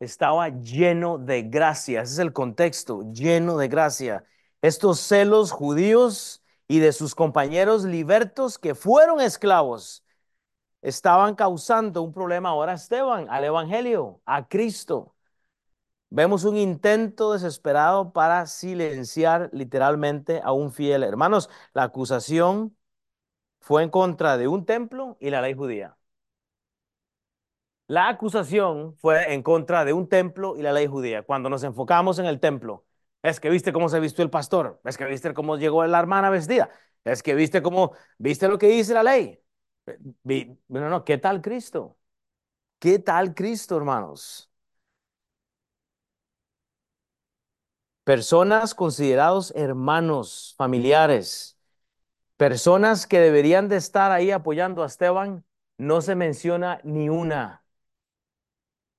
Estaba 0.00 0.48
lleno 0.50 1.18
de 1.18 1.42
gracia. 1.42 2.02
Ese 2.02 2.14
es 2.14 2.18
el 2.20 2.32
contexto, 2.32 3.02
lleno 3.12 3.56
de 3.58 3.68
gracia. 3.68 4.24
Estos 4.62 5.00
celos 5.00 5.50
judíos 5.52 6.41
y 6.68 6.78
de 6.80 6.92
sus 6.92 7.14
compañeros 7.14 7.84
libertos 7.84 8.58
que 8.58 8.74
fueron 8.74 9.20
esclavos. 9.20 10.04
estaban 10.82 11.34
causando 11.36 12.02
un 12.02 12.12
problema 12.12 12.50
ahora 12.50 12.74
Esteban, 12.74 13.28
al 13.30 13.44
Evangelio, 13.44 14.20
a 14.26 14.48
Cristo. 14.48 15.14
Vemos 16.10 16.44
un 16.44 16.56
intento 16.58 17.32
desesperado 17.32 18.12
para 18.12 18.46
silenciar 18.46 19.50
literalmente 19.52 20.40
a 20.44 20.52
un 20.52 20.72
fiel. 20.72 21.02
Hermanos, 21.04 21.48
la 21.74 21.84
acusación 21.84 22.76
fue 23.60 23.82
en 23.84 23.90
contra 23.90 24.36
de 24.38 24.48
un 24.48 24.66
templo 24.66 25.16
y 25.20 25.30
la 25.30 25.42
ley 25.42 25.54
judía. 25.54 25.96
La 27.86 28.08
acusación 28.08 28.96
fue 28.96 29.32
en 29.34 29.42
contra 29.42 29.84
de 29.84 29.92
un 29.92 30.08
templo 30.08 30.56
y 30.56 30.62
la 30.62 30.72
ley 30.72 30.86
judía. 30.86 31.22
Cuando 31.22 31.48
nos 31.50 31.62
enfocamos 31.62 32.18
en 32.18 32.26
el 32.26 32.40
templo, 32.40 32.84
es 33.22 33.40
que 33.40 33.50
viste 33.50 33.72
cómo 33.72 33.88
se 33.88 34.00
vistió 34.00 34.24
el 34.24 34.30
pastor, 34.30 34.80
es 34.84 34.96
que 34.96 35.04
viste 35.06 35.34
cómo 35.34 35.56
llegó 35.56 35.84
la 35.86 35.98
hermana 35.98 36.30
vestida, 36.30 36.70
es 37.04 37.22
que 37.22 37.34
viste 37.34 37.62
cómo, 37.62 37.92
viste 38.18 38.48
lo 38.48 38.58
que 38.58 38.68
dice 38.68 38.94
la 38.94 39.02
ley. 39.02 39.40
No, 40.68 40.88
no, 40.90 41.04
¿qué 41.04 41.18
tal 41.18 41.40
Cristo? 41.42 41.98
¿Qué 42.78 42.98
tal 43.00 43.34
Cristo, 43.34 43.76
hermanos? 43.78 44.50
Personas 48.04 48.74
considerados 48.74 49.52
hermanos, 49.56 50.54
familiares, 50.58 51.56
personas 52.36 53.06
que 53.06 53.20
deberían 53.20 53.68
de 53.68 53.76
estar 53.76 54.12
ahí 54.12 54.30
apoyando 54.32 54.82
a 54.84 54.86
Esteban, 54.86 55.44
no 55.78 56.02
se 56.02 56.16
menciona 56.16 56.80
ni 56.84 57.08
una 57.10 57.64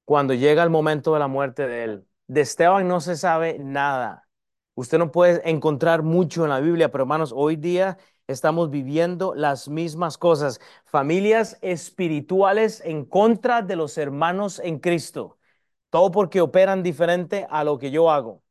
cuando 0.05 0.33
llega 0.33 0.63
el 0.63 0.69
momento 0.69 1.13
de 1.13 1.19
la 1.19 1.27
muerte 1.27 1.67
de 1.67 1.83
él. 1.83 2.07
De 2.27 2.41
Esteban 2.41 2.87
no 2.87 3.01
se 3.01 3.15
sabe 3.17 3.57
nada. 3.59 4.27
Usted 4.75 4.97
no 4.97 5.11
puede 5.11 5.47
encontrar 5.49 6.03
mucho 6.03 6.43
en 6.43 6.49
la 6.49 6.59
Biblia, 6.59 6.91
pero 6.91 7.03
hermanos, 7.03 7.33
hoy 7.35 7.55
día 7.57 7.97
estamos 8.27 8.69
viviendo 8.69 9.35
las 9.35 9.69
mismas 9.69 10.17
cosas. 10.17 10.59
Familias 10.85 11.57
espirituales 11.61 12.81
en 12.85 13.05
contra 13.05 13.61
de 13.61 13.75
los 13.75 13.97
hermanos 13.97 14.59
en 14.59 14.79
Cristo. 14.79 15.37
Todo 15.89 16.11
porque 16.11 16.41
operan 16.41 16.81
diferente 16.83 17.47
a 17.49 17.63
lo 17.63 17.77
que 17.77 17.91
yo 17.91 18.09
hago. 18.11 18.43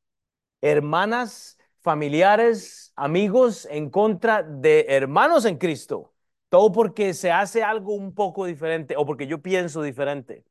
Hermanas, 0.62 1.58
familiares, 1.80 2.92
amigos 2.96 3.66
en 3.70 3.90
contra 3.90 4.42
de 4.42 4.86
hermanos 4.88 5.44
en 5.46 5.58
Cristo. 5.58 6.14
Todo 6.50 6.72
porque 6.72 7.14
se 7.14 7.32
hace 7.32 7.62
algo 7.64 7.94
un 7.94 8.14
poco 8.14 8.46
diferente 8.46 8.96
o 8.96 9.06
porque 9.06 9.26
yo 9.26 9.42
pienso 9.42 9.82
diferente. 9.82 10.44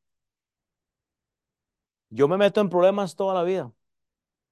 Yo 2.12 2.30
me 2.30 2.38
meto 2.38 2.62
en 2.62 2.70
problemas 2.70 3.16
toda 3.18 3.36
la 3.36 3.44
vida 3.44 3.74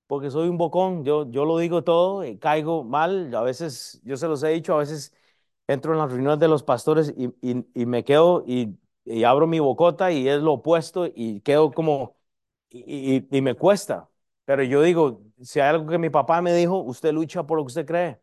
porque 0.07 0.32
soy 0.32 0.49
un 0.49 0.57
bocón, 0.57 1.05
yo, 1.05 1.30
yo 1.32 1.45
lo 1.45 1.57
digo 1.60 1.84
todo, 1.84 2.26
y 2.26 2.38
caigo 2.39 2.84
mal, 2.84 3.34
a 3.36 3.41
veces, 3.43 4.01
yo 4.05 4.18
se 4.18 4.28
los 4.28 4.43
he 4.43 4.49
dicho, 4.49 4.76
a 4.76 4.80
veces 4.80 5.14
entro 5.68 5.93
en 5.93 5.99
las 5.99 6.12
reuniones 6.12 6.39
de 6.39 6.47
los 6.49 6.64
pastores 6.64 7.14
y, 7.18 7.32
y, 7.41 7.86
me 7.88 8.03
quedo 8.05 8.43
y, 8.47 8.78
y, 9.05 9.24
abro 9.26 9.47
mi 9.47 9.60
bocota 9.60 10.12
y 10.12 10.28
es 10.30 10.41
lo 10.41 10.53
opuesto 10.53 11.07
y 11.16 11.41
quedo 11.41 11.72
como, 11.72 12.18
y, 12.70 13.26
y, 13.38 13.41
me 13.41 13.55
cuesta. 13.55 14.10
Pero 14.45 14.64
yo 14.64 14.82
digo, 14.84 15.24
si 15.41 15.60
hay 15.62 15.70
algo 15.72 15.88
que 15.91 15.97
mi 15.99 16.10
papá 16.12 16.41
me 16.41 16.53
dijo, 16.55 16.80
usted 16.84 17.14
lucha 17.14 17.45
por 17.45 17.57
lo 17.60 17.64
que 17.66 17.68
usted 17.70 17.86
cree. 17.88 18.20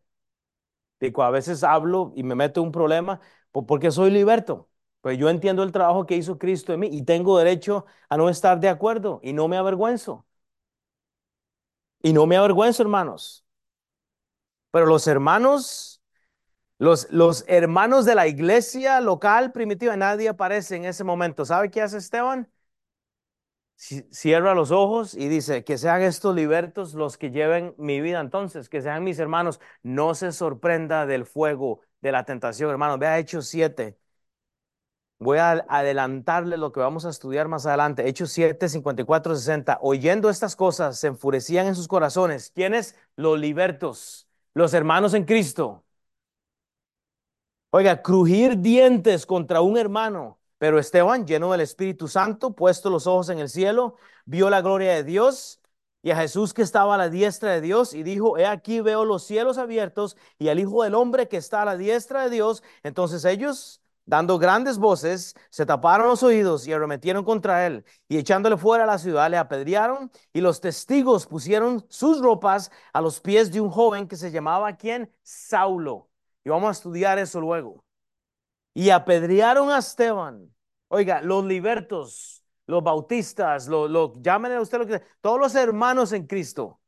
Digo, 1.01 1.23
a 1.23 1.31
veces 1.31 1.63
hablo 1.63 2.13
y 2.17 2.23
me 2.23 2.35
meto 2.35 2.61
en 2.61 2.67
un 2.67 2.73
problema 2.73 3.21
porque 3.53 3.91
soy 3.91 4.11
liberto. 4.11 4.69
Pues 5.07 5.19
yo 5.19 5.29
entiendo 5.31 5.63
el 5.63 5.71
trabajo 5.71 6.05
que 6.05 6.17
hizo 6.17 6.37
Cristo 6.37 6.73
en 6.73 6.81
mí 6.81 6.89
y 6.91 7.05
tengo 7.05 7.39
derecho 7.39 7.87
a 8.09 8.17
no 8.17 8.29
estar 8.29 8.59
de 8.59 8.69
acuerdo 8.69 9.21
y 9.23 9.33
no 9.35 9.47
me 9.47 9.57
avergüenzo. 9.57 10.27
Y 12.03 12.13
no 12.13 12.27
me 12.27 12.37
avergüenzo, 12.37 12.83
hermanos. 12.83 13.45
Pero 14.71 14.87
los 14.87 15.07
hermanos, 15.07 16.03
los, 16.79 17.09
los 17.13 17.45
hermanos 17.49 18.05
de 18.07 18.15
la 18.17 18.29
iglesia 18.29 19.01
local 19.01 19.53
primitiva, 19.53 19.97
nadie 19.97 20.29
aparece 20.29 20.77
en 20.77 20.87
ese 20.87 21.05
momento. 21.05 21.45
¿Sabe 21.45 21.71
qué 21.71 21.83
hace 21.83 21.99
Esteban? 21.99 22.51
Cierra 23.77 24.55
los 24.55 24.71
ojos 24.71 25.15
y 25.15 25.29
dice, 25.29 25.63
que 25.63 25.79
sean 25.79 26.03
estos 26.03 26.35
libertos 26.35 26.95
los 26.95 27.19
que 27.19 27.31
lleven 27.31 27.75
mi 27.79 28.01
vida. 28.01 28.21
Entonces, 28.21 28.69
que 28.69 28.83
sean 28.83 29.05
mis 29.05 29.19
hermanos. 29.19 29.61
No 29.83 30.15
se 30.15 30.33
sorprenda 30.33 31.07
del 31.07 31.27
fuego, 31.27 31.83
de 32.01 32.13
la 32.13 32.25
tentación, 32.25 32.71
hermanos. 32.71 32.99
Vea 32.99 33.19
Hechos 33.19 33.49
7. 33.49 33.99
Voy 35.19 35.39
a 35.39 35.65
adelantarle 35.69 36.59
lo 36.59 36.73
que 36.73 36.81
vamos 36.81 37.07
a 37.07 37.11
estudiar 37.11 37.49
más 37.49 37.65
adelante. 37.65 38.07
Hechos 38.07 38.31
7, 38.33 38.69
54, 38.69 39.35
60. 39.35 39.79
Oyendo 39.81 40.29
estas 40.29 40.57
cosas, 40.57 40.99
se 40.99 41.07
enfurecían 41.09 41.67
en 41.67 41.75
sus 41.75 41.89
corazones. 41.89 42.51
¿Quiénes? 42.55 42.97
Los 43.17 43.39
libertos, 43.39 44.29
los 44.53 44.75
hermanos 44.75 45.15
en 45.15 45.25
Cristo. 45.25 45.85
Oiga, 47.71 48.03
crujir 48.03 48.59
dientes 48.61 49.27
contra 49.27 49.61
un 49.61 49.77
hermano. 49.77 50.39
Pero 50.59 50.79
Esteban, 50.79 51.27
lleno 51.27 51.53
del 51.53 51.61
Espíritu 51.61 52.09
Santo, 52.09 52.55
puesto 52.55 52.89
los 52.91 53.07
ojos 53.07 53.29
en 53.29 53.39
el 53.39 53.49
cielo, 53.51 53.97
vio 54.25 54.49
la 54.49 54.63
gloria 54.63 54.95
de 54.95 55.05
Dios 55.05 55.61
y 56.03 56.11
a 56.11 56.17
Jesús 56.17 56.55
que 56.55 56.63
estaba 56.63 56.95
a 56.95 56.99
la 56.99 57.11
diestra 57.11 57.53
de 57.53 57.61
Dios 57.61 57.93
y 57.93 58.03
dijo, 58.03 58.39
he 58.39 58.47
aquí 58.47 58.81
veo 58.81 59.05
los 59.05 59.25
cielos 59.25 59.59
abiertos 59.59 60.17
y 60.39 60.49
al 60.49 60.59
Hijo 60.61 60.83
del 60.83 60.95
Hombre 60.95 61.29
que 61.29 61.37
está 61.37 61.63
a 61.63 61.65
la 61.67 61.77
diestra 61.77 62.25
de 62.25 62.31
Dios. 62.31 62.63
Entonces 62.83 63.25
ellos 63.25 63.83
dando 64.07 64.39
grandes 64.39 64.79
voces, 64.79 65.35
se 65.51 65.67
taparon 65.67 66.07
los 66.09 66.23
oídos 66.23 66.67
y 66.67 66.73
arremetieron 66.73 67.25
contra 67.25 67.67
él, 67.67 67.85
y 68.09 68.17
echándole 68.19 68.57
fuera 68.57 68.85
a 68.85 68.87
la 68.87 68.99
ciudad 68.99 69.29
le 69.31 69.37
apedrearon, 69.37 70.11
y 70.33 70.41
los 70.41 70.61
testigos 70.61 71.27
pusieron 71.27 71.85
sus 71.89 72.21
ropas 72.21 72.71
a 72.93 73.01
los 73.01 73.21
pies 73.21 73.53
de 73.53 73.61
un 73.61 73.71
joven 73.71 74.09
que 74.09 74.17
se 74.17 74.31
llamaba 74.31 74.77
¿quién? 74.77 75.13
Saulo. 75.23 76.09
Y 76.45 76.49
vamos 76.49 76.69
a 76.69 76.73
estudiar 76.73 77.19
eso 77.19 77.41
luego. 77.41 77.85
Y 78.73 78.91
apedrearon 78.91 79.71
a 79.71 79.79
Esteban. 79.79 80.55
Oiga, 80.89 81.21
los 81.21 81.45
libertos, 81.45 82.45
los 82.67 82.83
bautistas, 82.83 83.67
lo, 83.67 83.89
lo, 83.89 84.15
llámenle 84.23 84.57
a 84.59 84.61
usted 84.61 84.79
lo 84.79 84.87
que 84.87 85.03
todos 85.21 85.41
los 85.41 85.55
hermanos 85.57 86.13
en 86.13 86.27
Cristo. 86.27 86.81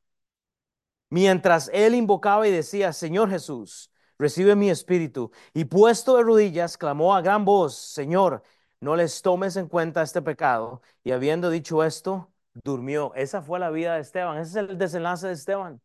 Mientras 1.11 1.71
él 1.73 1.95
invocaba 1.95 2.47
y 2.47 2.53
decía, 2.53 2.93
Señor 2.93 3.31
Jesús, 3.31 3.91
recibe 4.19 4.57
mi 4.57 4.71
espíritu. 4.71 5.31
Y 5.55 5.65
puesto 5.67 6.17
de 6.17 6.23
rodillas, 6.23 6.77
clamó 6.79 7.15
a 7.15 7.23
gran 7.23 7.45
voz, 7.45 7.77
Señor, 7.77 8.43
no 8.81 8.97
les 8.97 9.23
tomes 9.23 9.57
en 9.57 9.69
cuenta 9.69 10.03
este 10.03 10.23
pecado. 10.23 10.83
Y 11.05 11.13
habiendo 11.13 11.51
dicho 11.51 11.85
esto, 11.85 12.33
durmió. 12.65 13.15
Esa 13.15 13.43
fue 13.43 13.59
la 13.59 13.71
vida 13.71 13.95
de 13.95 14.01
Esteban. 14.03 14.39
Ese 14.39 14.51
es 14.51 14.57
el 14.71 14.79
desenlace 14.79 15.29
de 15.29 15.33
Esteban. 15.35 15.81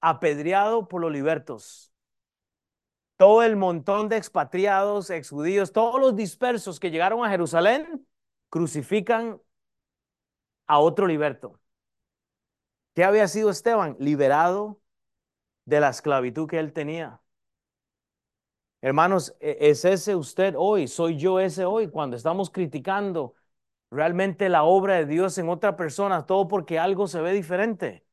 Apedreado 0.00 0.88
por 0.88 1.00
los 1.02 1.12
libertos. 1.12 1.92
Todo 3.16 3.42
el 3.42 3.56
montón 3.56 4.08
de 4.08 4.16
expatriados, 4.16 5.10
exjudíos, 5.10 5.72
todos 5.72 6.00
los 6.00 6.14
dispersos 6.16 6.78
que 6.80 6.90
llegaron 6.90 7.24
a 7.24 7.30
Jerusalén, 7.30 8.06
crucifican 8.50 9.40
a 10.66 10.78
otro 10.78 11.06
liberto. 11.06 11.58
¿Qué 12.94 13.04
había 13.04 13.28
sido 13.28 13.50
Esteban? 13.50 13.96
Liberado 14.00 14.80
de 15.66 15.80
la 15.80 15.90
esclavitud 15.90 16.48
que 16.48 16.58
él 16.58 16.72
tenía. 16.72 17.20
Hermanos, 18.80 19.34
e, 19.40 19.56
¿es 19.70 19.84
ese 19.84 20.14
usted 20.16 20.54
hoy? 20.56 20.86
¿Soy 20.88 21.16
yo 21.16 21.40
ese 21.40 21.64
hoy? 21.64 21.88
Cuando 21.90 22.16
estamos 22.16 22.50
criticando 22.50 23.34
realmente 23.90 24.48
la 24.48 24.64
obra 24.64 24.96
de 24.96 25.06
Dios 25.06 25.38
en 25.38 25.48
otra 25.48 25.76
persona, 25.76 26.26
todo 26.26 26.48
porque 26.48 26.78
algo 26.78 27.08
se 27.08 27.20
ve 27.20 27.32
diferente. 27.32 28.06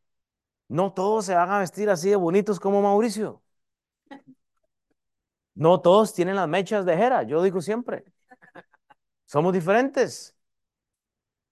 No 0.70 0.94
todos 0.94 1.26
se 1.28 1.36
van 1.36 1.52
a 1.52 1.60
vestir 1.60 1.90
así 1.90 2.10
de 2.10 2.18
bonitos 2.18 2.60
como 2.60 2.82
Mauricio. 2.82 3.44
No 5.56 5.82
todos 5.82 6.14
tienen 6.14 6.36
las 6.36 6.48
mechas 6.48 6.86
de 6.86 6.96
Jera, 6.98 7.24
yo 7.24 7.42
digo 7.44 7.62
siempre. 7.62 8.04
Somos 9.26 9.54
diferentes. 9.54 10.34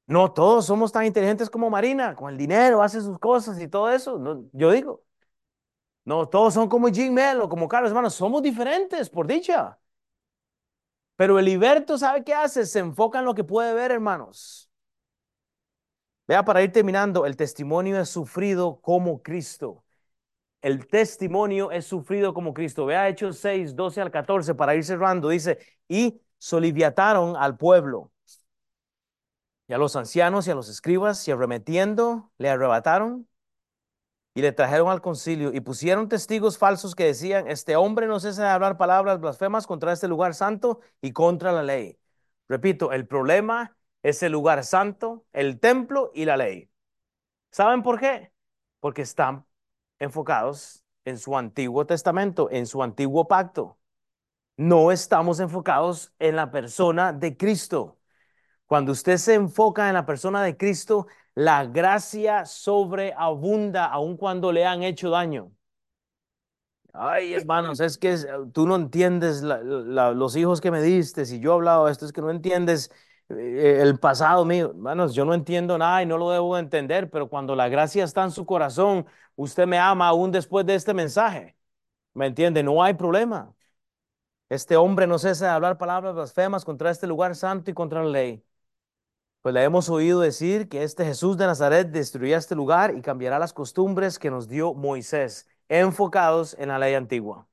No 0.08 0.34
todos 0.34 0.66
somos 0.66 0.92
tan 0.92 1.06
inteligentes 1.06 1.50
como 1.50 1.70
Marina, 1.70 2.16
con 2.16 2.30
el 2.32 2.38
dinero, 2.38 2.82
hace 2.84 3.00
sus 3.02 3.18
cosas 3.20 3.60
y 3.62 3.68
todo 3.68 3.90
eso. 3.90 4.20
Yo 4.52 4.72
digo, 4.72 5.04
no, 6.06 6.28
todos 6.28 6.54
son 6.54 6.68
como 6.68 6.88
Jim 6.88 7.14
Melo, 7.14 7.48
como 7.48 7.68
Carlos, 7.68 7.92
hermanos, 7.92 8.16
somos 8.16 8.42
diferentes, 8.42 9.10
por 9.10 9.28
dicha. 9.28 9.80
Pero 11.16 11.38
el 11.38 11.46
liberto, 11.46 11.98
¿sabe 11.98 12.24
qué 12.24 12.34
hace? 12.34 12.66
Se 12.66 12.80
enfoca 12.80 13.20
en 13.20 13.26
lo 13.26 13.36
que 13.36 13.44
puede 13.44 13.74
ver, 13.74 13.92
hermanos. 13.92 14.70
Vea, 16.28 16.44
para 16.44 16.64
ir 16.64 16.72
terminando, 16.72 17.26
el 17.26 17.36
testimonio 17.36 18.00
es 18.00 18.10
sufrido 18.10 18.80
como 18.82 19.22
Cristo. 19.22 19.84
El 20.62 20.88
testimonio 20.88 21.72
es 21.72 21.86
sufrido 21.86 22.34
como 22.34 22.54
Cristo. 22.54 22.86
Vea 22.86 23.10
Hechos 23.10 23.38
6, 23.40 23.76
12 23.76 24.02
al 24.02 24.12
14, 24.12 24.56
para 24.56 24.76
ir 24.76 24.84
cerrando. 24.84 25.30
Dice, 25.30 25.60
y 25.88 26.22
soliviataron 26.40 27.36
al 27.36 27.58
pueblo 27.58 28.12
y 29.72 29.74
a 29.74 29.78
los 29.78 29.96
ancianos 29.96 30.48
y 30.48 30.52
a 30.52 30.56
los 30.56 30.68
escribas, 30.68 31.26
y 31.28 31.32
arremetiendo, 31.32 32.30
le 32.38 32.50
arrebataron 32.50 33.28
y 34.34 34.42
le 34.42 34.52
trajeron 34.54 34.90
al 34.90 35.02
concilio 35.02 35.54
y 35.54 35.60
pusieron 35.62 36.08
testigos 36.10 36.58
falsos 36.58 36.96
que 36.96 37.06
decían, 37.06 37.48
este 37.48 37.76
hombre 37.76 38.08
no 38.08 38.20
cesa 38.20 38.44
de 38.44 38.50
hablar 38.50 38.78
palabras 38.78 39.20
blasfemas 39.20 39.68
contra 39.68 39.92
este 39.94 40.08
lugar 40.08 40.34
santo 40.34 40.80
y 41.02 41.12
contra 41.14 41.52
la 41.52 41.64
ley. 41.64 42.00
Repito, 42.48 42.92
el 42.92 43.08
problema 43.08 43.78
es 44.04 44.24
el 44.24 44.32
lugar 44.34 44.64
santo, 44.64 45.26
el 45.34 45.60
templo 45.60 46.12
y 46.14 46.26
la 46.26 46.38
ley. 46.38 46.72
¿Saben 47.52 47.84
por 47.84 48.00
qué? 48.00 48.32
Porque 48.80 49.02
están 49.04 49.46
enfocados 50.00 50.84
en 51.06 51.18
su 51.18 51.38
antiguo 51.38 51.86
testamento, 51.86 52.50
en 52.52 52.66
su 52.68 52.84
antiguo 52.84 53.28
pacto. 53.28 53.78
no 54.58 54.92
estamos 54.92 55.40
enfocados 55.40 56.14
en 56.20 56.36
la 56.36 56.52
persona 56.52 57.14
de 57.14 57.36
Cristo. 57.38 58.00
Cuando 58.68 58.92
usted 58.94 59.18
se 59.18 59.36
enfoca 59.36 59.88
en 59.90 59.96
la 59.96 60.06
persona 60.06 60.44
de 60.44 60.58
Cristo, 60.58 61.08
la 61.36 61.66
gracia 61.66 62.46
sobreabunda 62.46 63.86
aun 63.86 64.18
cuando 64.18 64.52
le 64.52 64.66
han 64.66 64.84
hecho 64.84 65.10
daño. 65.10 65.52
Ay, 66.94 67.34
hermanos, 67.34 67.80
es 67.80 67.98
que 67.98 68.18
tú 68.54 68.68
no 68.68 68.76
entiendes 68.76 69.42
la- 69.44 69.62
la- 69.64 70.12
los 70.12 70.36
hijos 70.36 70.60
que 70.60 70.72
me 70.72 70.82
diste. 70.82 71.26
Si 71.26 71.40
yo 71.40 71.52
he 71.52 71.54
hablado 71.56 71.86
de 71.86 71.92
esto, 71.94 72.06
es 72.06 72.12
que 72.12 72.22
no 72.22 72.30
entiendes 72.32 72.92
eh, 73.30 73.80
el 73.82 73.98
pasado 73.98 74.44
mío. 74.44 74.72
Hermanos, 74.72 75.14
yo 75.16 75.24
no 75.24 75.34
entiendo 75.34 75.78
nada 75.78 76.04
y 76.04 76.06
no 76.06 76.18
lo 76.18 76.32
debo 76.32 76.58
entender, 76.58 77.10
pero 77.10 77.30
cuando 77.30 77.56
la 77.56 77.70
gracia 77.70 78.04
está 78.04 78.24
en 78.26 78.32
su 78.32 78.46
corazón, 78.46 79.06
usted 79.38 79.66
me 79.68 79.78
ama 79.80 80.08
aún 80.10 80.32
después 80.34 80.66
de 80.66 80.76
este 80.76 80.94
mensaje. 80.94 81.56
¿Me 82.14 82.28
entiende? 82.28 82.64
No 82.64 82.84
hay 82.84 82.96
problema. 82.96 83.54
Este 84.50 84.78
hombre 84.78 85.08
no 85.08 85.20
cesa 85.20 85.46
de 85.48 85.52
hablar 85.54 85.78
palabras 85.80 86.16
blasfemas 86.16 86.66
contra 86.66 86.92
este 86.92 87.08
lugar 87.08 87.36
santo 87.36 87.72
y 87.72 87.74
contra 87.76 88.04
la 88.04 88.10
ley. 88.12 88.44
Pues 89.42 89.54
le 89.56 89.64
hemos 89.64 89.90
oído 89.90 90.20
decir 90.20 90.70
que 90.70 90.84
este 90.84 91.04
Jesús 91.06 91.38
de 91.38 91.48
Nazaret 91.48 91.90
destruirá 91.90 92.38
este 92.38 92.56
lugar 92.56 92.96
y 92.96 93.02
cambiará 93.02 93.40
las 93.40 93.54
costumbres 93.54 94.20
que 94.20 94.30
nos 94.30 94.48
dio 94.48 94.74
Moisés, 94.76 95.48
enfocados 95.68 96.56
en 96.60 96.70
la 96.70 96.78
ley 96.80 96.94
antigua. 96.94 97.48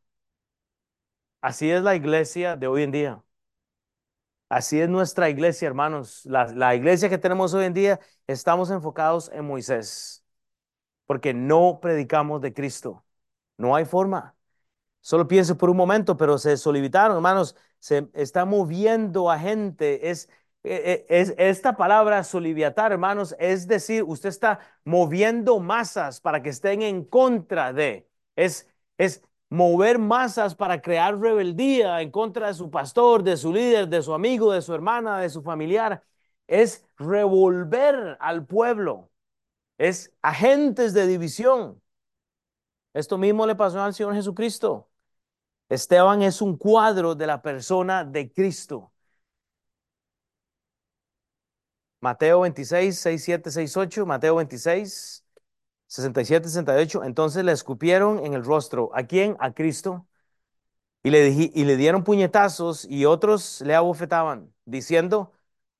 Así 1.40 1.70
es 1.70 1.82
la 1.82 1.94
iglesia 1.96 2.56
de 2.56 2.66
hoy 2.68 2.82
en 2.84 2.90
día. 2.92 3.24
Así 4.48 4.80
es 4.80 4.88
nuestra 4.88 5.28
iglesia, 5.28 5.66
hermanos. 5.68 6.24
La, 6.24 6.46
la 6.46 6.74
iglesia 6.74 7.08
que 7.10 7.18
tenemos 7.18 7.52
hoy 7.52 7.66
en 7.66 7.74
día, 7.74 8.00
estamos 8.26 8.70
enfocados 8.70 9.30
en 9.32 9.44
Moisés, 9.46 10.24
porque 11.06 11.34
no 11.34 11.80
predicamos 11.80 12.40
de 12.42 12.54
Cristo. 12.54 13.04
No 13.58 13.76
hay 13.76 13.84
forma. 13.84 14.36
Solo 15.00 15.28
piense 15.28 15.54
por 15.54 15.70
un 15.70 15.76
momento, 15.76 16.16
pero 16.16 16.38
se 16.38 16.56
solivitaron, 16.56 17.16
hermanos, 17.16 17.56
se 17.80 18.08
está 18.14 18.44
moviendo 18.44 19.30
a 19.30 19.38
gente. 19.38 20.10
Es, 20.10 20.30
es 21.08 21.34
esta 21.38 21.76
palabra 21.76 22.22
soliviatar, 22.24 22.92
hermanos, 22.92 23.34
es 23.38 23.66
decir, 23.66 24.02
usted 24.04 24.28
está 24.28 24.60
moviendo 24.84 25.60
masas 25.60 26.20
para 26.20 26.42
que 26.42 26.50
estén 26.50 26.82
en 26.82 27.04
contra 27.04 27.72
de. 27.72 28.08
Es, 28.36 28.68
es 28.98 29.22
mover 29.50 29.98
masas 29.98 30.54
para 30.54 30.82
crear 30.82 31.18
rebeldía 31.18 32.00
en 32.02 32.10
contra 32.10 32.48
de 32.48 32.54
su 32.54 32.70
pastor, 32.70 33.22
de 33.22 33.36
su 33.36 33.52
líder, 33.52 33.88
de 33.88 34.02
su 34.02 34.14
amigo, 34.14 34.52
de 34.52 34.62
su 34.62 34.74
hermana, 34.74 35.20
de 35.20 35.30
su 35.30 35.42
familiar. 35.42 36.04
Es 36.46 36.86
revolver 36.96 38.16
al 38.20 38.46
pueblo. 38.46 39.10
Es 39.78 40.12
agentes 40.22 40.94
de 40.94 41.06
división. 41.06 41.80
Esto 42.94 43.18
mismo 43.18 43.46
le 43.46 43.54
pasó 43.54 43.80
al 43.82 43.94
Señor 43.94 44.14
Jesucristo. 44.14 44.88
Esteban 45.68 46.22
es 46.22 46.42
un 46.42 46.56
cuadro 46.56 47.14
de 47.14 47.26
la 47.26 47.42
persona 47.42 48.04
de 48.04 48.32
Cristo. 48.32 48.92
Mateo 52.00 52.40
26, 52.40 52.98
6, 52.98 53.24
7, 53.24 53.50
6, 53.50 53.76
8, 53.76 54.06
Mateo 54.06 54.36
26, 54.36 55.24
67, 55.86 56.48
68. 56.48 57.04
Entonces 57.04 57.44
le 57.44 57.52
escupieron 57.52 58.24
en 58.24 58.34
el 58.34 58.44
rostro. 58.44 58.90
¿A 58.94 59.04
quién? 59.04 59.36
A 59.40 59.52
Cristo. 59.54 60.06
Y 61.02 61.10
le, 61.10 61.28
y 61.30 61.64
le 61.64 61.76
dieron 61.76 62.04
puñetazos 62.04 62.84
y 62.84 63.04
otros 63.06 63.60
le 63.62 63.74
abofetaban, 63.74 64.52
diciendo, 64.64 65.32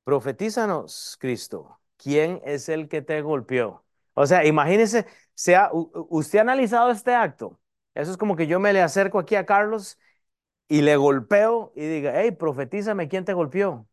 profetízanos, 0.05 1.17
Cristo, 1.21 1.81
¿quién 1.97 2.41
es 2.45 2.69
el 2.69 2.89
que 2.89 3.03
te 3.03 3.21
golpeó? 3.23 3.85
O 4.15 4.27
sea, 4.27 4.47
imagínese, 4.47 5.07
sea, 5.35 5.71
usted 5.73 6.39
ha 6.39 6.43
analizado 6.43 6.91
este 6.91 7.15
acto. 7.15 7.61
Eso 7.95 8.11
es 8.13 8.17
como 8.17 8.37
que 8.37 8.47
yo 8.47 8.61
me 8.61 8.73
le 8.73 8.81
acerco 8.83 9.19
aquí 9.19 9.35
a 9.35 9.45
Carlos 9.47 9.99
y 10.69 10.83
le 10.83 10.97
golpeo 10.97 11.73
y 11.77 11.83
diga, 11.87 12.13
hey, 12.21 12.33
profetízame 12.33 13.09
quién 13.09 13.25
te 13.25 13.35
golpeó. 13.35 13.89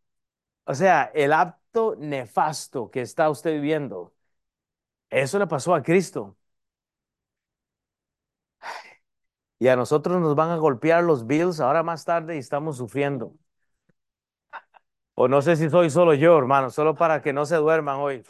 O 0.66 0.74
sea, 0.76 1.11
el 1.13 1.34
acto 1.34 1.95
nefasto 1.97 2.89
que 2.91 3.01
está 3.01 3.30
usted 3.30 3.53
viviendo, 3.53 4.13
eso 5.09 5.39
le 5.39 5.47
pasó 5.47 5.76
a 5.76 5.84
Cristo. 5.84 6.38
Y 9.59 9.68
a 9.68 9.76
nosotros 9.76 10.22
nos 10.22 10.36
van 10.36 10.49
a 10.51 10.55
golpear 10.57 11.03
los 11.03 11.28
bills 11.28 11.59
ahora 11.59 11.84
más 11.84 12.05
tarde 12.05 12.36
y 12.36 12.39
estamos 12.39 12.78
sufriendo. 12.78 13.36
O 15.13 15.28
no 15.28 15.41
sé 15.41 15.55
si 15.55 15.70
soy 15.70 15.89
solo 15.89 16.13
yo, 16.13 16.38
hermano, 16.38 16.70
solo 16.70 16.95
para 16.95 17.22
que 17.22 17.32
no 17.34 17.45
se 17.45 17.55
duerman 17.55 17.97
hoy. 17.99 18.24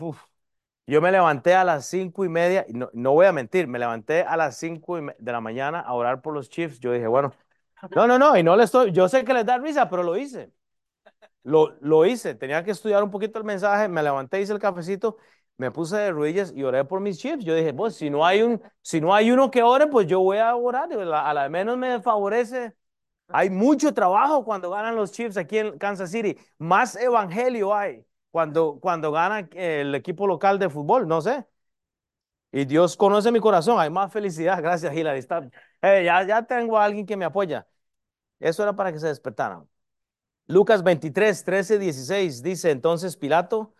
Yo 0.87 1.01
me 1.01 1.11
levanté 1.11 1.55
a 1.55 1.63
las 1.63 1.87
cinco 1.87 2.25
y 2.25 2.29
media, 2.29 2.65
no, 2.69 2.89
no 2.93 3.13
voy 3.13 3.25
a 3.27 3.33
mentir, 3.33 3.67
me 3.67 3.79
levanté 3.79 4.21
a 4.23 4.37
las 4.37 4.57
cinco 4.57 4.97
de 4.97 5.31
la 5.31 5.41
mañana 5.41 5.79
a 5.81 5.93
orar 5.93 6.21
por 6.21 6.33
los 6.33 6.49
Chiefs. 6.49 6.79
Yo 6.79 6.91
dije, 6.93 7.07
bueno, 7.07 7.33
no, 7.95 8.07
no, 8.07 8.19
no, 8.19 8.37
y 8.37 8.43
no 8.43 8.55
le 8.57 8.65
estoy, 8.65 8.91
yo 8.93 9.09
sé 9.09 9.25
que 9.25 9.33
les 9.33 9.45
da 9.45 9.57
risa, 9.59 9.89
pero 9.89 10.03
lo 10.03 10.17
hice. 10.17 10.51
Lo, 11.43 11.75
lo 11.81 12.05
hice, 12.05 12.35
tenía 12.35 12.63
que 12.63 12.71
estudiar 12.71 13.03
un 13.03 13.11
poquito 13.11 13.39
el 13.39 13.45
mensaje, 13.45 13.87
me 13.87 14.01
levanté, 14.03 14.41
hice 14.41 14.53
el 14.53 14.59
cafecito, 14.59 15.17
me 15.57 15.71
puse 15.71 15.97
de 15.97 16.11
rodillas 16.11 16.51
y 16.55 16.63
oré 16.63 16.83
por 16.85 16.99
mis 16.99 17.17
chips. 17.19 17.43
Yo 17.45 17.55
dije, 17.55 17.73
pues 17.73 17.95
si 17.95 18.09
no 18.09 18.25
hay 18.25 18.41
un, 18.41 18.61
si 18.81 19.01
no 19.01 19.13
hay 19.13 19.31
uno 19.31 19.51
que 19.51 19.63
ore, 19.63 19.87
pues 19.87 20.07
yo 20.07 20.19
voy 20.21 20.37
a 20.37 20.55
orar, 20.55 20.89
a 20.91 21.33
la, 21.33 21.49
menos 21.49 21.77
me 21.77 22.01
favorece. 22.01 22.75
Hay 23.29 23.49
mucho 23.49 23.93
trabajo 23.93 24.45
cuando 24.45 24.69
ganan 24.69 24.95
los 24.95 25.11
Chiefs 25.11 25.37
aquí 25.37 25.57
en 25.59 25.77
Kansas 25.79 26.11
City, 26.11 26.37
más 26.59 26.95
evangelio 26.95 27.73
hay 27.73 28.05
cuando, 28.31 28.79
cuando 28.79 29.11
gana 29.11 29.47
el 29.53 29.95
equipo 29.95 30.27
local 30.27 30.59
de 30.59 30.69
fútbol, 30.69 31.07
no 31.07 31.21
sé. 31.21 31.45
Y 32.51 32.65
Dios 32.65 32.95
conoce 32.95 33.31
mi 33.31 33.39
corazón, 33.41 33.79
hay 33.79 33.89
más 33.89 34.11
felicidad, 34.13 34.61
gracias 34.61 34.95
Hilary. 34.95 35.19
Está, 35.19 35.49
eh, 35.81 36.03
ya, 36.05 36.23
ya 36.25 36.43
tengo 36.43 36.77
a 36.77 36.85
alguien 36.85 37.05
que 37.05 37.17
me 37.17 37.25
apoya. 37.25 37.67
Eso 38.39 38.63
era 38.63 38.75
para 38.75 38.93
que 38.93 38.99
se 38.99 39.07
despertaran. 39.07 39.67
Lucas 40.47 40.83
23, 40.83 41.43
13, 41.43 41.79
16 41.79 42.43
dice 42.43 42.71
entonces 42.71 43.17
Pilato, 43.17 43.73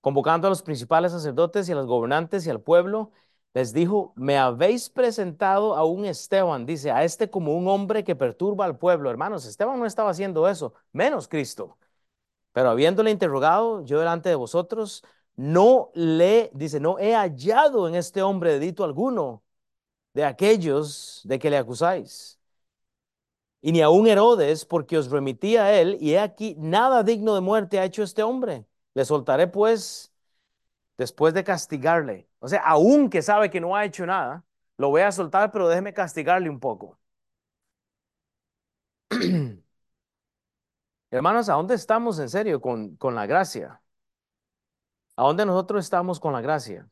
convocando 0.00 0.46
a 0.48 0.50
los 0.50 0.62
principales 0.62 1.12
sacerdotes 1.12 1.68
y 1.68 1.72
a 1.72 1.76
los 1.76 1.86
gobernantes 1.86 2.46
y 2.46 2.50
al 2.50 2.60
pueblo, 2.62 3.12
les 3.54 3.72
dijo, 3.72 4.12
me 4.16 4.38
habéis 4.38 4.90
presentado 4.90 5.76
a 5.76 5.84
un 5.84 6.04
Esteban, 6.06 6.66
dice, 6.66 6.90
a 6.90 7.04
este 7.04 7.30
como 7.30 7.56
un 7.56 7.68
hombre 7.68 8.04
que 8.04 8.16
perturba 8.16 8.64
al 8.66 8.78
pueblo. 8.78 9.10
Hermanos, 9.10 9.46
Esteban 9.46 9.78
no 9.78 9.86
estaba 9.86 10.10
haciendo 10.10 10.48
eso, 10.48 10.74
menos 10.92 11.28
Cristo. 11.28 11.78
Pero 12.52 12.70
habiéndole 12.70 13.10
interrogado 13.10 13.84
yo 13.84 13.98
delante 14.00 14.28
de 14.28 14.34
vosotros, 14.36 15.04
no 15.36 15.90
le, 15.94 16.50
dice, 16.54 16.80
no 16.80 16.98
he 16.98 17.14
hallado 17.14 17.88
en 17.88 17.96
este 17.96 18.22
hombre 18.22 18.52
delito 18.54 18.84
alguno 18.84 19.44
de 20.14 20.24
aquellos 20.24 21.22
de 21.24 21.38
que 21.38 21.50
le 21.50 21.58
acusáis 21.58 22.33
y 23.64 23.72
ni 23.72 23.80
aun 23.80 24.06
Herodes, 24.06 24.66
porque 24.66 24.98
os 24.98 25.10
remití 25.10 25.56
a 25.56 25.72
él, 25.80 25.96
y 25.98 26.12
he 26.12 26.20
aquí, 26.20 26.54
nada 26.58 27.02
digno 27.02 27.34
de 27.34 27.40
muerte 27.40 27.78
ha 27.78 27.84
hecho 27.86 28.02
este 28.02 28.22
hombre. 28.22 28.66
Le 28.94 29.04
soltaré 29.06 29.46
pues 29.48 30.12
después 30.98 31.34
de 31.34 31.44
castigarle. 31.44 32.28
O 32.40 32.48
sea, 32.48 32.62
aun 32.62 33.10
que 33.10 33.22
sabe 33.22 33.50
que 33.50 33.60
no 33.60 33.76
ha 33.76 33.84
hecho 33.86 34.06
nada, 34.06 34.44
lo 34.78 34.90
voy 34.90 35.02
a 35.02 35.12
soltar, 35.12 35.52
pero 35.52 35.68
déjeme 35.68 35.94
castigarle 35.94 36.50
un 36.50 36.60
poco. 36.60 36.98
Hermanos, 41.10 41.48
¿a 41.48 41.54
dónde 41.54 41.74
estamos 41.76 42.18
en 42.18 42.28
serio 42.28 42.60
con, 42.60 42.96
con 42.96 43.14
la 43.14 43.24
gracia? 43.26 43.80
¿A 45.16 45.22
dónde 45.24 45.44
nosotros 45.46 45.84
estamos 45.84 46.20
con 46.20 46.32
la 46.32 46.40
gracia? 46.40 46.88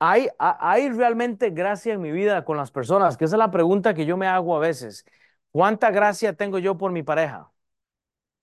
¿Hay, 0.00 0.28
ha- 0.38 0.58
¿Hay 0.72 0.90
realmente 0.90 1.50
gracia 1.50 1.94
en 1.94 2.00
mi 2.02 2.10
vida 2.12 2.44
con 2.44 2.56
las 2.56 2.70
personas? 2.72 3.16
Que 3.18 3.26
esa 3.26 3.36
es 3.36 3.40
la 3.40 3.50
pregunta 3.52 3.94
que 3.94 4.06
yo 4.06 4.16
me 4.16 4.26
hago 4.28 4.56
a 4.56 4.60
veces. 4.60 5.04
¿Cuánta 5.52 5.90
gracia 5.90 6.34
tengo 6.36 6.58
yo 6.58 6.78
por 6.78 6.92
mi 6.92 7.02
pareja? 7.02 7.52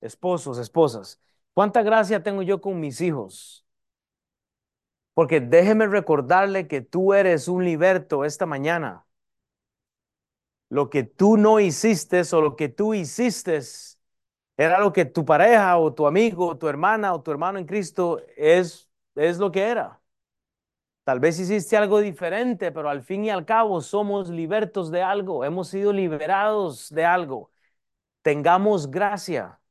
esposos, 0.01 0.59
esposas. 0.59 1.21
¿Cuánta 1.53 1.83
gracia 1.83 2.23
tengo 2.23 2.41
yo 2.43 2.61
con 2.61 2.79
mis 2.79 3.01
hijos? 3.01 3.65
Porque 5.13 5.41
déjeme 5.41 5.87
recordarle 5.87 6.67
que 6.69 6.79
tú 6.81 7.13
eres 7.13 7.47
un 7.49 7.65
liberto 7.65 8.23
esta 8.25 8.45
mañana. 8.45 9.05
Lo 10.69 10.89
que 10.89 11.03
tú 11.03 11.37
no 11.37 11.59
hiciste 11.59 12.21
o 12.33 12.41
lo 12.41 12.55
que 12.55 12.67
tú 12.69 12.93
hiciste 12.93 13.59
era 14.57 14.79
lo 14.79 14.91
que 14.93 15.05
tu 15.05 15.25
pareja 15.25 15.77
o 15.77 15.93
tu 15.93 16.07
amigo 16.07 16.47
o 16.49 16.57
tu 16.57 16.67
hermana 16.67 17.13
o 17.13 17.21
tu 17.21 17.31
hermano 17.31 17.59
en 17.59 17.65
Cristo 17.65 18.21
es, 18.37 18.89
es 19.15 19.37
lo 19.39 19.51
que 19.51 19.61
era. 19.63 19.96
Tal 21.07 21.21
vez 21.21 21.39
hiciste 21.39 21.77
algo 21.77 22.01
diferente, 22.01 22.69
pero 22.73 22.89
al 22.89 23.01
fin 23.01 23.23
y 23.23 23.29
al 23.29 23.45
cabo 23.45 23.79
somos 23.79 24.29
libertos 24.29 24.91
de 24.91 25.01
algo, 25.01 25.45
hemos 25.45 25.69
sido 25.69 25.93
liberados 25.93 26.89
de 26.89 27.05
algo. 27.05 27.49
Tengamos 28.23 28.91
gracia. 28.91 29.61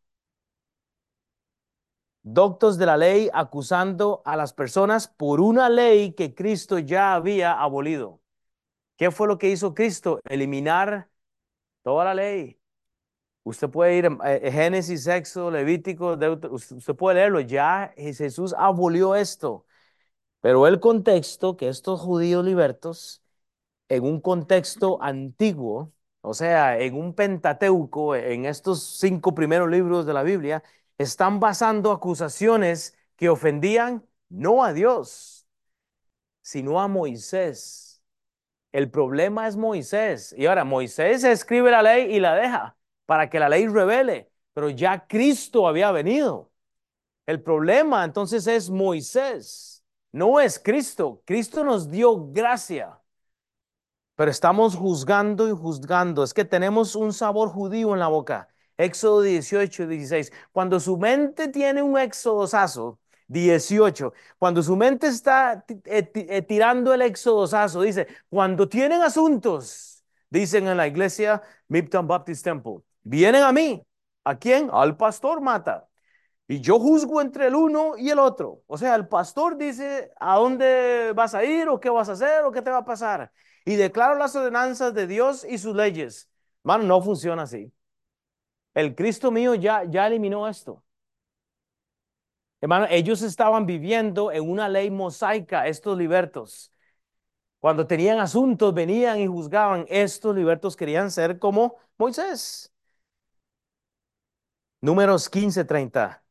doctos 2.23 2.79
de 2.79 2.87
la 2.87 2.97
ley 2.97 3.29
acusando 3.33 4.23
a 4.25 4.37
las 4.37 4.53
personas 4.53 5.09
por 5.09 5.41
una 5.41 5.69
ley 5.69 6.13
que 6.13 6.35
Cristo 6.35 6.79
ya 6.79 7.15
había 7.15 7.53
abolido. 7.53 8.21
¿Qué 8.97 9.11
fue 9.11 9.29
lo 9.29 9.39
que 9.39 9.51
hizo 9.51 9.75
Cristo? 9.75 10.21
Eliminar 10.29 11.11
toda 11.83 12.07
la 12.07 12.15
ley. 12.15 12.59
Usted 13.45 13.71
puede 13.71 13.97
ir 13.99 14.09
a 14.21 14.35
eh, 14.35 14.53
Génesis, 14.53 15.07
Éxodo, 15.07 15.51
Levítico, 15.51 16.19
usted 16.51 16.95
puede 16.97 17.17
leerlo. 17.17 17.41
Ya 17.41 17.93
Jesús 17.97 18.55
abolió 18.59 19.15
esto. 19.17 19.67
Pero 20.47 20.69
el 20.69 20.79
contexto 20.79 21.57
que 21.57 21.67
estos 21.69 22.01
judíos 22.01 22.45
libertos, 22.45 23.21
en 23.89 24.05
un 24.05 24.21
contexto 24.21 25.03
antiguo, 25.03 25.93
o 26.21 26.35
sea, 26.35 26.79
en 26.79 26.95
un 26.95 27.15
Pentateuco, 27.15 28.15
en 28.15 28.47
estos 28.47 28.81
cinco 29.01 29.35
primeros 29.35 29.69
libros 29.69 30.07
de 30.07 30.15
la 30.15 30.23
Biblia, 30.23 30.63
están 30.99 31.41
basando 31.41 31.91
acusaciones 31.91 32.97
que 33.17 33.29
ofendían 33.29 34.07
no 34.29 34.63
a 34.63 34.73
Dios, 34.73 35.49
sino 36.43 36.81
a 36.81 36.87
Moisés. 36.87 38.01
El 38.71 38.89
problema 38.89 39.49
es 39.49 39.57
Moisés. 39.57 40.33
Y 40.39 40.47
ahora 40.47 40.65
Moisés 40.65 41.25
escribe 41.25 41.73
la 41.73 41.83
ley 41.83 42.15
y 42.15 42.21
la 42.21 42.37
deja 42.37 42.77
para 43.07 43.29
que 43.31 43.41
la 43.41 43.49
ley 43.49 43.67
revele, 43.67 44.31
pero 44.55 44.71
ya 44.71 45.09
Cristo 45.09 45.67
había 45.67 45.91
venido. 45.91 46.53
El 47.27 47.43
problema 47.43 48.05
entonces 48.05 48.47
es 48.47 48.71
Moisés, 48.71 49.76
no 50.17 50.41
es 50.41 50.59
Cristo. 50.59 51.23
Cristo 51.27 51.63
nos 51.63 51.91
dio 51.91 52.33
gracia, 52.33 52.99
pero 54.15 54.31
estamos 54.31 54.75
juzgando 54.75 55.49
y 55.49 55.53
juzgando. 55.53 56.23
Es 56.25 56.33
que 56.33 56.45
tenemos 56.45 56.97
un 56.97 57.13
sabor 57.13 57.51
judío 57.51 57.93
en 57.93 58.01
la 58.01 58.09
boca. 58.09 58.49
Éxodo 58.79 59.21
18, 59.23 59.87
16. 59.87 60.33
Cuando 60.53 60.81
su 60.81 60.97
mente 60.97 61.49
tiene 61.49 61.83
un 61.83 61.99
éxodosazo, 61.99 62.99
18. 63.29 64.13
Cuando 64.39 64.63
su 64.63 64.75
mente 64.77 65.09
está 65.09 65.65
eh, 65.85 66.11
eh, 66.15 66.43
tirando 66.43 66.95
el 66.95 67.03
éxodosazo, 67.03 67.83
dice, 67.83 68.07
cuando 68.31 68.69
tienen 68.69 69.03
asuntos, 69.03 70.05
dicen 70.31 70.67
en 70.69 70.79
la 70.79 70.87
iglesia 70.87 71.43
Mipton 71.69 72.07
Baptist 72.07 72.45
Temple, 72.45 72.79
vienen 73.03 73.43
a 73.43 73.53
mí. 73.53 73.83
¿A 74.25 74.39
quién? 74.39 74.71
Al 74.73 74.97
pastor 74.97 75.41
mata. 75.43 75.89
Y 76.49 76.61
yo 76.61 76.79
juzgo 76.79 77.21
entre 77.21 77.49
el 77.49 77.55
uno 77.57 77.97
y 77.97 78.11
el 78.11 78.19
otro. 78.21 78.63
O 78.67 78.79
sea, 78.79 78.95
el 78.95 79.09
pastor 79.09 79.57
dice 79.57 80.13
a 80.21 80.37
dónde 80.37 81.13
vas 81.15 81.35
a 81.35 81.45
ir 81.45 81.69
o 81.69 81.81
qué 81.81 81.91
vas 81.91 82.09
a 82.09 82.13
hacer 82.13 82.45
o 82.45 82.53
qué 82.53 82.63
te 82.63 82.71
va 82.71 82.79
a 82.79 82.85
pasar. 82.85 83.33
Y 83.65 83.75
declaro 83.77 84.15
las 84.17 84.37
ordenanzas 84.37 84.95
de 84.95 85.07
Dios 85.09 85.45
y 85.45 85.59
sus 85.59 85.75
leyes. 85.75 86.31
Mano, 86.63 86.85
no 86.85 87.03
funciona 87.03 87.43
así. 87.43 87.73
El 88.75 88.95
Cristo 88.95 89.33
mío 89.33 89.55
ya, 89.57 89.83
ya 89.85 90.07
eliminó 90.07 90.47
esto. 90.49 90.85
Hermano, 92.61 92.87
ellos 92.91 93.23
estaban 93.23 93.67
viviendo 93.67 94.33
en 94.33 94.49
una 94.49 94.69
ley 94.69 94.91
mosaica, 94.91 95.67
estos 95.67 95.97
libertos. 95.99 96.73
Cuando 97.61 97.87
tenían 97.87 98.19
asuntos, 98.21 98.75
venían 98.75 99.21
y 99.21 99.27
juzgaban. 99.27 99.87
Estos 99.89 100.37
libertos 100.37 100.77
querían 100.77 101.11
ser 101.11 101.39
como 101.39 101.77
Moisés. 101.99 102.73
Números 104.81 105.29
15:30. 105.29 106.23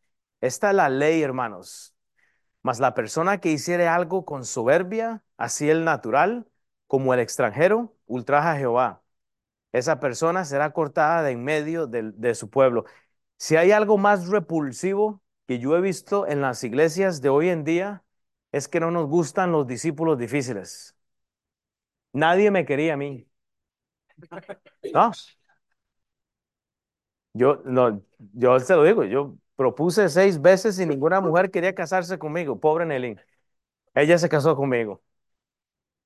Esta 0.45 0.69
es 0.69 0.75
la 0.75 0.89
ley, 0.89 1.21
hermanos. 1.23 1.95
Mas 2.63 2.79
la 2.79 2.93
persona 2.95 3.39
que 3.41 3.51
hiciere 3.51 3.87
algo 3.87 4.25
con 4.25 4.45
soberbia, 4.45 5.23
así 5.37 5.69
el 5.69 5.85
natural, 5.85 6.47
como 6.87 7.13
el 7.13 7.19
extranjero, 7.21 7.95
ultraja 8.07 8.53
a 8.53 8.57
Jehová. 8.57 9.03
Esa 9.73 9.99
persona 9.99 10.45
será 10.45 10.73
cortada 10.73 11.23
de 11.23 11.31
en 11.33 11.43
medio 11.43 11.87
de, 11.87 12.11
de 12.13 12.35
su 12.35 12.49
pueblo. 12.49 12.85
Si 13.37 13.57
hay 13.57 13.71
algo 13.71 13.97
más 13.97 14.27
repulsivo 14.29 15.21
que 15.47 15.59
yo 15.59 15.77
he 15.77 15.81
visto 15.81 16.27
en 16.27 16.41
las 16.41 16.63
iglesias 16.63 17.21
de 17.21 17.29
hoy 17.29 17.49
en 17.49 17.63
día, 17.65 18.03
es 18.51 18.67
que 18.69 18.79
no 18.81 18.91
nos 18.91 19.07
gustan 19.07 19.51
los 19.51 19.67
discípulos 19.67 20.17
difíciles. 20.19 20.95
Nadie 22.13 22.49
me 22.51 22.65
quería 22.65 22.93
a 22.95 22.97
mí. 22.97 23.27
¿No? 24.93 25.11
Yo, 27.33 27.61
no, 27.65 28.01
yo 28.33 28.59
se 28.59 28.75
lo 28.75 28.83
digo, 28.83 29.03
yo 29.03 29.37
propuse 29.55 30.09
seis 30.09 30.41
veces 30.41 30.79
y 30.79 30.85
ninguna 30.85 31.21
mujer 31.21 31.51
quería 31.51 31.75
casarse 31.75 32.17
conmigo. 32.19 32.59
Pobre 32.59 32.85
Nelly. 32.85 33.17
Ella 33.95 34.17
se 34.19 34.29
casó 34.29 34.55
conmigo. 34.55 35.03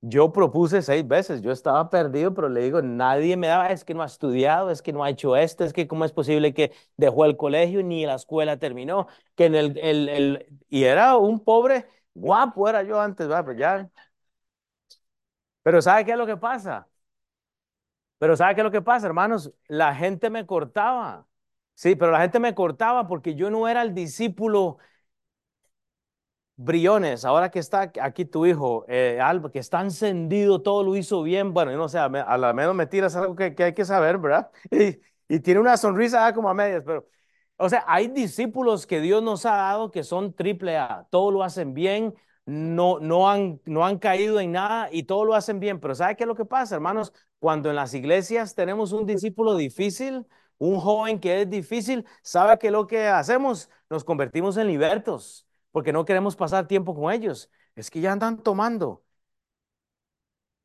Yo 0.02 0.32
propuse 0.32 0.82
seis 0.82 1.06
veces, 1.06 1.42
yo 1.42 1.52
estaba 1.52 1.90
perdido, 1.90 2.34
pero 2.34 2.48
le 2.48 2.62
digo, 2.62 2.82
nadie 2.82 3.36
me 3.36 3.48
daba, 3.48 3.68
es 3.68 3.84
que 3.84 3.94
no 3.94 4.02
ha 4.02 4.06
estudiado, 4.06 4.72
es 4.72 4.82
que 4.82 4.94
no 4.94 5.04
ha 5.04 5.10
hecho 5.10 5.36
esto, 5.36 5.66
es 5.66 5.74
que 5.74 5.88
cómo 5.90 6.06
es 6.06 6.14
posible 6.14 6.54
que 6.54 6.72
dejó 6.96 7.26
el 7.26 7.36
colegio 7.36 7.84
ni 7.84 8.06
la 8.06 8.16
escuela 8.16 8.58
terminó, 8.58 9.08
que 9.36 9.46
en 9.48 9.56
el, 9.56 9.78
el, 9.78 10.08
el 10.10 10.48
y 10.70 10.86
era 10.86 11.18
un 11.18 11.44
pobre, 11.44 11.86
guapo 12.14 12.70
era 12.70 12.82
yo 12.84 13.00
antes, 13.02 13.28
¿verdad? 13.28 13.44
Pero 13.46 13.60
ya. 13.60 13.90
Pero 15.64 15.82
¿sabe 15.82 16.06
qué 16.06 16.12
es 16.12 16.18
lo 16.18 16.26
que 16.28 16.38
pasa? 16.38 16.88
Pero 18.18 18.36
¿sabe 18.36 18.56
qué 18.56 18.62
es 18.62 18.66
lo 18.66 18.72
que 18.72 18.82
pasa, 18.82 19.08
hermanos? 19.08 19.52
La 19.68 19.96
gente 19.96 20.30
me 20.30 20.46
cortaba. 20.46 21.28
Sí, 21.80 21.96
pero 21.96 22.12
la 22.12 22.20
gente 22.20 22.40
me 22.42 22.54
cortaba 22.54 23.08
porque 23.08 23.36
yo 23.36 23.50
no 23.50 23.70
era 23.70 23.82
el 23.84 23.94
discípulo 23.94 24.80
Briones, 26.58 27.24
ahora 27.24 27.50
que 27.50 27.60
está 27.60 27.90
aquí 28.02 28.26
tu 28.26 28.46
hijo, 28.46 28.84
eh, 28.90 29.18
Alba, 29.22 29.50
que 29.50 29.60
está 29.60 29.80
encendido, 29.80 30.62
todo 30.62 30.84
lo 30.84 30.98
hizo 30.98 31.24
bien, 31.24 31.54
bueno, 31.54 31.72
yo 31.72 31.78
no 31.78 31.88
sé, 31.88 32.00
a, 32.00 32.10
lo 32.38 32.54
menos 32.54 32.76
me 32.76 32.86
tiras 32.86 33.16
algo 33.16 33.34
que, 33.34 33.56
hay 33.58 33.74
que 33.74 33.86
saber, 33.86 34.18
¿verdad? 34.18 34.52
Y, 35.32 35.40
tiene 35.42 35.60
una 35.60 35.78
sonrisa 35.78 36.26
ah, 36.26 36.34
como 36.34 36.50
a 36.50 36.54
medias, 36.56 36.84
pero, 36.86 37.08
o 37.58 37.70
sea, 37.70 37.86
hay 37.88 38.08
discípulos 38.08 38.88
que 38.88 39.00
Dios 39.00 39.22
nos 39.24 39.46
ha 39.46 39.56
dado 39.56 39.92
que 39.92 40.04
son 40.04 40.34
triple 40.34 40.76
A, 40.76 41.08
todo 41.12 41.32
lo 41.32 41.44
hacen 41.44 41.74
bien, 41.74 42.16
no, 42.46 43.00
no, 43.00 43.30
han, 43.30 43.62
no 43.66 43.86
han 43.86 44.00
caído 44.00 44.40
en 44.40 44.54
nada 44.54 44.90
y 44.92 45.04
todo 45.04 45.24
lo 45.26 45.36
hacen 45.36 45.60
bien, 45.60 45.80
pero 45.80 45.96
¿sabe 45.96 46.16
qué 46.18 46.24
es 46.24 46.28
lo 46.28 46.36
que 46.36 46.46
pasa, 46.46 46.76
hermanos? 46.76 47.14
Cuando 47.38 47.70
en 47.70 47.76
las 47.76 47.94
iglesias 47.94 48.56
tenemos 48.56 48.92
un 48.92 49.06
discípulo 49.06 49.56
difícil, 49.56 50.26
un 50.60 50.80
joven 50.80 51.20
que 51.20 51.42
es 51.42 51.50
difícil, 51.50 52.06
¿sabe 52.22 52.60
que 52.60 52.72
lo 52.72 52.88
que 52.88 53.08
hacemos? 53.08 53.70
Nos 53.90 54.04
convertimos 54.04 54.58
en 54.58 54.68
libertos 54.68 55.48
porque 55.72 55.94
no 55.94 56.06
queremos 56.06 56.36
pasar 56.36 56.68
tiempo 56.68 56.96
con 56.96 57.12
ellos. 57.14 57.50
Es 57.76 57.90
que 57.90 58.02
ya 58.02 58.12
andan 58.12 58.38
tomando. 58.44 59.04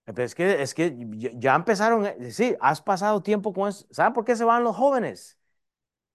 Es 0.07 0.35
que, 0.35 0.63
es 0.63 0.75
que 0.75 0.95
ya 1.37 1.55
empezaron, 1.55 2.05
eh, 2.07 2.31
sí, 2.31 2.55
has 2.61 2.83
pasado 2.83 3.23
tiempo 3.23 3.55
con 3.55 3.71
eso. 3.71 3.87
¿Saben 3.91 4.13
por 4.13 4.25
qué 4.25 4.37
se 4.37 4.45
van 4.45 4.63
los 4.63 4.77
jóvenes? 4.77 5.39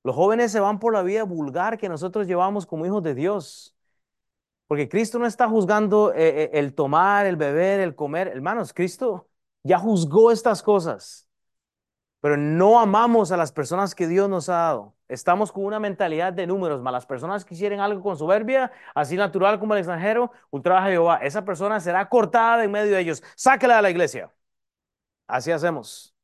Los 0.03 0.15
jóvenes 0.15 0.51
se 0.51 0.59
van 0.59 0.79
por 0.79 0.93
la 0.93 1.03
vida 1.03 1.23
vulgar 1.23 1.77
que 1.77 1.89
nosotros 1.89 2.27
llevamos 2.27 2.65
como 2.67 2.85
hijos 2.85 3.03
de 3.03 3.15
Dios. 3.15 3.75
Porque 4.67 4.89
Cristo 4.89 5.19
no 5.19 5.25
está 5.27 5.49
juzgando 5.49 6.13
eh, 6.13 6.43
eh, 6.45 6.49
el 6.53 6.75
tomar, 6.75 7.25
el 7.25 7.37
beber, 7.37 7.79
el 7.79 7.95
comer. 7.95 8.27
Hermanos, 8.29 8.73
Cristo 8.73 9.29
ya 9.63 9.79
juzgó 9.79 10.31
estas 10.31 10.63
cosas 10.63 11.28
pero 12.21 12.37
no 12.37 12.79
amamos 12.79 13.31
a 13.31 13.37
las 13.37 13.51
personas 13.51 13.95
que 13.95 14.07
Dios 14.07 14.29
nos 14.29 14.49
ha 14.49 14.53
dado. 14.53 14.95
Estamos 15.07 15.51
con 15.51 15.65
una 15.65 15.79
mentalidad 15.79 16.33
de 16.33 16.47
números, 16.47 16.81
más 16.81 16.93
las 16.93 17.05
personas 17.05 17.45
que 17.45 17.55
hicieran 17.55 17.79
algo 17.79 18.01
con 18.03 18.17
soberbia, 18.17 18.71
así 18.93 19.15
natural 19.15 19.59
como 19.59 19.73
el 19.73 19.79
extranjero, 19.79 20.31
ultraja 20.51 20.87
a 20.87 20.89
Jehová. 20.89 21.17
Esa 21.23 21.43
persona 21.45 21.79
será 21.79 22.07
cortada 22.09 22.63
en 22.63 22.71
medio 22.71 22.93
de 22.93 23.01
ellos. 23.01 23.23
Sáquela 23.35 23.77
de 23.77 23.81
la 23.81 23.89
iglesia. 23.89 24.31
Así 25.27 25.51
hacemos. 25.51 26.15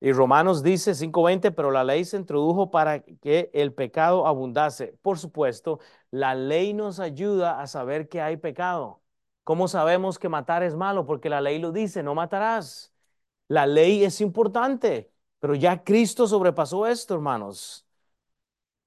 Y 0.00 0.12
Romanos 0.12 0.62
dice 0.62 0.94
5:20, 0.94 1.50
pero 1.50 1.70
la 1.70 1.82
ley 1.82 2.04
se 2.04 2.18
introdujo 2.18 2.70
para 2.70 3.00
que 3.00 3.50
el 3.54 3.72
pecado 3.72 4.26
abundase. 4.26 4.98
Por 5.02 5.18
supuesto, 5.18 5.80
la 6.10 6.34
ley 6.34 6.74
nos 6.74 7.00
ayuda 7.00 7.60
a 7.60 7.66
saber 7.66 8.08
que 8.08 8.20
hay 8.20 8.36
pecado. 8.36 9.02
¿Cómo 9.44 9.66
sabemos 9.68 10.18
que 10.18 10.28
matar 10.28 10.62
es 10.62 10.74
malo? 10.76 11.06
Porque 11.06 11.30
la 11.30 11.40
ley 11.40 11.58
lo 11.58 11.72
dice, 11.72 12.02
no 12.02 12.14
matarás. 12.14 12.93
La 13.48 13.66
ley 13.66 14.04
es 14.04 14.20
importante, 14.20 15.12
pero 15.38 15.54
ya 15.54 15.84
Cristo 15.84 16.26
sobrepasó 16.26 16.86
esto, 16.86 17.14
hermanos. 17.14 17.86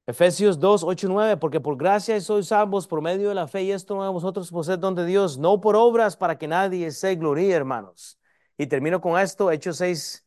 Efesios 0.08 0.58
2, 0.60 0.84
8 0.84 1.08
9, 1.10 1.38
porque 1.38 1.60
por 1.60 1.76
gracia 1.78 2.20
sois 2.22 2.48
salvos 2.48 2.88
por 2.88 3.02
medio 3.02 3.28
de 3.30 3.36
la 3.36 3.48
fe 3.48 3.64
y 3.64 3.72
esto 3.72 3.94
no 3.96 4.04
de 4.04 4.10
vosotros 4.10 4.50
posee 4.50 4.78
don 4.78 4.96
de 4.96 5.06
Dios, 5.06 5.38
no 5.38 5.60
por 5.60 5.76
obras 5.76 6.16
para 6.16 6.38
que 6.38 6.48
nadie 6.48 6.92
se 6.92 7.16
gloríe, 7.16 7.54
hermanos. 7.54 8.18
Y 8.58 8.68
termino 8.68 9.02
con 9.02 9.20
esto, 9.20 9.52
Hechos 9.52 9.78
6, 9.78 10.26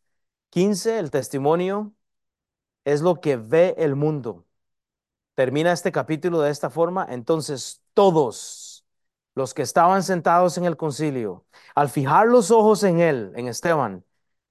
15, 0.51 0.99
el 0.99 1.11
testimonio 1.11 1.95
es 2.85 3.01
lo 3.03 3.21
que 3.21 3.37
ve 3.37 3.75
el 3.79 3.97
mundo. 3.97 4.47
Termina 5.35 5.73
este 5.73 5.93
capítulo 5.93 6.41
de 6.43 6.51
esta 6.51 6.71
forma, 6.71 7.07
entonces 7.11 7.83
todos 7.95 8.85
los 9.35 9.55
que 9.55 9.63
estaban 9.63 10.03
sentados 10.03 10.59
en 10.59 10.65
el 10.67 10.77
concilio, 10.77 11.47
al 11.75 11.89
fijar 11.89 12.27
los 12.27 12.51
ojos 12.51 12.83
en 12.85 13.01
él, 13.01 13.33
en 13.37 13.49
Esteban, 13.49 14.05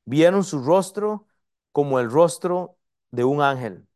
vieron 0.06 0.44
su 0.44 0.64
rostro 0.64 1.28
como 1.72 2.00
el 2.00 2.12
rostro 2.12 2.78
de 3.12 3.24
un 3.24 3.42
ángel. 3.42 3.88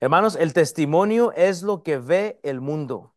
Hermanos, 0.00 0.36
el 0.36 0.52
testimonio 0.52 1.32
es 1.32 1.62
lo 1.62 1.82
que 1.82 1.98
ve 1.98 2.40
el 2.42 2.60
mundo. 2.60 3.14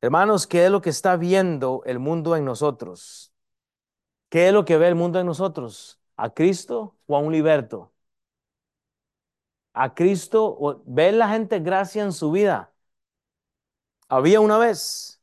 Hermanos, 0.00 0.46
¿qué 0.46 0.64
es 0.64 0.70
lo 0.70 0.80
que 0.80 0.90
está 0.90 1.16
viendo 1.16 1.82
el 1.86 1.98
mundo 1.98 2.34
en 2.36 2.44
nosotros? 2.44 3.32
¿Qué 4.30 4.48
es 4.48 4.54
lo 4.54 4.64
que 4.64 4.78
ve 4.78 4.88
el 4.88 4.94
mundo 4.94 5.20
en 5.20 5.26
nosotros? 5.26 6.00
¿A 6.16 6.30
Cristo 6.30 6.96
o 7.06 7.16
a 7.16 7.20
un 7.20 7.32
liberto? 7.32 7.92
¿A 9.74 9.94
Cristo 9.94 10.44
o 10.58 10.82
ve 10.86 11.12
la 11.12 11.28
gente 11.28 11.60
gracia 11.60 12.02
en 12.02 12.12
su 12.12 12.30
vida? 12.32 12.72
Había 14.08 14.40
una 14.40 14.58
vez, 14.58 15.20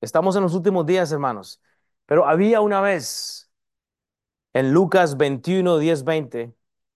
estamos 0.00 0.36
en 0.36 0.42
los 0.42 0.54
últimos 0.54 0.84
días, 0.86 1.12
hermanos, 1.12 1.60
pero 2.06 2.26
había 2.26 2.60
una 2.60 2.80
vez 2.80 3.41
en 4.52 4.72
Lucas 4.72 5.16
21, 5.16 5.78
10, 5.78 6.04
20. 6.04 6.54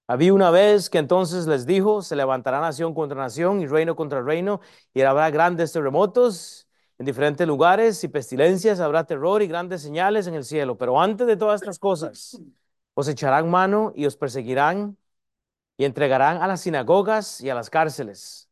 Había 0.08 0.34
una 0.34 0.50
vez 0.50 0.88
que 0.90 0.98
entonces 0.98 1.46
les 1.46 1.66
dijo, 1.66 2.02
se 2.02 2.16
levantará 2.16 2.60
nación 2.60 2.94
contra 2.94 3.20
nación 3.20 3.60
y 3.60 3.66
reino 3.66 3.96
contra 3.96 4.22
reino, 4.22 4.60
y 4.94 5.02
habrá 5.02 5.30
grandes 5.30 5.72
terremotos 5.72 6.68
en 6.98 7.06
diferentes 7.06 7.46
lugares 7.46 8.02
y 8.04 8.08
pestilencias, 8.08 8.80
habrá 8.80 9.04
terror 9.04 9.42
y 9.42 9.48
grandes 9.48 9.82
señales 9.82 10.26
en 10.26 10.34
el 10.34 10.44
cielo. 10.44 10.78
Pero 10.78 11.00
antes 11.00 11.26
de 11.26 11.36
todas 11.36 11.60
estas 11.60 11.78
cosas, 11.78 12.40
os 12.94 13.08
echarán 13.08 13.50
mano 13.50 13.92
y 13.94 14.06
os 14.06 14.16
perseguirán 14.16 14.96
y 15.76 15.84
entregarán 15.84 16.42
a 16.42 16.46
las 16.46 16.62
sinagogas 16.62 17.40
y 17.40 17.50
a 17.50 17.54
las 17.54 17.70
cárceles. 17.70 18.48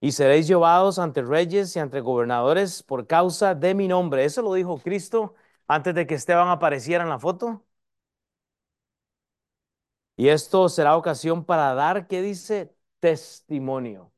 Y 0.00 0.12
seréis 0.12 0.46
llevados 0.46 0.98
ante 0.98 1.22
reyes 1.22 1.76
y 1.76 1.78
ante 1.78 2.00
gobernadores 2.00 2.82
por 2.82 3.06
causa 3.06 3.54
de 3.54 3.74
mi 3.74 3.88
nombre. 3.88 4.24
Eso 4.24 4.42
lo 4.42 4.54
dijo 4.54 4.78
Cristo 4.78 5.34
antes 5.70 5.94
de 5.94 6.06
que 6.06 6.14
Esteban 6.16 6.48
apareciera 6.48 7.04
en 7.04 7.10
la 7.10 7.18
foto. 7.20 7.64
Y 10.16 10.28
esto 10.28 10.68
será 10.68 10.96
ocasión 10.96 11.44
para 11.44 11.74
dar, 11.74 12.06
¿qué 12.06 12.22
dice? 12.22 12.74
Testimonio. 13.00 14.12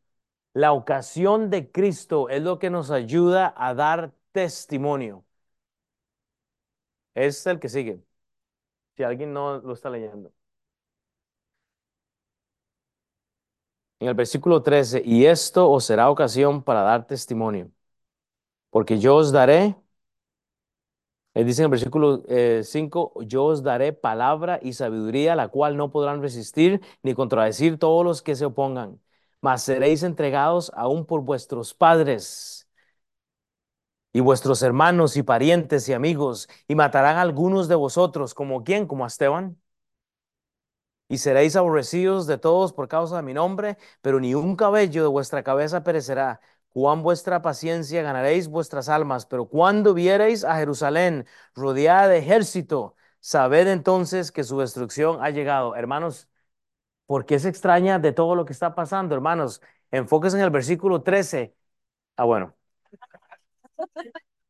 La 0.55 0.73
ocasión 0.73 1.51
de 1.51 1.71
Cristo 1.73 2.29
es 2.31 2.43
lo 2.43 2.59
que 2.59 2.71
nos 2.71 2.91
ayuda 2.91 3.55
a 3.57 3.75
dar 3.75 4.15
testimonio. 4.33 5.25
Es 7.15 7.47
el 7.47 7.59
que 7.61 7.69
sigue. 7.69 8.03
Si 8.97 9.03
alguien 9.05 9.33
no 9.35 9.59
lo 9.61 9.75
está 9.75 9.91
leyendo. 9.91 10.33
En 14.01 14.09
el 14.09 14.15
versículo 14.15 14.63
13, 14.63 15.03
y 15.05 15.27
esto 15.27 15.71
os 15.71 15.85
será 15.85 16.11
ocasión 16.11 16.63
para 16.63 16.83
dar 16.83 17.07
testimonio, 17.07 17.71
porque 18.71 18.99
yo 18.99 19.17
os 19.17 19.33
daré, 19.33 19.77
él 21.35 21.47
dice 21.47 21.63
en 21.63 21.65
el 21.67 21.71
versículo 21.71 22.23
5, 22.63 23.13
eh, 23.23 23.27
yo 23.27 23.45
os 23.47 23.63
daré 23.63 23.93
palabra 23.93 24.59
y 24.63 24.75
sabiduría, 24.75 25.35
la 25.37 25.49
cual 25.49 25.77
no 25.77 25.91
podrán 25.91 26.21
resistir 26.23 26.81
ni 27.03 27.15
contradecir 27.15 27.79
todos 27.79 28.05
los 28.05 28.23
que 28.23 28.35
se 28.37 28.45
opongan, 28.45 29.01
mas 29.41 29.63
seréis 29.63 30.03
entregados 30.03 30.71
aún 30.75 31.07
por 31.07 31.23
vuestros 31.23 31.75
padres 31.75 32.69
y 34.13 34.21
vuestros 34.21 34.63
hermanos 34.63 35.17
y 35.17 35.23
parientes 35.23 35.89
y 35.89 35.93
amigos, 35.95 36.49
y 36.69 36.75
matarán 36.75 37.17
a 37.17 37.23
algunos 37.23 37.69
de 37.69 37.75
vosotros, 37.77 38.35
como 38.35 38.65
quién, 38.65 38.87
como 38.87 39.05
a 39.05 39.09
Esteban. 39.09 39.59
Y 41.09 41.19
seréis 41.19 41.57
aborrecidos 41.57 42.27
de 42.27 42.39
todos 42.39 42.73
por 42.73 42.89
causa 42.89 43.17
de 43.17 43.23
mi 43.23 43.35
nombre, 43.35 43.77
pero 44.01 44.19
ni 44.19 44.35
un 44.35 44.57
cabello 44.57 45.03
de 45.03 45.09
vuestra 45.09 45.43
cabeza 45.43 45.83
perecerá. 45.85 46.41
Cuán 46.73 47.03
vuestra 47.03 47.43
paciencia 47.43 48.03
ganaréis 48.03 48.49
vuestras 48.49 48.89
almas, 48.89 49.27
pero 49.27 49.47
cuando 49.47 49.93
viereis 49.95 50.45
a 50.45 50.57
Jerusalén 50.57 51.27
rodeada 51.55 52.09
de 52.09 52.19
ejército, 52.19 52.97
sabed 53.21 53.69
entonces 53.69 54.33
que 54.33 54.43
su 54.45 54.59
destrucción 54.59 55.19
ha 55.23 55.31
llegado. 55.31 55.77
Hermanos, 55.77 56.29
¿por 57.07 57.27
qué 57.27 57.39
se 57.39 57.49
extraña 57.51 57.99
de 57.99 58.13
todo 58.13 58.35
lo 58.37 58.45
que 58.47 58.53
está 58.55 58.75
pasando, 58.75 59.15
hermanos? 59.15 59.63
Enfóquense 59.91 60.39
en 60.39 60.45
el 60.45 60.51
versículo 60.51 61.03
13. 61.03 61.55
Ah, 62.17 62.25
bueno, 62.25 62.57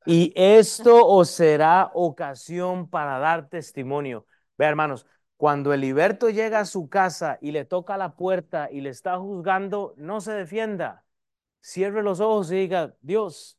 y 0.05 0.33
esto 0.37 1.07
os 1.07 1.31
será 1.31 1.91
ocasión 1.95 2.89
para 2.89 3.19
dar 3.19 3.49
testimonio. 3.49 4.27
Ve, 4.59 4.67
hermanos, 4.67 5.07
cuando 5.37 5.73
el 5.73 5.81
liberto 5.81 6.29
llega 6.31 6.61
a 6.61 6.65
su 6.65 6.89
casa 6.89 7.39
y 7.41 7.53
le 7.53 7.65
toca 7.65 7.97
la 7.97 8.17
puerta 8.17 8.69
y 8.71 8.81
le 8.81 8.91
está 8.91 9.19
juzgando, 9.19 9.95
no 9.97 10.21
se 10.21 10.33
defienda. 10.33 11.02
Cierre 11.63 12.03
los 12.03 12.21
ojos 12.21 12.51
y 12.51 12.57
diga, 12.57 12.95
Dios, 13.01 13.57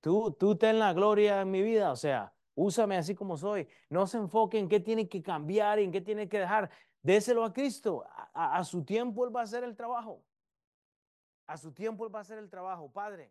tú, 0.00 0.32
tú 0.32 0.56
ten 0.56 0.78
la 0.78 0.94
gloria 0.94 1.42
en 1.42 1.50
mi 1.50 1.60
vida. 1.60 1.92
O 1.92 1.96
sea, 1.96 2.32
úsame 2.54 2.96
así 2.96 3.14
como 3.14 3.36
soy. 3.36 3.68
No 3.90 4.06
se 4.06 4.16
enfoque 4.16 4.58
en 4.58 4.68
qué 4.68 4.80
tiene 4.80 5.08
que 5.08 5.22
cambiar 5.22 5.78
en 5.78 5.92
qué 5.92 6.00
tiene 6.00 6.28
que 6.28 6.40
dejar. 6.40 6.70
Déselo 7.02 7.44
a 7.44 7.52
Cristo. 7.52 8.04
A, 8.32 8.56
a 8.56 8.64
su 8.64 8.82
tiempo 8.84 9.26
Él 9.26 9.36
va 9.36 9.40
a 9.40 9.44
hacer 9.44 9.62
el 9.64 9.76
trabajo. 9.76 10.24
A 11.46 11.58
su 11.58 11.72
tiempo 11.72 12.06
Él 12.06 12.14
va 12.14 12.20
a 12.20 12.22
hacer 12.22 12.38
el 12.38 12.48
trabajo, 12.48 12.90
Padre. 12.90 13.30